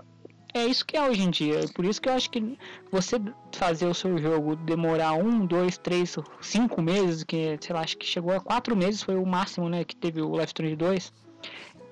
[0.57, 1.61] é isso que é hoje em dia.
[1.73, 2.57] Por isso que eu acho que
[2.91, 3.19] você
[3.53, 8.05] fazer o seu jogo demorar um, dois, três, cinco meses, que sei lá, acho que
[8.05, 11.13] chegou a quatro meses, foi o máximo, né, que teve o Strange 2.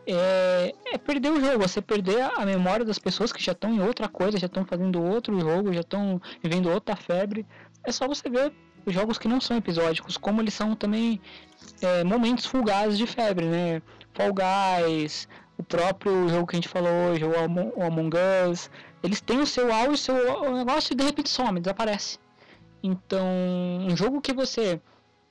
[0.07, 3.82] É, é perder o jogo, você perder a memória das pessoas que já estão em
[3.82, 7.45] outra coisa, já estão fazendo outro jogo, já estão vivendo outra febre.
[7.84, 8.53] É só você ver
[8.86, 11.20] os jogos que não são episódicos, como eles são também
[11.82, 13.82] é, momentos fugazes de febre, né?
[14.13, 15.28] Fall Guys,
[15.58, 18.16] o próprio jogo que a gente falou hoje, o Among, o Among
[18.51, 18.70] Us,
[19.01, 22.20] eles têm o seu auge, o seu negócio e de repente some, desaparece.
[22.84, 23.26] Então,
[23.82, 24.82] um jogo que você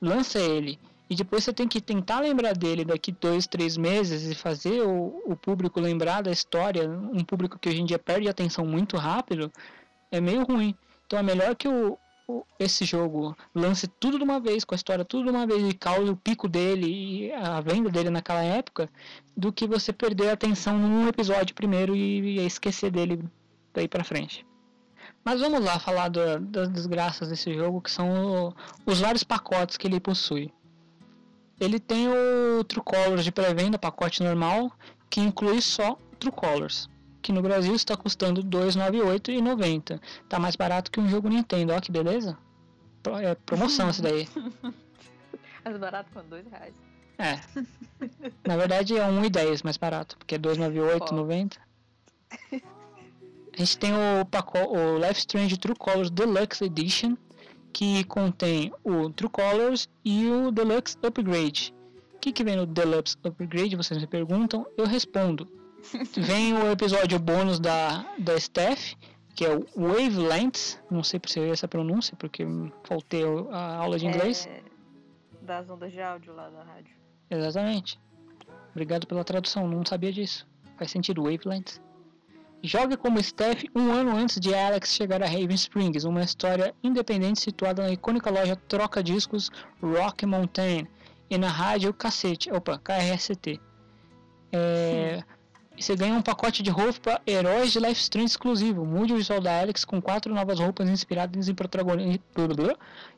[0.01, 4.35] lança ele e depois você tem que tentar lembrar dele daqui dois, três meses e
[4.35, 8.67] fazer o, o público lembrar da história, um público que hoje em dia perde atenção
[8.67, 9.53] muito rápido,
[10.11, 10.75] é meio ruim.
[11.07, 11.99] Então é melhor que o-
[12.59, 15.75] esse jogo lance tudo de uma vez, com a história tudo de uma vez e
[15.75, 16.87] cause o pico dele
[17.27, 18.89] e a venda dele naquela época,
[19.37, 23.23] do que você perder a atenção num episódio primeiro e, e esquecer dele
[23.73, 24.47] daí pra frente.
[25.25, 28.55] Mas vamos lá falar do- das desgraças desse jogo, que são o-
[28.87, 30.53] os vários pacotes que ele possui.
[31.61, 34.73] Ele tem o True Colors de pré-venda, pacote normal,
[35.09, 36.89] que inclui só True Colors,
[37.25, 39.99] que no Brasil está custando R$ 298,90.
[40.29, 42.37] Tá mais barato que um jogo Nintendo, ó que beleza.
[43.03, 44.29] Pro- É promoção esse daí.
[45.65, 46.75] Mais barato com dois reais.
[47.17, 47.41] É.
[48.47, 51.57] Na verdade é 1,10 mais barato, porque é 298,90.
[52.53, 57.17] A gente tem o pacote, o Life Strange True Colors Deluxe Edition,
[57.73, 61.73] que contém o True Colors e o Deluxe Upgrade.
[62.15, 63.77] O que, que vem no Deluxe Upgrade?
[63.77, 65.49] Vocês me perguntam, eu respondo.
[66.17, 68.95] Vem o episódio bônus da, da Steph,
[69.35, 72.47] que é o Wavelengths, não sei se é essa pronúncia, porque
[72.85, 74.47] faltei a aula de inglês.
[74.47, 74.63] É,
[75.43, 76.95] das ondas de áudio lá da rádio.
[77.31, 78.01] Exatamente.
[78.71, 80.47] Obrigado pela tradução, não sabia disso.
[80.77, 81.81] Faz sentido, Wavelengths.
[82.63, 87.41] Joga como Steph um ano antes de Alex chegar a Raven Springs, uma história independente
[87.41, 89.51] situada na icônica loja troca-discos
[89.83, 90.89] Rock Mountain
[91.29, 93.61] e na rádio Cacete, opa, KRST.
[94.51, 95.23] É,
[95.77, 98.85] e você ganha um pacote de roupa Heróis de Life Strange exclusivo.
[98.87, 102.21] Mude o visual da Alex com quatro novas roupas inspiradas em, protagoni-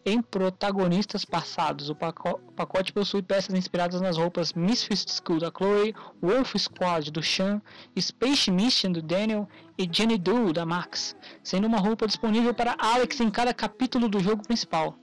[0.06, 1.90] em protagonistas passados.
[1.90, 7.22] O paco- pacote possui peças inspiradas nas roupas Misfit School da Chloe, Wolf Squad do
[7.22, 7.60] Sean,
[7.98, 9.46] Space Mission do Daniel
[9.76, 14.18] e Jenny Doe da Max, sendo uma roupa disponível para Alex em cada capítulo do
[14.18, 14.96] jogo principal.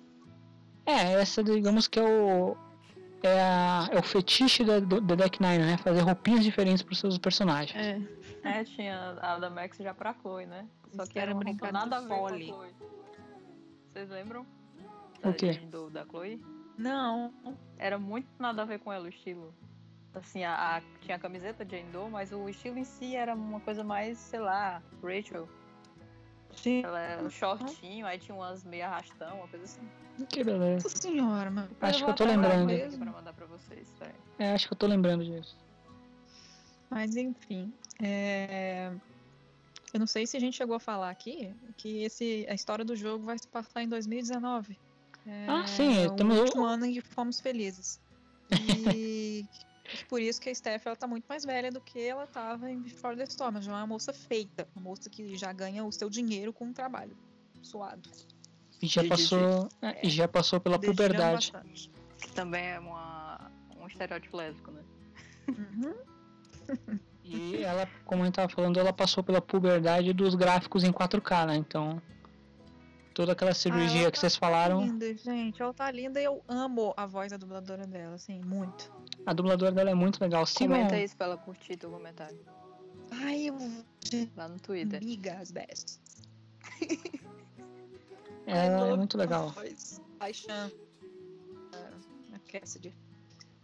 [0.86, 2.58] É, essa digamos que é o
[3.24, 5.78] é, a- é o fetiche da, do, da Deck Nine, né?
[5.78, 7.76] Fazer roupinhas diferentes para os seus personagens.
[8.44, 8.60] É.
[8.60, 10.68] É, tinha a da Max já pra Chloe, né?
[10.96, 12.48] Só que Era era de nada a ver fole.
[12.48, 12.76] com a Chloe.
[13.94, 14.46] Vocês lembram?
[15.20, 15.54] O Da quê?
[15.54, 16.44] Jane Doe da Chloe?
[16.78, 17.34] Não.
[17.78, 19.54] Era muito nada a ver com ela o estilo.
[20.14, 23.60] Assim, a, a- tinha a camiseta Jane Doe, mas o estilo em si era uma
[23.62, 25.48] coisa mais, sei lá, Rachel.
[26.56, 29.82] Gente, Ela era um shortinho, aí tinha umas meia arrastão, uma coisa assim.
[30.30, 30.84] Que beleza.
[30.84, 31.70] nossa senhora, mano.
[31.82, 32.98] Acho eu que eu tô lembrando.
[32.98, 34.14] Pra mandar pra vocês, peraí.
[34.40, 35.58] É, acho que eu tô lembrando disso.
[36.90, 37.74] Mas enfim.
[38.02, 38.92] é,
[39.94, 42.46] Eu não sei se a gente chegou a falar aqui que esse...
[42.50, 44.78] a história do jogo vai se passar em 2019.
[45.26, 48.00] É Ah, sim, o temos- último ano em que fomos felizes.
[48.96, 49.46] E
[50.10, 52.80] por isso que a Steph ela tá muito mais velha do que ela tava em
[52.80, 53.56] Before the Storm.
[53.56, 56.70] Ela já é uma moça feita, uma moça que já ganha o seu dinheiro com
[56.70, 57.16] o trabalho
[57.62, 58.10] suado.
[58.84, 61.52] E já passou, é, e já passou pela Desejando puberdade.
[61.54, 61.90] bastante.
[62.18, 64.82] Que também é uma, um estereótipo lésbico, né?
[65.48, 65.94] Uhum.
[67.26, 71.48] E ela, como a gente tava falando, ela passou pela puberdade dos gráficos em 4K,
[71.48, 71.56] né?
[71.56, 72.02] Então,
[73.14, 75.62] toda aquela cirurgia ela que vocês falaram, Linda, gente.
[75.62, 78.92] Ela tá linda e eu amo a voz da dubladora dela, assim, muito.
[79.26, 80.46] a dubladora dela é muito legal.
[80.46, 82.38] Sigam, Comenta isso pra ela curtir teu comentário.
[83.10, 83.58] Ai, eu
[84.36, 85.02] Lá no Twitter.
[85.02, 86.02] Amigas best.
[88.46, 89.54] Ela é muito legal.
[90.20, 90.72] Paixão.
[92.54, 92.94] Cassidy.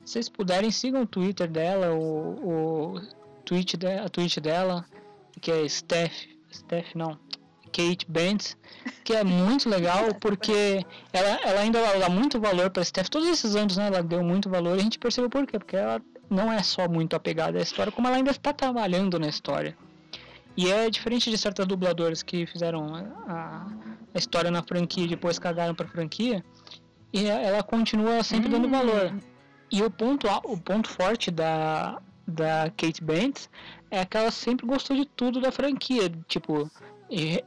[0.03, 3.01] Se vocês puderem, sigam o Twitter dela, o, o
[3.45, 4.83] tweet de, a tweet dela,
[5.39, 7.19] que é Steph, Steph não,
[7.65, 8.57] Kate Bentz,
[9.03, 13.09] que é muito legal porque ela, ela ainda dá muito valor para Steph.
[13.09, 15.75] Todos esses anos, né, ela deu muito valor e a gente percebeu por quê, porque
[15.75, 19.77] ela não é só muito apegada à história, como ela ainda está trabalhando na história.
[20.57, 25.37] E é diferente de certas dubladoras que fizeram a, a história na franquia e depois
[25.37, 26.43] cagaram para franquia,
[27.13, 29.13] e ela continua sempre dando valor.
[29.71, 33.49] E o ponto, a- o ponto forte da, da Kate Bentz
[33.91, 36.69] é que ela sempre gostou de tudo da franquia, tipo,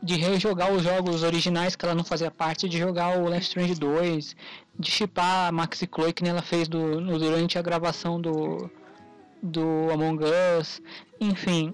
[0.02, 3.74] de rejogar os jogos originais que ela não fazia parte, de jogar o Life Strange
[3.74, 4.36] 2,
[4.78, 8.68] de chipar a Maxi Chloe que ela fez do, no- durante a gravação do,
[9.42, 10.20] do Among
[10.58, 10.80] Us,
[11.20, 11.72] enfim.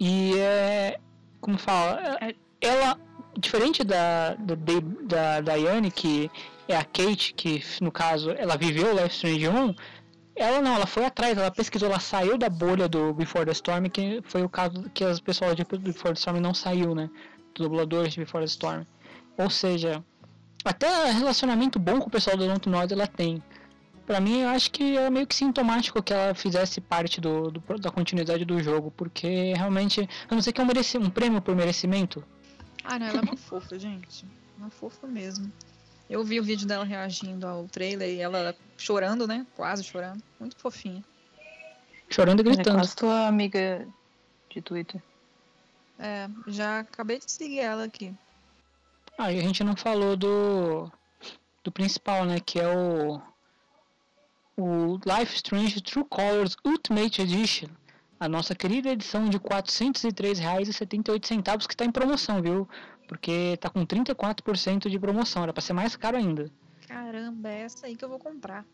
[0.00, 0.98] E é.
[1.40, 2.00] Como fala?
[2.20, 2.98] é- Ela,
[3.38, 4.54] diferente da, da,
[5.40, 6.30] da, Diane, que
[6.68, 9.74] é a Kate, que no caso ela viveu o Life Strange 1,
[10.36, 13.84] ela não, ela foi atrás, ela pesquisou, ela saiu da bolha do Before the Storm,
[13.88, 17.08] que foi o caso que as pessoas de Before the Storm não saiu, né?
[17.54, 18.84] Dos dubladores de Before the Storm.
[19.38, 20.02] Ou seja,
[20.64, 23.42] até relacionamento bom com o pessoal do Dontnod ela tem.
[24.06, 27.78] Pra mim, eu acho que é meio que sintomático que ela fizesse parte do, do-
[27.78, 31.54] da continuidade do jogo, porque realmente, eu não sei que é um, um prêmio por
[31.56, 32.22] merecimento.
[32.84, 34.26] Ah, não, ela é uma fofa, gente.
[34.58, 35.50] Uma fofa mesmo.
[36.08, 39.46] Eu vi o vídeo dela reagindo ao trailer e ela chorando, né?
[39.56, 40.22] Quase chorando.
[40.38, 41.02] Muito fofinha.
[42.10, 42.76] Chorando e Ela é gritando.
[42.76, 43.88] quase tua amiga
[44.50, 45.02] de Twitter.
[45.98, 48.14] É, já acabei de seguir ela aqui.
[49.16, 50.90] Ah, e a gente não falou do,
[51.62, 52.38] do principal, né?
[52.40, 53.22] Que é o,
[54.56, 57.68] o Life Strange True Colors Ultimate Edition.
[58.18, 62.68] A nossa querida edição de R$ 403,78 que está em promoção, viu?
[63.08, 66.50] Porque tá com 34% de promoção, era para ser mais caro ainda.
[66.86, 68.64] Caramba, é essa aí que eu vou comprar.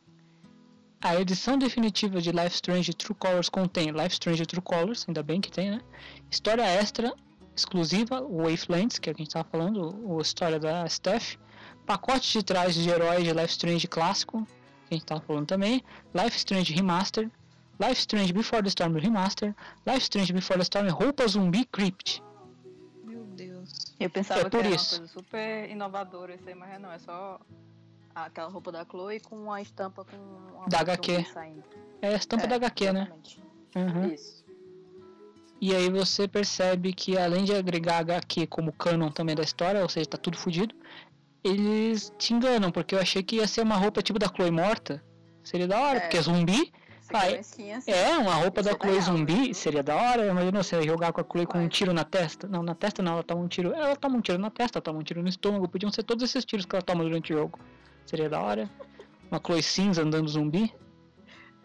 [1.03, 5.41] A edição definitiva de Life Strange True Colors contém Life Strange True Colors, ainda bem
[5.41, 5.81] que tem, né?
[6.31, 7.15] História extra
[7.57, 11.37] exclusiva, Wastelands, que é o que a gente tava falando, a história da Steph.
[11.87, 14.47] Pacote de trajes de heróis de Life Strange clássico,
[14.89, 15.83] que a gente tava falando também.
[16.15, 17.31] Life Strange Remaster.
[17.81, 19.55] Life Strange Before the Storm Remaster.
[19.87, 22.23] Life Strange Before the Storm Roupa Zumbi Crypt.
[23.05, 23.95] Meu Deus.
[23.99, 24.95] Eu pensava É que por era isso.
[24.97, 27.41] uma coisa super inovadora isso aí, mas não, é só
[28.15, 31.25] aquela roupa da Chloe com a estampa com uma Da HQ.
[31.33, 31.65] saindo.
[32.03, 33.01] É a estampa É, da HQ, né?
[33.03, 33.43] exatamente.
[33.77, 34.13] Uhum.
[34.15, 34.45] Isso.
[35.61, 39.89] E aí você percebe que além de agregar HQ como canon também da história, ou
[39.89, 40.75] seja, tá tudo fodido,
[41.45, 45.03] eles te enganam, porque eu achei que ia ser uma roupa tipo da Chloe morta.
[45.43, 46.01] Seria da hora, É.
[46.01, 46.73] porque é zumbi.
[47.39, 47.71] Assim?
[47.87, 49.53] É, uma roupa da Chloe zumbi né?
[49.55, 50.27] seria da hora.
[50.27, 52.47] Imagina você jogar com a Chloe com um tiro na testa.
[52.47, 53.73] Não, na testa não, ela toma um tiro.
[53.73, 55.69] Ela toma um tiro na testa, ela toma um tiro no estômago.
[55.69, 57.59] Podiam ser todos esses tiros que ela toma durante o jogo.
[58.07, 58.71] Seria da hora.
[59.31, 60.73] Uma Chloe cinza andando zumbi.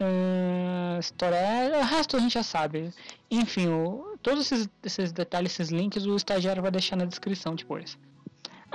[0.00, 1.36] Ahn, história.
[1.36, 2.92] é- O resto a gente já sabe.
[3.30, 7.98] Enfim, o- todos esses, esses detalhes, esses links, o estagiário vai deixar na descrição depois.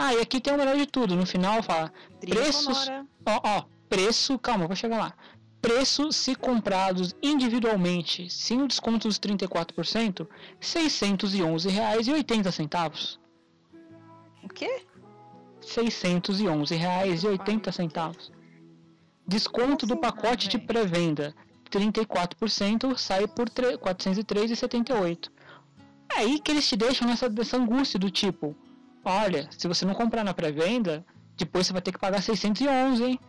[0.01, 1.13] Ah, e aqui tem o melhor de tudo.
[1.15, 1.91] No final fala.
[2.21, 2.87] Trilha Preços-.
[3.25, 4.39] Ó, ó, preço.
[4.39, 5.13] Calma, vou chegar lá.
[5.61, 10.27] Preço se comprados individualmente, sem o desconto dos 34%, R$
[10.61, 13.17] 611,80.
[14.41, 14.85] O quê?
[15.61, 18.31] R$ 611,80.
[19.27, 21.35] Desconto do pacote de pré-venda,
[21.69, 25.29] 34% sai por tre- 403,78.
[26.15, 28.55] É aí que eles te deixam nessa, nessa angústia do tipo,
[29.03, 31.05] olha, se você não comprar na pré-venda,
[31.37, 33.19] depois você vai ter que pagar 611, hein?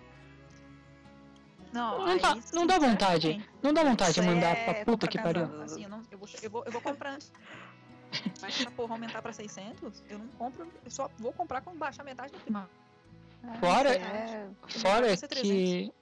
[1.72, 3.48] Não, Não dá, não dá vontade.
[3.62, 5.62] Não dá vontade de mandar é pra puta que pariu.
[5.62, 7.32] Assim, eu, não, eu, vou, eu, vou, eu vou comprar antes.
[8.42, 10.66] Mas se essa porra aumentar pra 600, eu não compro.
[10.84, 12.68] Eu só vou comprar quando baixar metade do prima.
[13.60, 15.92] Fora- É, Fora que.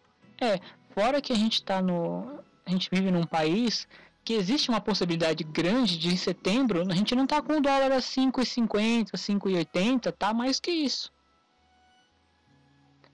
[0.40, 0.58] É,
[0.94, 2.40] fora que a gente tá no.
[2.64, 3.86] A gente vive num país
[4.28, 7.90] que existe uma possibilidade grande de em setembro a gente não tá com o dólar
[7.92, 11.10] a 5,50, 5,80, tá mais que isso.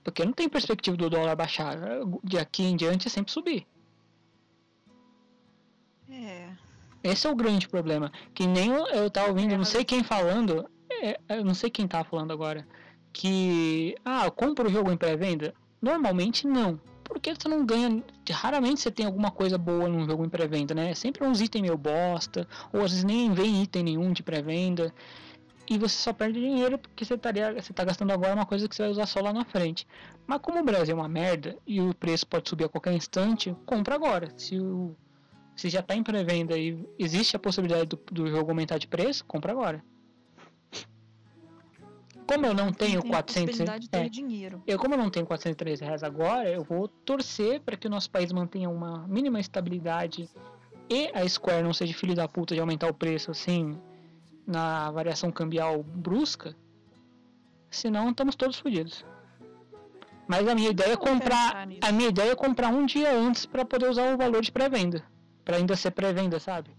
[0.03, 1.77] Porque não tem perspectiva do dólar baixar.
[2.21, 3.65] De aqui em diante é sempre subir.
[6.09, 6.49] É.
[7.01, 8.11] Esse é o grande problema.
[8.33, 10.69] Que nem eu, eu tava ouvindo, não sei quem falando,
[11.01, 12.67] é, eu não sei quem tava falando agora,
[13.13, 15.55] que, ah, eu compro o jogo em pré-venda?
[15.81, 16.77] Normalmente não.
[17.15, 20.91] Porque você não ganha, raramente você tem alguma coisa boa num jogo em pré-venda, né?
[20.91, 24.93] É Sempre uns itens meio bosta, ou às vezes nem vem item nenhum de pré-venda.
[25.65, 28.75] E você só perde dinheiro porque você, estaria, você tá gastando agora uma coisa que
[28.75, 29.87] você vai usar só lá na frente.
[30.27, 33.55] Mas como o Brasil é uma merda e o preço pode subir a qualquer instante,
[33.65, 34.33] compra agora.
[34.37, 34.93] Se o
[35.55, 39.23] se já está em pré-venda e existe a possibilidade do, do jogo aumentar de preço,
[39.23, 39.81] compra agora.
[42.27, 44.63] Como eu não tenho Tem a 400, possibilidade de ter é, dinheiro.
[44.65, 48.09] eu como eu não tenho 403 reais agora, eu vou torcer para que o nosso
[48.09, 50.29] país mantenha uma mínima estabilidade
[50.89, 53.77] e a Square não seja filho da puta de aumentar o preço assim
[54.45, 56.55] na variação cambial brusca.
[57.69, 59.05] Senão estamos todos fodidos.
[60.27, 63.65] Mas a minha ideia é comprar a minha ideia é comprar um dia antes para
[63.65, 65.03] poder usar o valor de pré-venda.
[65.43, 66.71] Pra ainda ser pré-venda, sabe?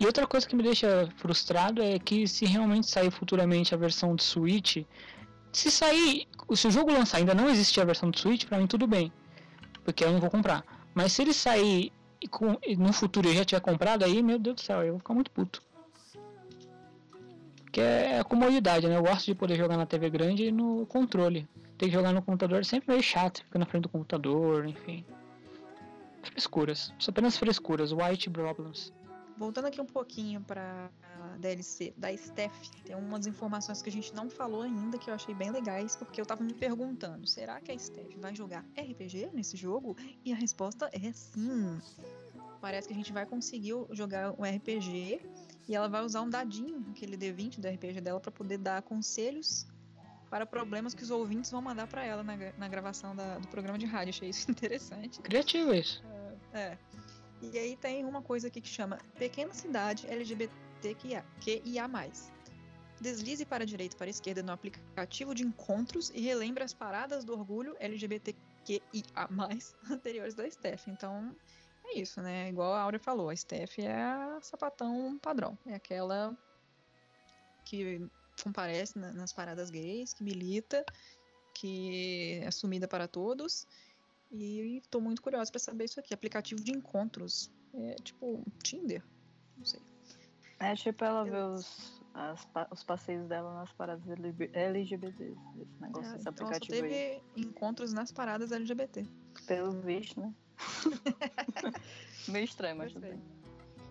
[0.00, 4.14] E outra coisa que me deixa frustrado é que se realmente sair futuramente a versão
[4.14, 4.84] de Switch,
[5.52, 8.66] se sair, se o jogo lançar ainda não existir a versão de Switch, pra mim
[8.66, 9.12] tudo bem,
[9.84, 10.64] porque eu não vou comprar.
[10.94, 14.38] Mas se ele sair e, com, e no futuro eu já tiver comprado, aí, meu
[14.38, 15.62] Deus do céu, eu vou ficar muito puto.
[17.64, 18.96] Porque é a comodidade, né?
[18.96, 21.46] Eu gosto de poder jogar na TV grande e no controle.
[21.76, 25.04] Ter que jogar no computador é sempre meio chato, fica na frente do computador, enfim.
[26.22, 26.92] Frescuras.
[26.98, 27.92] São apenas frescuras.
[27.92, 28.92] White problems.
[29.38, 30.90] Voltando aqui um pouquinho pra
[31.38, 35.34] DLC da Steph, tem umas informações que a gente não falou ainda que eu achei
[35.34, 39.56] bem legais, porque eu tava me perguntando, será que a Steph vai jogar RPG nesse
[39.56, 39.96] jogo?
[40.24, 41.80] E a resposta é sim.
[42.60, 45.20] Parece que a gente vai conseguir jogar um RPG
[45.68, 49.66] e ela vai usar um dadinho, aquele D20 do RPG dela, pra poder dar conselhos
[50.28, 53.78] para problemas que os ouvintes vão mandar pra ela na, na gravação da- do programa
[53.78, 54.10] de rádio.
[54.10, 55.22] Achei isso interessante.
[55.22, 56.02] Criativo isso.
[56.52, 56.76] É.
[57.40, 61.24] E aí tem uma coisa aqui que chama Pequena Cidade LGBTQIA.
[61.40, 61.88] QIA+.
[63.00, 66.74] Deslize para a direita e para a esquerda no aplicativo de encontros e relembre as
[66.74, 68.82] paradas do orgulho LGBTQIA+,
[69.88, 70.88] anteriores da Steph.
[70.88, 71.34] Então,
[71.84, 72.48] é isso, né?
[72.48, 75.56] Igual a Áurea falou, a Steph é a sapatão padrão.
[75.64, 76.36] É aquela
[77.64, 78.04] que
[78.42, 80.84] comparece na- nas paradas gays, que milita,
[81.54, 83.66] que é sumida para todos.
[84.30, 86.12] E tô muito curiosa para saber isso aqui.
[86.12, 87.50] Aplicativo de encontros.
[87.74, 89.02] É tipo Tinder.
[89.56, 89.80] Não sei.
[90.60, 95.38] É tipo ela ver os, as os passeios dela nas paradas LB LGBTs.
[95.60, 96.90] Esse negócio, É, esse então só aplicativo aí.
[96.90, 99.06] teve encontros nas paradas LGBT.
[99.46, 100.34] Pelo visto, né?
[102.28, 103.18] Meio estranho, mas tudo Gostei.
[103.18, 103.38] bem.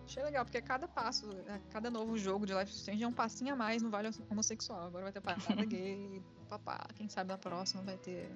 [0.04, 3.52] Achei legal, porque cada passo, a cada novo jogo de Life Strange é um passinho
[3.52, 4.86] a mais no Vale Homossexual.
[4.86, 6.86] Agora vai ter parada gay, papá.
[6.94, 8.30] Quem sabe na próxima vai ter.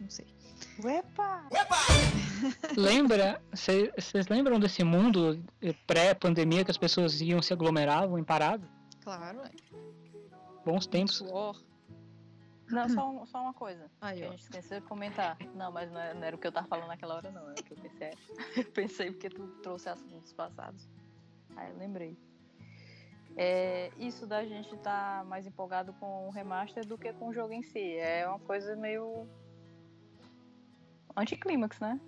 [0.00, 0.26] Não sei.
[0.82, 1.48] Uepa!
[2.76, 5.42] Lembra, vocês lembram desse mundo
[5.86, 8.68] pré-pandemia que as pessoas iam se aglomeravam em parada?
[9.02, 9.42] Claro?
[10.64, 11.16] Bons tempos.
[11.18, 11.60] Suor.
[12.70, 13.90] Não, só, um- só uma coisa.
[14.00, 15.36] Aí, Que a gente esqueceu de comentar.
[15.54, 17.42] Não, mas não era, não era o que eu tava falando naquela hora, não.
[17.50, 18.10] Era o que eu pensei.
[18.56, 20.88] Eu pensei porque tu trouxe assuntos passados.
[21.56, 22.16] Aí eu lembrei.
[23.36, 27.52] É, isso da gente estar mais empolgado com o remaster do que com o jogo
[27.52, 27.96] em si.
[27.96, 29.28] É uma coisa meio.
[31.16, 31.98] Anticlímax, né?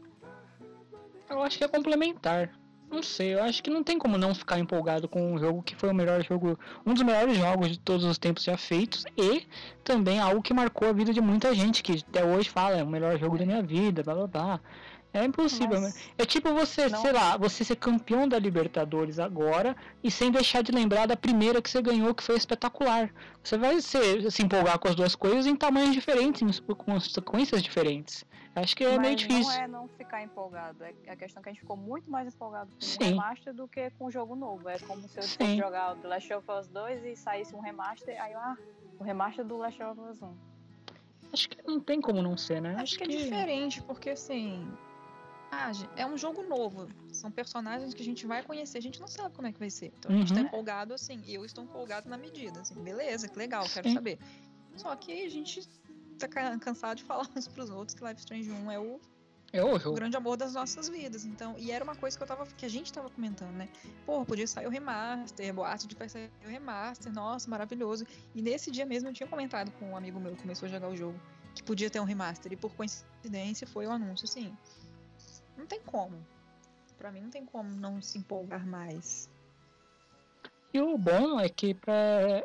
[1.28, 2.50] Eu acho que é complementar.
[2.88, 5.74] Não sei, eu acho que não tem como não ficar empolgado com um jogo que
[5.74, 9.44] foi o melhor jogo, um dos melhores jogos de todos os tempos já feitos e
[9.82, 12.86] também algo que marcou a vida de muita gente que até hoje fala é o
[12.86, 14.60] melhor jogo da minha vida, blá blá blá.
[15.16, 15.92] É impossível, né?
[15.94, 17.00] Mas- É tipo você, Não.
[17.00, 21.62] sei lá, você ser campeão da Libertadores agora e sem deixar de lembrar da primeira
[21.62, 23.10] que você ganhou, que foi espetacular.
[23.42, 27.62] Você vai se, se empolgar com as duas coisas em tamanhos diferentes, em- com consequências
[27.62, 28.24] diferentes.
[28.54, 29.52] Acho que é meio Mas difícil.
[29.52, 30.82] não é não ficar empolgado.
[30.82, 32.98] É a questão que a gente ficou muito mais empolgado com Sim.
[33.00, 34.66] o remaster do que com o jogo novo.
[34.68, 37.60] É como se eu fosse jogar o The Last of Us 2 e saísse um
[37.60, 38.56] remaster, aí ah,
[38.98, 40.34] o remaster do Last of Us 1.
[41.32, 42.76] Acho que não tem como não ser, né?
[42.78, 44.66] Acho que é diferente, porque assim.
[45.96, 46.88] É um jogo novo.
[47.12, 48.78] São personagens que a gente vai conhecer.
[48.78, 49.92] A gente não sabe como é que vai ser.
[49.98, 50.46] Então a gente tá Uhum.
[50.46, 51.22] empolgado assim.
[51.26, 52.60] Eu estou empolgado na medida.
[52.60, 53.94] Assim, beleza, que legal, quero Sim.
[53.94, 54.18] saber.
[54.76, 55.66] Só que a gente
[56.18, 59.00] tá ca- cansado de falar uns pros outros que Life Strange 1 é o,
[59.52, 61.24] É o grande amor das nossas vidas.
[61.24, 62.46] Então, e era uma coisa que eu tava.
[62.46, 63.68] que a gente tava comentando, né?
[64.04, 68.04] Porra, podia sair o remaster, boato de vai sair o remaster, nossa, maravilhoso.
[68.34, 70.88] E nesse dia mesmo eu tinha comentado com um amigo meu que começou a jogar
[70.88, 71.18] o jogo
[71.54, 72.52] que podia ter um remaster.
[72.52, 74.54] E por coincidência foi o anúncio, assim.
[75.56, 76.16] Não tem como.
[76.98, 79.30] Pra mim não tem como não se empolgar mais.
[80.72, 82.44] E o bom é que pra.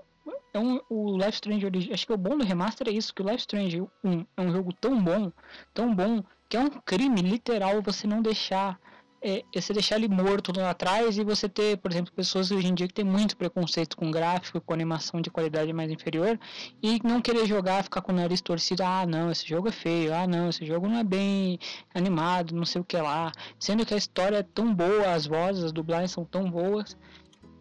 [0.54, 3.22] É um, o Life Strange origi- Acho que o bom do remaster é isso, que
[3.22, 5.32] o Life Strange 1 é um jogo tão bom,
[5.74, 8.80] tão bom, que é um crime literal você não deixar.
[9.24, 12.68] É, é você deixar ele morto lá atrás e você ter, por exemplo, pessoas hoje
[12.68, 16.40] em dia que tem muito preconceito com gráfico, com animação de qualidade mais inferior
[16.82, 20.12] e não querer jogar, ficar com o nariz torcido, ah não, esse jogo é feio,
[20.14, 21.60] ah não, esse jogo não é bem
[21.94, 23.32] animado, não sei o que lá.
[23.60, 26.98] Sendo que a história é tão boa, as vozes, as dublagens são tão boas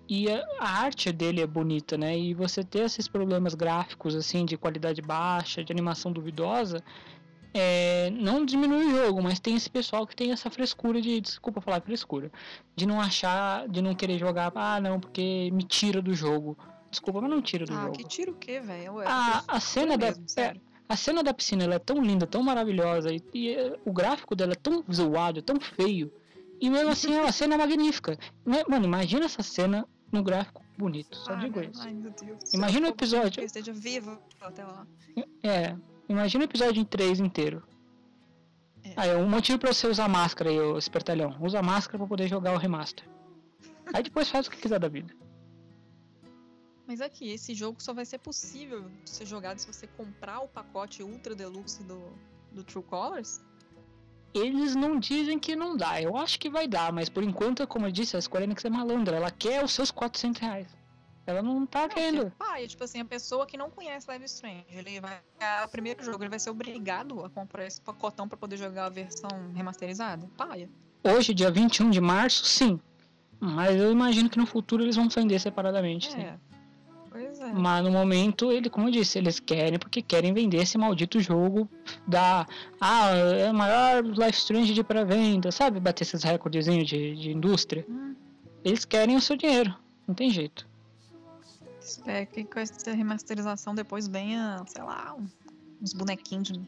[0.08, 2.18] e a, a arte dele é bonita, né?
[2.18, 6.82] E você ter esses problemas gráficos, assim, de qualidade baixa, de animação duvidosa,
[7.52, 11.60] é, não diminui o jogo, mas tem esse pessoal que tem essa frescura de, desculpa
[11.60, 12.30] falar frescura,
[12.76, 16.56] de não achar, de não querer jogar, ah, não, porque me tira do jogo.
[16.90, 17.92] Desculpa, mas não tira do ah, jogo.
[17.92, 19.00] que tiro o quê, velho?
[19.00, 20.60] É A, a cena da sério.
[20.88, 24.34] a cena da piscina ela é tão linda, tão maravilhosa e, e, eh, o gráfico
[24.34, 26.12] dela é tão zoado, é tão feio.
[26.60, 28.18] E mesmo assim é uma cena magnífica.
[28.44, 31.16] Me- Mano, imagina essa cena no gráfico bonito.
[31.16, 31.70] Só Ah, digo né?
[31.72, 31.80] isso.
[31.82, 32.52] Ai, meu Deus.
[32.52, 33.30] Imagina o episódio.
[33.32, 34.84] Que eu esteja vivo até lá.
[35.44, 35.76] É,
[36.10, 37.62] imagina o episódio em 3 inteiro.
[38.82, 38.92] É.
[38.96, 41.36] Aí, um motivo pra você usar máscara aí, ô espertalhão.
[41.40, 43.08] Usa máscara pra poder jogar o remaster.
[43.92, 45.14] Aí depois faz o que quiser da vida.
[46.86, 51.02] Mas aqui, esse jogo só vai ser possível ser jogado se você comprar o pacote
[51.02, 52.00] Ultra Deluxe do,
[52.50, 53.40] do True Colors?
[54.34, 56.00] Eles não dizem que não dá.
[56.00, 58.70] Eu acho que vai dar, mas por enquanto, como eu disse, a Square Enix é
[58.70, 59.16] malandra.
[59.16, 60.79] Ela quer os seus 400 reais.
[61.26, 62.22] Ela não tá Não, querendo.
[62.22, 65.20] porque, pai, tipo assim, a pessoa que não conhece Live Strange, ele vai
[65.64, 68.88] o primeiro jogo, ele vai ser obrigado a comprar esse pacotão pra poder jogar a
[68.88, 70.28] versão remasterizada?
[70.36, 70.68] Paia.
[71.04, 72.80] Hoje, dia 21 de março, sim.
[73.38, 76.20] Mas eu imagino que no futuro eles vão vender separadamente, sim.
[76.20, 76.36] É.
[77.10, 77.52] Pois é.
[77.52, 81.68] Mas no momento, ele, como eu disse, eles querem porque querem vender esse maldito jogo
[82.06, 82.46] da.
[82.80, 85.80] Ah, é o maior Life Strange de pré-venda, sabe?
[85.80, 87.84] Bater esses recordezinhos de, de indústria.
[87.88, 88.14] Hum,
[88.64, 89.74] Eles querem o seu dinheiro,
[90.06, 90.68] não tem jeito.
[91.90, 95.16] Espero que com essa remasterização depois venha, sei lá,
[95.80, 96.60] uns bonequinhos de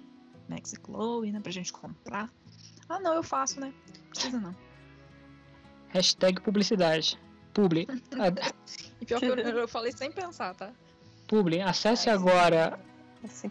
[0.49, 2.31] Maxi Chloe, né, pra gente comprar.
[2.89, 3.73] Ah, não, eu faço, né?
[4.11, 4.55] Precisa não.
[5.89, 7.19] Hashtag publicidade.
[7.55, 7.87] Publi.
[9.01, 10.71] E pior que eu, eu falei sem pensar, tá?
[11.27, 11.61] Publi.
[11.61, 12.79] Acesse agora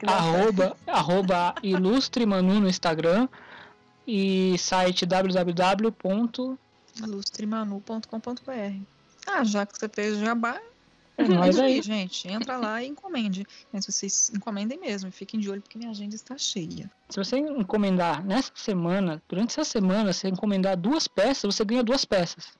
[0.07, 3.27] arroba, arroba ilustre Manu no Instagram
[4.07, 6.57] e site www.
[7.03, 8.81] ilustremanu.com.br.
[9.27, 10.57] Ah, já que você fez jabá,
[11.17, 11.81] É É nóis isso aí, aí.
[11.81, 12.27] gente.
[12.27, 13.45] Entra lá e encomende.
[13.71, 15.09] Mas vocês encomendem mesmo.
[15.09, 16.89] e Fiquem de olho porque minha agenda está cheia.
[17.09, 22.05] Se você encomendar nessa semana, durante essa semana, você encomendar duas peças, você ganha duas
[22.05, 22.53] peças.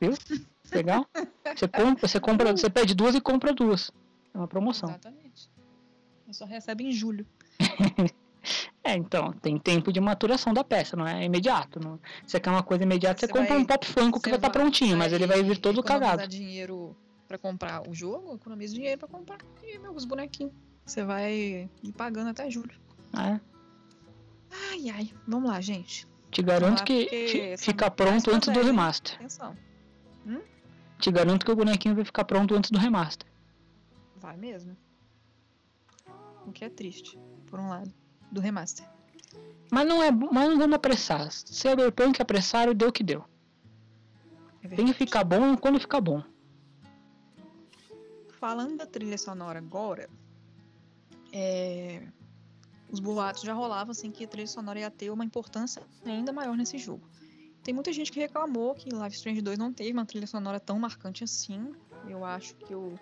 [0.00, 0.12] Viu?
[0.72, 1.06] Legal?
[1.54, 3.90] Você compra, você compra, você pede duas e compra duas.
[4.32, 4.88] É uma promoção.
[4.90, 5.50] Exatamente.
[6.26, 7.26] Eu só recebe em julho.
[8.86, 11.80] É, então, tem tempo de maturação da peça, não é imediato.
[11.82, 11.98] Não...
[12.26, 14.38] Você quer uma coisa imediata, você, Você compra vai- um pop funko que Você vai
[14.38, 16.28] estar prontinho, mas ele vai vir todo cagado.
[16.28, 16.94] dinheiro
[17.26, 20.52] pra comprar o jogo, economiza dinheiro pra comprar e meus bonequinhos.
[20.84, 22.78] Você vai ir pagando até julho.
[23.18, 23.40] É,
[24.70, 25.12] Ai, ai.
[25.26, 26.06] Vamos lá, gente.
[26.30, 29.14] te garanto lá, que fica pronto pra antes do remaster.
[29.16, 29.56] Atenção.
[30.98, 33.28] Te garanto que o bonequinho vai ficar pronto antes do remaster.
[34.16, 34.76] Vai mesmo.
[36.46, 37.92] O que é triste, por um lado,
[38.30, 38.86] do remaster.
[39.70, 41.30] Mas não é, mas não vamos apressar.
[41.32, 43.24] Cyberpunk apressaram, deu o que deu.
[44.62, 46.22] É Tem que ficar bom quando ficar bom.
[48.44, 50.06] Falando da trilha sonora agora,
[51.32, 52.06] é,
[52.90, 56.54] os boatos já rolavam assim que a trilha sonora ia ter uma importância ainda maior
[56.54, 57.08] nesse jogo.
[57.62, 60.78] Tem muita gente que reclamou que Life Strange 2 não teve uma trilha sonora tão
[60.78, 61.72] marcante assim.
[62.06, 62.98] Eu acho que eu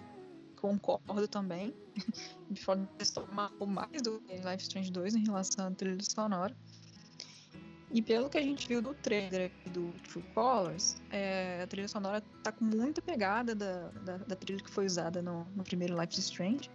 [0.60, 1.74] concordo também.
[2.48, 6.56] Before the Storm marcou mais do que Life Strange 2 em relação à trilha sonora.
[7.92, 12.22] E pelo que a gente viu do trailer do True Colors, é, a trilha sonora
[12.42, 16.18] tá com muita pegada da, da, da trilha que foi usada no, no primeiro Life
[16.18, 16.70] is Strange.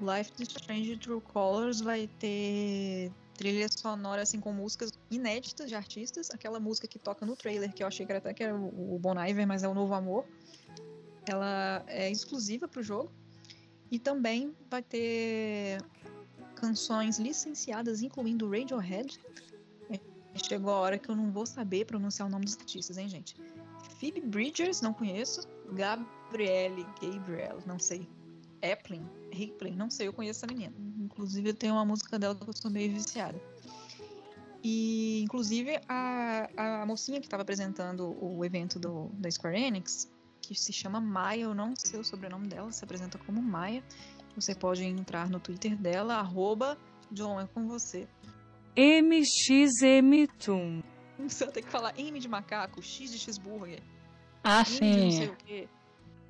[0.00, 6.30] Life is Strange True Colors vai ter trilha sonora assim com músicas inéditas de artistas.
[6.30, 8.94] Aquela música que toca no trailer, que eu achei que era até que era o,
[8.94, 10.24] o Bon Iver, mas é o Novo Amor.
[11.26, 13.12] Ela é exclusiva pro jogo.
[13.90, 15.82] E também vai ter
[16.54, 19.20] canções licenciadas, incluindo Radiohead.
[20.38, 23.36] Chegou a hora que eu não vou saber pronunciar o nome dos artistas, hein, gente?
[23.98, 25.46] Phoebe Bridgers, não conheço.
[25.72, 28.08] Gabrielle Gabriel, não sei.
[28.62, 30.74] Eplin, Ripley, não sei, eu conheço essa menina.
[30.98, 33.40] Inclusive, eu tenho uma música dela que eu sou meio viciada.
[34.62, 40.10] E, inclusive, a, a mocinha que estava apresentando o evento do, da Square Enix,
[40.40, 43.82] que se chama Maia, eu não sei o sobrenome dela, se apresenta como Maia.
[44.34, 46.76] Você pode entrar no Twitter dela, arroba
[47.10, 48.08] John, é com você.
[48.76, 50.82] MXM-Tum.
[51.18, 53.82] Você tem que falar M de macaco, X de cheeseburger,
[54.44, 55.32] Ah, M de não sei sim.
[55.32, 55.68] o quê.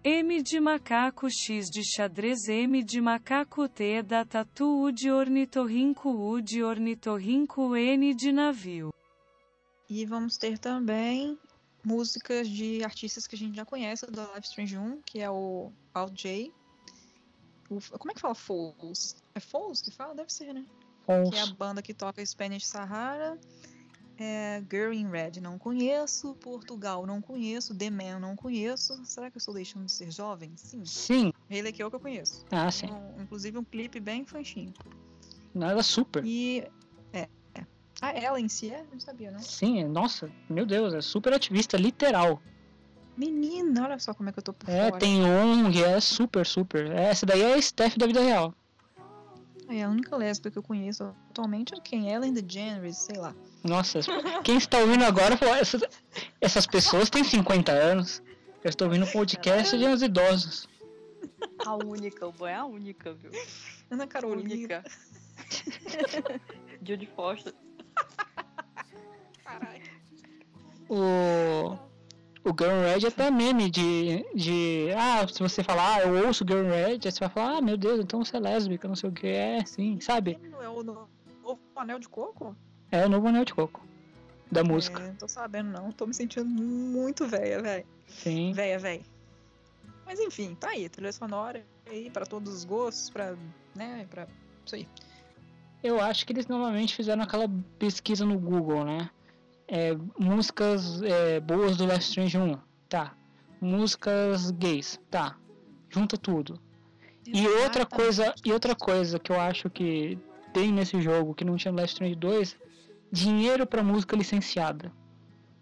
[0.05, 6.09] M de macaco X de xadrez M de macaco T da tatu U de ornitorrinco
[6.09, 8.95] U de ornitorrinco N de navio.
[9.91, 11.39] E vamos ter também
[11.85, 15.71] músicas de artistas que a gente já conhece do Live Strange 1, que é o
[15.93, 16.53] Alt J.
[17.69, 19.17] O- como é que fala Foles?
[19.35, 20.15] É Foles que fala?
[20.15, 20.65] Deve ser, né?
[21.31, 23.39] Que é a banda que toca Spanish Sahara.
[24.21, 26.35] É, Girl in Red não conheço.
[26.35, 27.75] Portugal não conheço.
[27.75, 29.01] The Man não conheço.
[29.05, 30.53] Será que eu estou deixando de ser jovem?
[30.57, 30.85] Sim.
[30.85, 31.33] Sim.
[31.49, 32.45] Rei Lekeu que eu conheço.
[32.51, 32.87] Ah, sim.
[32.87, 34.75] Um- inclusive um clipe bem infantinho.
[35.55, 36.25] Nada super.
[36.25, 36.65] E.
[37.13, 37.29] É.
[37.55, 37.65] é.
[38.03, 38.85] Ah, ela em si é?
[38.93, 39.39] Não sabia, não.
[39.41, 42.43] Sim, nossa, meu Deus, é super ativista, literal.
[43.17, 45.01] Menina, olha só como é que eu tô por É, fora.
[45.01, 46.91] tem ONG, é super, super.
[46.93, 48.55] Essa daí é a Steph da vida real.
[49.69, 52.11] É, a única lésbica que eu conheço atualmente é quem?
[52.11, 53.35] Ellen DeGeneres, sei lá.
[53.63, 54.01] Nossa,
[54.43, 55.83] quem está ouvindo agora falou, essas,
[56.41, 58.23] essas pessoas têm 50 anos.
[58.65, 60.67] Eu estou ouvindo um podcast de uns idosos.
[61.65, 63.31] A única, o boy é a única, viu?
[63.91, 64.55] Ana Carolina.
[64.55, 64.85] Única.
[66.83, 67.55] Judy Foster.
[69.45, 69.83] Caralho.
[70.89, 71.88] O.
[72.45, 74.89] O Girl Red é até meme de, de.
[74.97, 77.77] Ah, se você falar, ah, eu ouço Girl Red, aí você vai falar, ah, meu
[77.77, 79.27] Deus, então você é lésbica, não sei o que.
[79.27, 80.39] É, sim, sabe?
[80.51, 81.09] Não é o no-
[81.43, 82.57] novo Anel de Coco?
[82.91, 83.87] É o novo anel de coco.
[84.51, 85.03] Da música.
[85.03, 87.85] É, não tô sabendo não, tô me sentindo muito velha, velho.
[88.07, 88.53] Sim.
[88.53, 89.03] Velha, velho.
[90.07, 93.37] Mas enfim, tá aí, trilha sonora aí pra todos os gostos, pra,
[93.75, 94.27] né, pra
[94.65, 94.89] isso aí.
[95.83, 97.47] Eu acho que eles novamente fizeram aquela
[97.79, 99.11] pesquisa no Google, né?
[99.69, 102.59] É, músicas é, boas do Life Strange 1,
[102.89, 103.15] tá.
[103.61, 105.37] Músicas gays, tá.
[105.91, 106.59] Junta tudo.
[107.27, 110.19] E outra coisa, e outra coisa que eu acho que
[110.55, 112.57] tem nesse jogo que não tinha no Life Strange 2,
[113.13, 114.91] dinheiro pra música licenciada.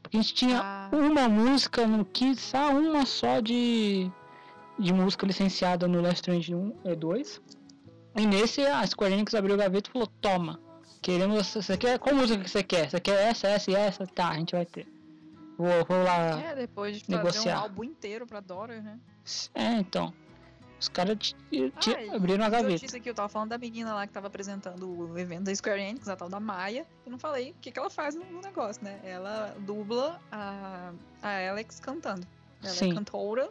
[0.02, 0.88] Porque a gente tinha Ah.
[0.92, 4.10] uma música, no quiçá uma só de
[4.78, 7.40] de música licenciada no Life Strange 1 e 2.
[8.14, 10.60] E nesse a Square Enix abriu o gaveta e falou: "Toma.
[11.06, 12.90] Queremos você quer qual música que você quer?
[12.90, 14.04] Você quer essa, essa e essa?
[14.08, 14.88] Tá, a gente vai ter.
[15.56, 16.40] Vou, vou lá.
[16.40, 17.58] É, depois de fazer negociar.
[17.58, 18.98] um álbum inteiro pra Dora, né?
[19.54, 20.12] É, então.
[20.80, 22.72] Os caras Ah, abriram a gaveta.
[22.72, 25.80] notícia aqui, eu tava falando da menina lá que tava apresentando o evento da Square
[25.80, 28.40] Enix, a tal da Maia, e não falei o que, que ela faz no, no
[28.40, 28.98] negócio, né?
[29.04, 30.92] Ela dubla a,
[31.22, 32.26] a Alex cantando.
[32.60, 32.90] Ela Sim.
[32.90, 33.48] é cantora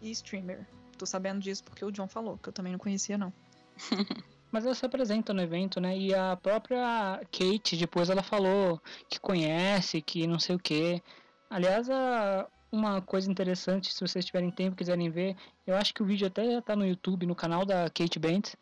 [0.00, 0.66] e streamer.
[0.96, 3.30] tô sabendo disso porque o John falou, que eu também não conhecia, não.
[4.50, 5.96] Mas ela se apresenta no evento, né?
[5.98, 11.02] E a própria Kate, depois ela falou que conhece, que não sei o que.
[11.50, 15.36] Aliás, a- uma coisa interessante, se vocês tiverem tempo quiserem ver,
[15.66, 18.54] eu acho que o vídeo até já tá no YouTube, no canal da Kate Bent,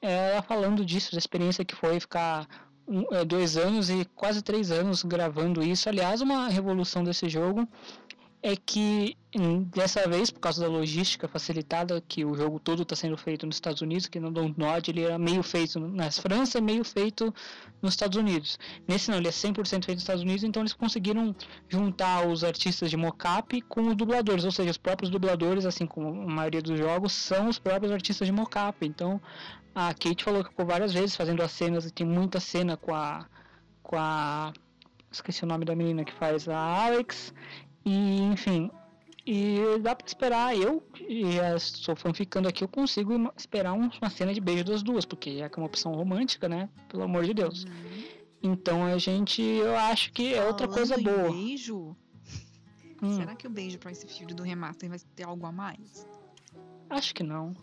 [0.00, 2.46] é ela falando disso, da experiência que foi ficar
[3.12, 5.88] é, dois anos e quase três anos gravando isso.
[5.88, 7.66] Aliás, uma revolução desse jogo
[8.42, 12.96] é que hum, dessa vez, por causa da logística facilitada, que o jogo todo está
[12.96, 16.60] sendo feito nos Estados Unidos, que no Dontnod ele era meio feito na França e
[16.60, 17.32] meio feito
[17.80, 18.58] nos Estados Unidos.
[18.86, 21.34] Nesse não, ele é 100% feito nos Estados Unidos, então eles conseguiram
[21.68, 26.08] juntar os artistas de mocap com os dubladores, ou seja, os próprios dubladores, assim como
[26.08, 28.84] a maioria dos jogos, são os próprios artistas de mocap.
[28.84, 29.20] Então,
[29.72, 33.24] a Kate falou que ficou várias vezes fazendo as cenas, tem muita cena com a
[33.84, 34.52] com a
[35.10, 37.34] esqueci o nome da menina que faz a Alex
[37.84, 38.70] e enfim,
[39.26, 40.82] e dá pra esperar, eu
[41.32, 45.04] já sou fã ficando aqui, eu consigo esperar um- uma cena de beijo das duas,
[45.04, 46.68] porque é que é uma opção romântica, né?
[46.88, 47.64] Pelo amor de Deus.
[48.42, 51.32] Então a gente, eu acho que é outra coisa Falando em boa.
[51.32, 51.96] beijo,
[53.00, 56.06] Hum, será que o beijo pra esse field do remaster vai ter algo a mais?
[56.88, 57.48] Acho que não.
[57.48, 57.54] Não,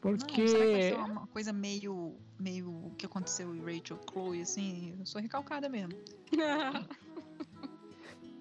[0.00, 0.46] Porque.
[0.46, 4.94] será que vai ser uma coisa meio, meio o que aconteceu em Rachel Chloe, assim?
[4.98, 5.92] Eu sou recalcada mesmo.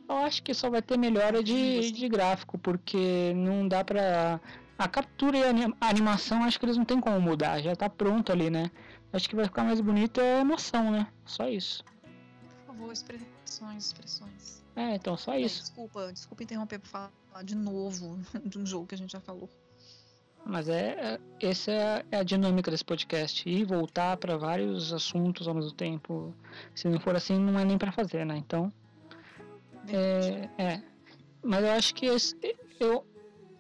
[0.09, 4.39] Eu acho que só vai ter melhora de, de gráfico, porque não dá pra.
[4.77, 7.75] A captura e a ani- a animação acho que eles não tem como mudar, já
[7.75, 8.69] tá pronto ali, né?
[9.11, 11.07] Acho que vai ficar mais bonito é a emoção, né?
[11.25, 11.83] Só isso.
[12.65, 14.63] Por favor, expressões, expressões.
[14.75, 15.61] É, então só Bem, isso.
[15.61, 17.11] Desculpa, desculpa interromper por falar
[17.43, 19.49] de novo de um jogo que a gente já falou.
[20.45, 25.47] Mas é, é essa é a, é dinâmica desse podcast e voltar pra vários assuntos
[25.47, 26.35] ao mesmo tempo.
[26.75, 28.37] Se não for assim, não é nem pra fazer, né?
[28.37, 28.71] Então,
[29.95, 30.81] é, é.
[31.43, 32.35] Mas eu acho que esse-
[32.79, 33.05] eu,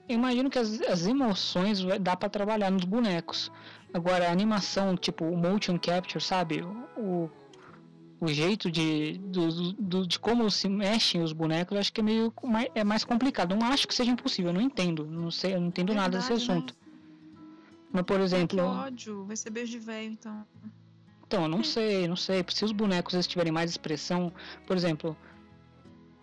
[0.09, 3.51] imagino que as, as emoções dá pra trabalhar nos bonecos.
[3.93, 6.61] Agora, a animação, tipo o motion capture, sabe?
[6.97, 7.29] O,
[8.19, 12.03] o jeito de, do, do- de como se mexem os bonecos, eu acho que é
[12.03, 12.33] meio
[12.75, 13.55] é mais complicado.
[13.55, 15.05] Não acho que seja impossível, eu não entendo.
[15.05, 16.35] Não sei, eu não entendo nada desse né?
[16.35, 16.75] assunto.
[17.91, 20.45] Mas, por Ai, exemplo, que ódio, vai ser beijo de velho, então.
[21.25, 22.43] então, eu não sei, não sei.
[22.49, 24.31] Se os bonecos eles tiverem mais expressão,
[24.67, 25.15] por exemplo,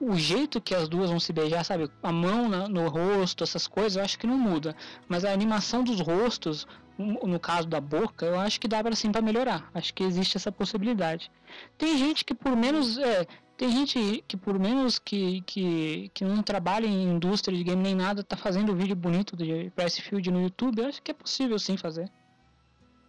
[0.00, 1.90] o jeito que as duas vão se beijar, sabe?
[2.02, 4.76] A mão na- no rosto, essas coisas, eu acho que não muda.
[5.08, 6.66] Mas a animação dos rostos,
[6.98, 9.70] no caso da boca, eu acho que dá para sim para melhorar.
[9.72, 11.30] Acho que existe essa possibilidade.
[11.78, 13.26] Tem gente que por menos é,
[13.56, 17.94] tem gente que por menos que, que, que não trabalha em indústria de game nem
[17.94, 20.80] nada, tá fazendo vídeo bonito de Price Field no YouTube.
[20.82, 22.10] Eu acho que é possível sim fazer.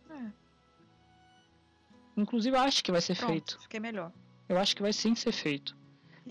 [0.10, 0.16] É,
[2.18, 3.60] Inclusive, eu acho que vai ser pronto, feito.
[3.62, 4.12] fiquei melhor.
[4.48, 5.76] Eu acho que vai sim ser feito.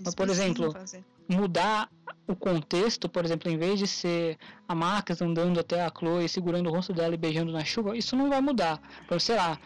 [0.02, 1.04] Mas, por exemplo, fazer.
[1.28, 1.90] Mudar
[2.26, 4.36] o contexto, por exemplo, em vez de ser
[4.68, 8.14] a Max andando até a Chloe, segurando o rosto dela e beijando na chuva, isso
[8.16, 8.80] não vai mudar.
[9.08, 9.58] Por, sei lá,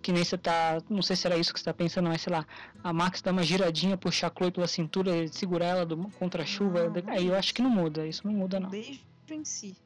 [0.00, 0.80] que nem você tá.
[0.88, 2.46] Não sei se era isso que você tá pensando, mas sei lá,
[2.82, 6.42] a Max dá uma giradinha, puxar a Chloe pela cintura e segurar ela do- contra
[6.42, 6.88] a chuva.
[6.88, 8.70] Não, aí eu acho que não muda, isso não muda não.
[8.70, 9.76] beijo em si.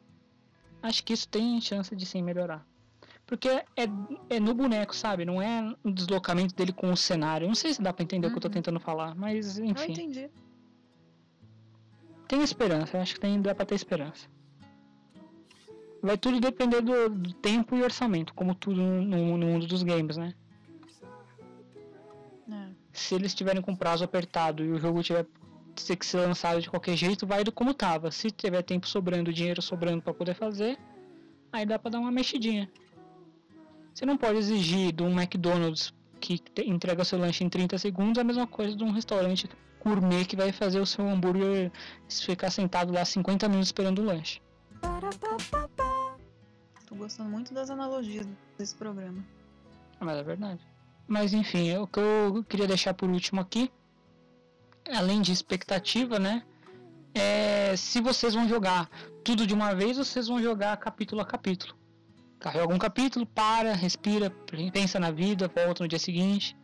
[0.82, 2.64] Acho que isso tem chance de sim melhorar.
[3.28, 3.64] Porque é,
[4.30, 5.22] é no boneco, sabe?
[5.26, 7.46] Não é no deslocamento dele com o cenário.
[7.46, 8.54] Não sei se dá pra entender o que eu tô Uhum.
[8.54, 9.92] tentando falar, mas Eu enfim.
[9.92, 10.30] entendi.
[12.26, 14.26] Tem esperança, eu acho que tem, dá pra ter esperança.
[16.02, 20.16] Vai tudo depender do, do tempo e orçamento, como tudo no, no mundo dos games,
[20.16, 20.32] né?
[22.50, 22.68] É.
[22.92, 25.26] Se eles estiverem com prazo apertado e o jogo tiver
[25.86, 28.10] ter que ser lançado de qualquer jeito, vai do como tava.
[28.10, 30.78] Se tiver tempo sobrando, dinheiro sobrando pra poder fazer,
[31.52, 32.70] aí dá pra dar uma mexidinha.
[33.98, 38.22] Você não pode exigir de um McDonald's que entrega seu lanche em 30 segundos a
[38.22, 39.50] mesma coisa de um restaurante
[39.82, 41.72] gourmet que vai fazer o seu hambúrguer
[42.08, 44.40] ficar sentado lá 50 minutos esperando o lanche.
[46.86, 48.24] Tô gostando muito das analogias
[48.56, 49.18] desse programa.
[50.00, 50.60] Ah, Mas é verdade.
[51.08, 53.68] Mas enfim, é o que eu queria deixar por último aqui,
[54.94, 56.44] além de expectativa, né?
[57.12, 58.88] É se vocês vão jogar
[59.24, 61.76] tudo de uma vez ou vocês vão jogar capítulo a capítulo.
[62.38, 64.30] Carrega um capítulo, para, respira,
[64.72, 66.56] pensa na vida, volta no dia seguinte.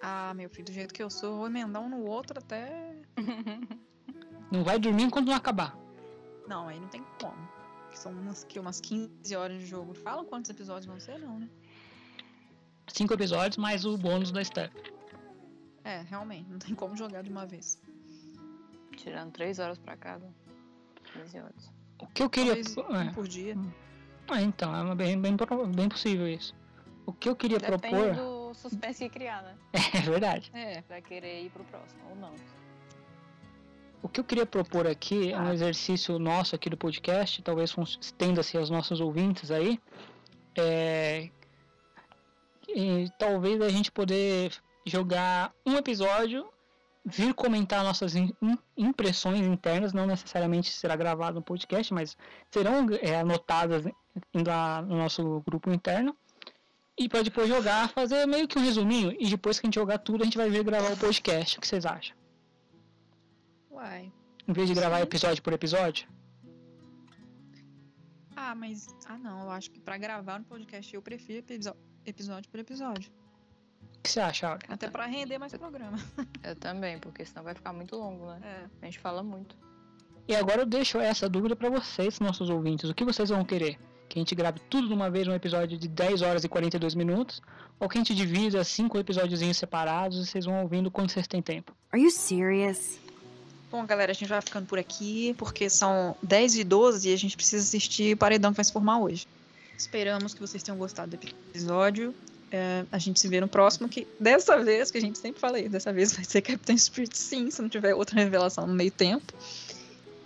[0.00, 2.96] Ah, meu filho, do jeito que eu sou, eu vou emendar um no outro até.
[4.50, 5.78] Não vai dormir enquanto não acabar.
[6.48, 7.48] Não, aí não tem como.
[7.94, 9.94] São umas, que, umas 15 horas de jogo.
[9.94, 11.48] Falam quantos episódios vão ser, não, né?
[12.88, 14.74] Cinco episódios mais o bônus da Step.
[15.84, 17.80] É, realmente, não tem como jogar de uma vez.
[18.96, 20.28] Tirando 3 horas pra cada.
[21.12, 21.72] 15 horas.
[22.00, 22.54] O que eu queria.
[22.64, 23.12] Talvez um É.
[23.12, 23.56] por dia.
[24.30, 25.36] Ah, então, é bem, bem,
[25.74, 26.54] bem possível isso.
[27.06, 28.14] O que eu queria Depende propor.
[28.14, 29.54] do suspense que criar, né?
[29.94, 30.50] É verdade.
[30.54, 32.32] É, Vai querer ir pro próximo ou não.
[34.02, 35.52] O que eu queria propor aqui é um Ah.
[35.54, 39.78] exercício nosso aqui do podcast, talvez estenda-se aos nossos ouvintes aí.
[40.56, 41.28] É,
[42.68, 44.52] e talvez a gente poder
[44.86, 46.48] jogar um episódio,
[47.04, 52.16] vir comentar nossas im- im- impressões internas, não necessariamente será gravado no podcast, mas
[52.50, 53.84] serão é, anotadas
[54.34, 56.16] lá no nosso grupo interno.
[56.98, 59.16] E para depois jogar, fazer meio que um resuminho.
[59.18, 61.56] E depois que a gente jogar tudo, a gente vai vir gravar o podcast.
[61.56, 62.14] O que vocês acham?
[63.70, 64.12] Uai.
[64.46, 65.04] Em vez de gravar Sim.
[65.04, 66.08] episódio por episódio?
[68.36, 68.86] Ah, mas.
[69.06, 69.44] Ah, não.
[69.44, 71.44] Eu acho que pra gravar no podcast eu prefiro
[72.04, 73.10] episódio por episódio.
[73.96, 74.60] O que você acha, Aura?
[74.68, 75.98] Até pra render mais programa.
[76.42, 78.40] Eu também, porque senão vai ficar muito longo, né?
[78.42, 78.68] É.
[78.80, 79.54] A gente fala muito.
[80.26, 82.88] E agora eu deixo essa dúvida para vocês, nossos ouvintes.
[82.88, 83.78] O que vocês vão querer?
[84.10, 86.96] Que a gente grave tudo de uma vez, um episódio de 10 horas e 42
[86.96, 87.40] minutos?
[87.78, 91.40] Ou que a gente divida cinco episódiozinhos separados e vocês vão ouvindo quando vocês têm
[91.40, 91.72] tempo?
[91.92, 92.98] Are you serious?
[93.70, 97.16] Bom, galera, a gente vai ficando por aqui, porque são 10 e 12 e a
[97.16, 99.28] gente precisa assistir o paredão que vai se formar hoje.
[99.78, 102.12] Esperamos que vocês tenham gostado do episódio.
[102.50, 105.58] É, a gente se vê no próximo, que dessa vez, que a gente sempre fala
[105.58, 108.90] aí, dessa vez vai ser Captain Spirit sim, se não tiver outra revelação no meio
[108.90, 109.32] tempo.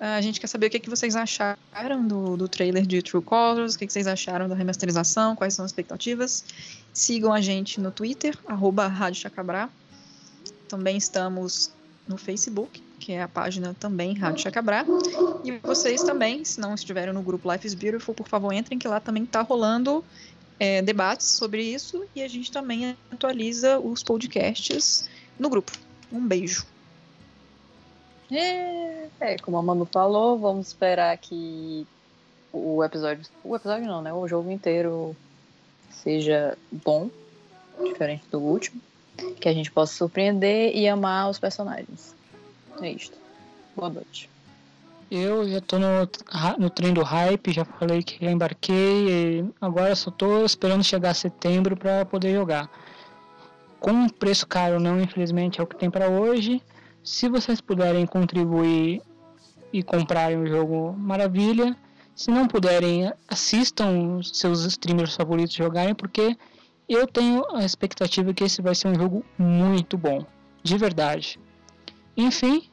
[0.01, 3.23] Ah, A gente quer saber o que, que vocês acharam do, do trailer de True
[3.23, 6.45] Colors, o que, que vocês acharam da remasterização, quais são as expectativas.
[6.93, 9.69] Sigam a gente no Twitter, arroba Rádio Chacabrá.
[10.69, 11.73] Também estamos
[12.07, 14.85] no Facebook, que é a página também Rádio Chacabrá.
[15.45, 18.89] E vocês também, se não estiverem no grupo Life is Beautiful, por favor, entrem, que
[18.89, 20.05] lá também está rolando
[20.59, 22.05] é, debates sobre isso.
[22.15, 25.09] E a gente também atualiza os podcasts
[25.39, 25.73] no grupo.
[26.13, 26.74] Um beijo.
[28.31, 31.87] É, como a Manu falou, vamos esperar que
[32.53, 33.25] o episódio.
[33.43, 34.13] O episódio não, né?
[34.13, 35.17] O jogo inteiro
[35.91, 37.11] seja bom,
[37.83, 38.81] diferente do último.
[39.41, 42.15] Que a gente possa surpreender e amar os personagens.
[42.81, 43.17] É isto.
[43.77, 44.29] Boa noite.
[45.11, 46.09] Eu já tô no,
[46.59, 51.77] no trem do hype, já falei que já embarquei agora só tô esperando chegar setembro
[51.77, 52.69] para poder jogar.
[53.79, 56.61] Com um preço caro não, infelizmente, é o que tem para hoje.
[57.05, 59.03] Se vocês puderem contribuir
[59.71, 61.77] e comprarem o jogo, maravilha.
[62.17, 66.35] Se não puderem, assistam os seus streamers favoritos jogarem, porque
[66.89, 70.25] eu tenho a expectativa que esse vai ser um jogo muito bom,
[70.63, 71.39] de verdade.
[72.17, 72.71] Enfim,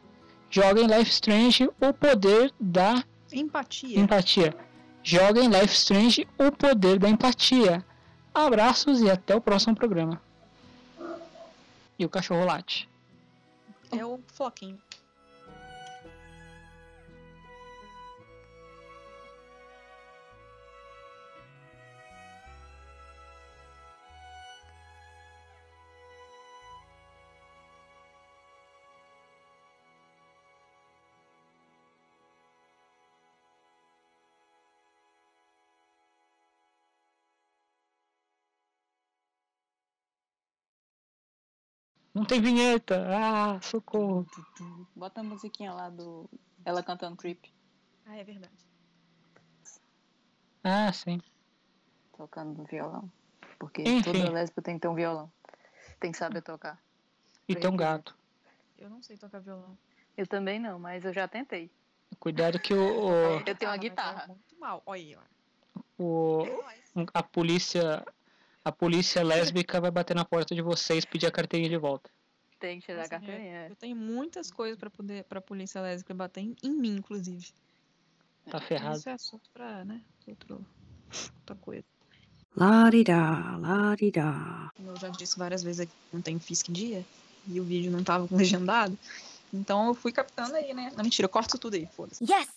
[0.49, 3.03] joguem Life Strange, o poder da
[3.34, 3.99] Empatia.
[3.99, 4.56] empatia.
[5.03, 7.84] Joguem Life Strange, o poder da empatia.
[8.34, 10.22] Abraços e até o próximo programa.
[11.99, 12.90] E o cachorro late.
[13.91, 14.80] É o Floquinho.
[42.13, 43.05] Não tem vinheta.
[43.09, 44.25] Ah, socorro.
[44.95, 46.29] Bota a musiquinha lá do.
[46.65, 47.45] Ela cantando Creep,
[48.05, 48.53] Ah, é verdade.
[50.63, 51.19] Ah, sim.
[52.15, 53.11] tocando violão.
[53.57, 54.03] Porque Enfim.
[54.13, 55.31] toda lésbica tem que ter um violão.
[55.99, 56.79] Tem que saber tocar.
[57.47, 58.15] E tem um gato.
[58.77, 59.77] Eu não sei tocar violão.
[60.15, 61.71] Eu também não, mas eu já tentei.
[62.19, 62.77] Cuidado que o,
[63.07, 63.11] o-
[63.45, 64.23] Eu tenho uma mas guitarra.
[64.23, 64.83] é Muito mal.
[64.85, 65.81] Olha aí, ó.
[65.97, 66.43] o-
[67.13, 68.05] a polícia
[68.63, 72.09] a polícia lésbica vai bater na porta de vocês pedir a carteirinha de volta.
[72.59, 73.55] Tem que tirar a carteirinha.
[73.65, 73.69] é.
[73.71, 77.47] Eu tenho muitas coisas pra poder pra polícia lésbica bater em, em mim, inclusive.
[78.49, 78.97] Tá ferrado.
[78.97, 80.01] Isso é assunto pra, né?
[80.27, 80.65] Outro,
[81.39, 81.83] outra coisa.
[82.55, 84.71] La-di-da, la-di-da.
[84.75, 87.05] Como eu já disse várias vezes aqui, não tem Fisk em dia.
[87.47, 88.97] E o vídeo não tava legendado.
[89.53, 90.91] Então eu fui captando aí, né?
[90.95, 92.23] Não, mentira, eu corto tudo aí, foda-se.
[92.23, 92.49] Yes!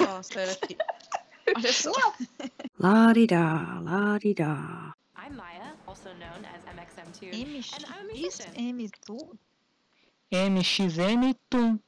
[0.00, 0.76] Nossa, espera aqui.
[1.56, 1.92] Olha só.
[2.78, 4.94] La-di-da, la-di-da.
[5.88, 7.32] Also known as MXM2.
[7.32, 8.52] MX, And I'm a musician.
[8.54, 9.38] M, tu,
[10.30, 11.80] MXM Tum.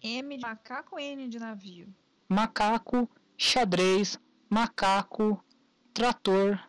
[0.00, 1.88] M de macaco, N de navio.
[2.28, 5.44] Macaco, xadrez, macaco,
[5.92, 6.60] trator,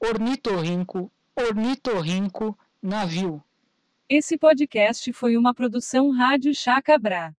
[0.00, 3.44] ornitorrinco, ornitorrinco, navio.
[4.08, 7.34] Esse podcast foi uma produção Rádio Chacabrá.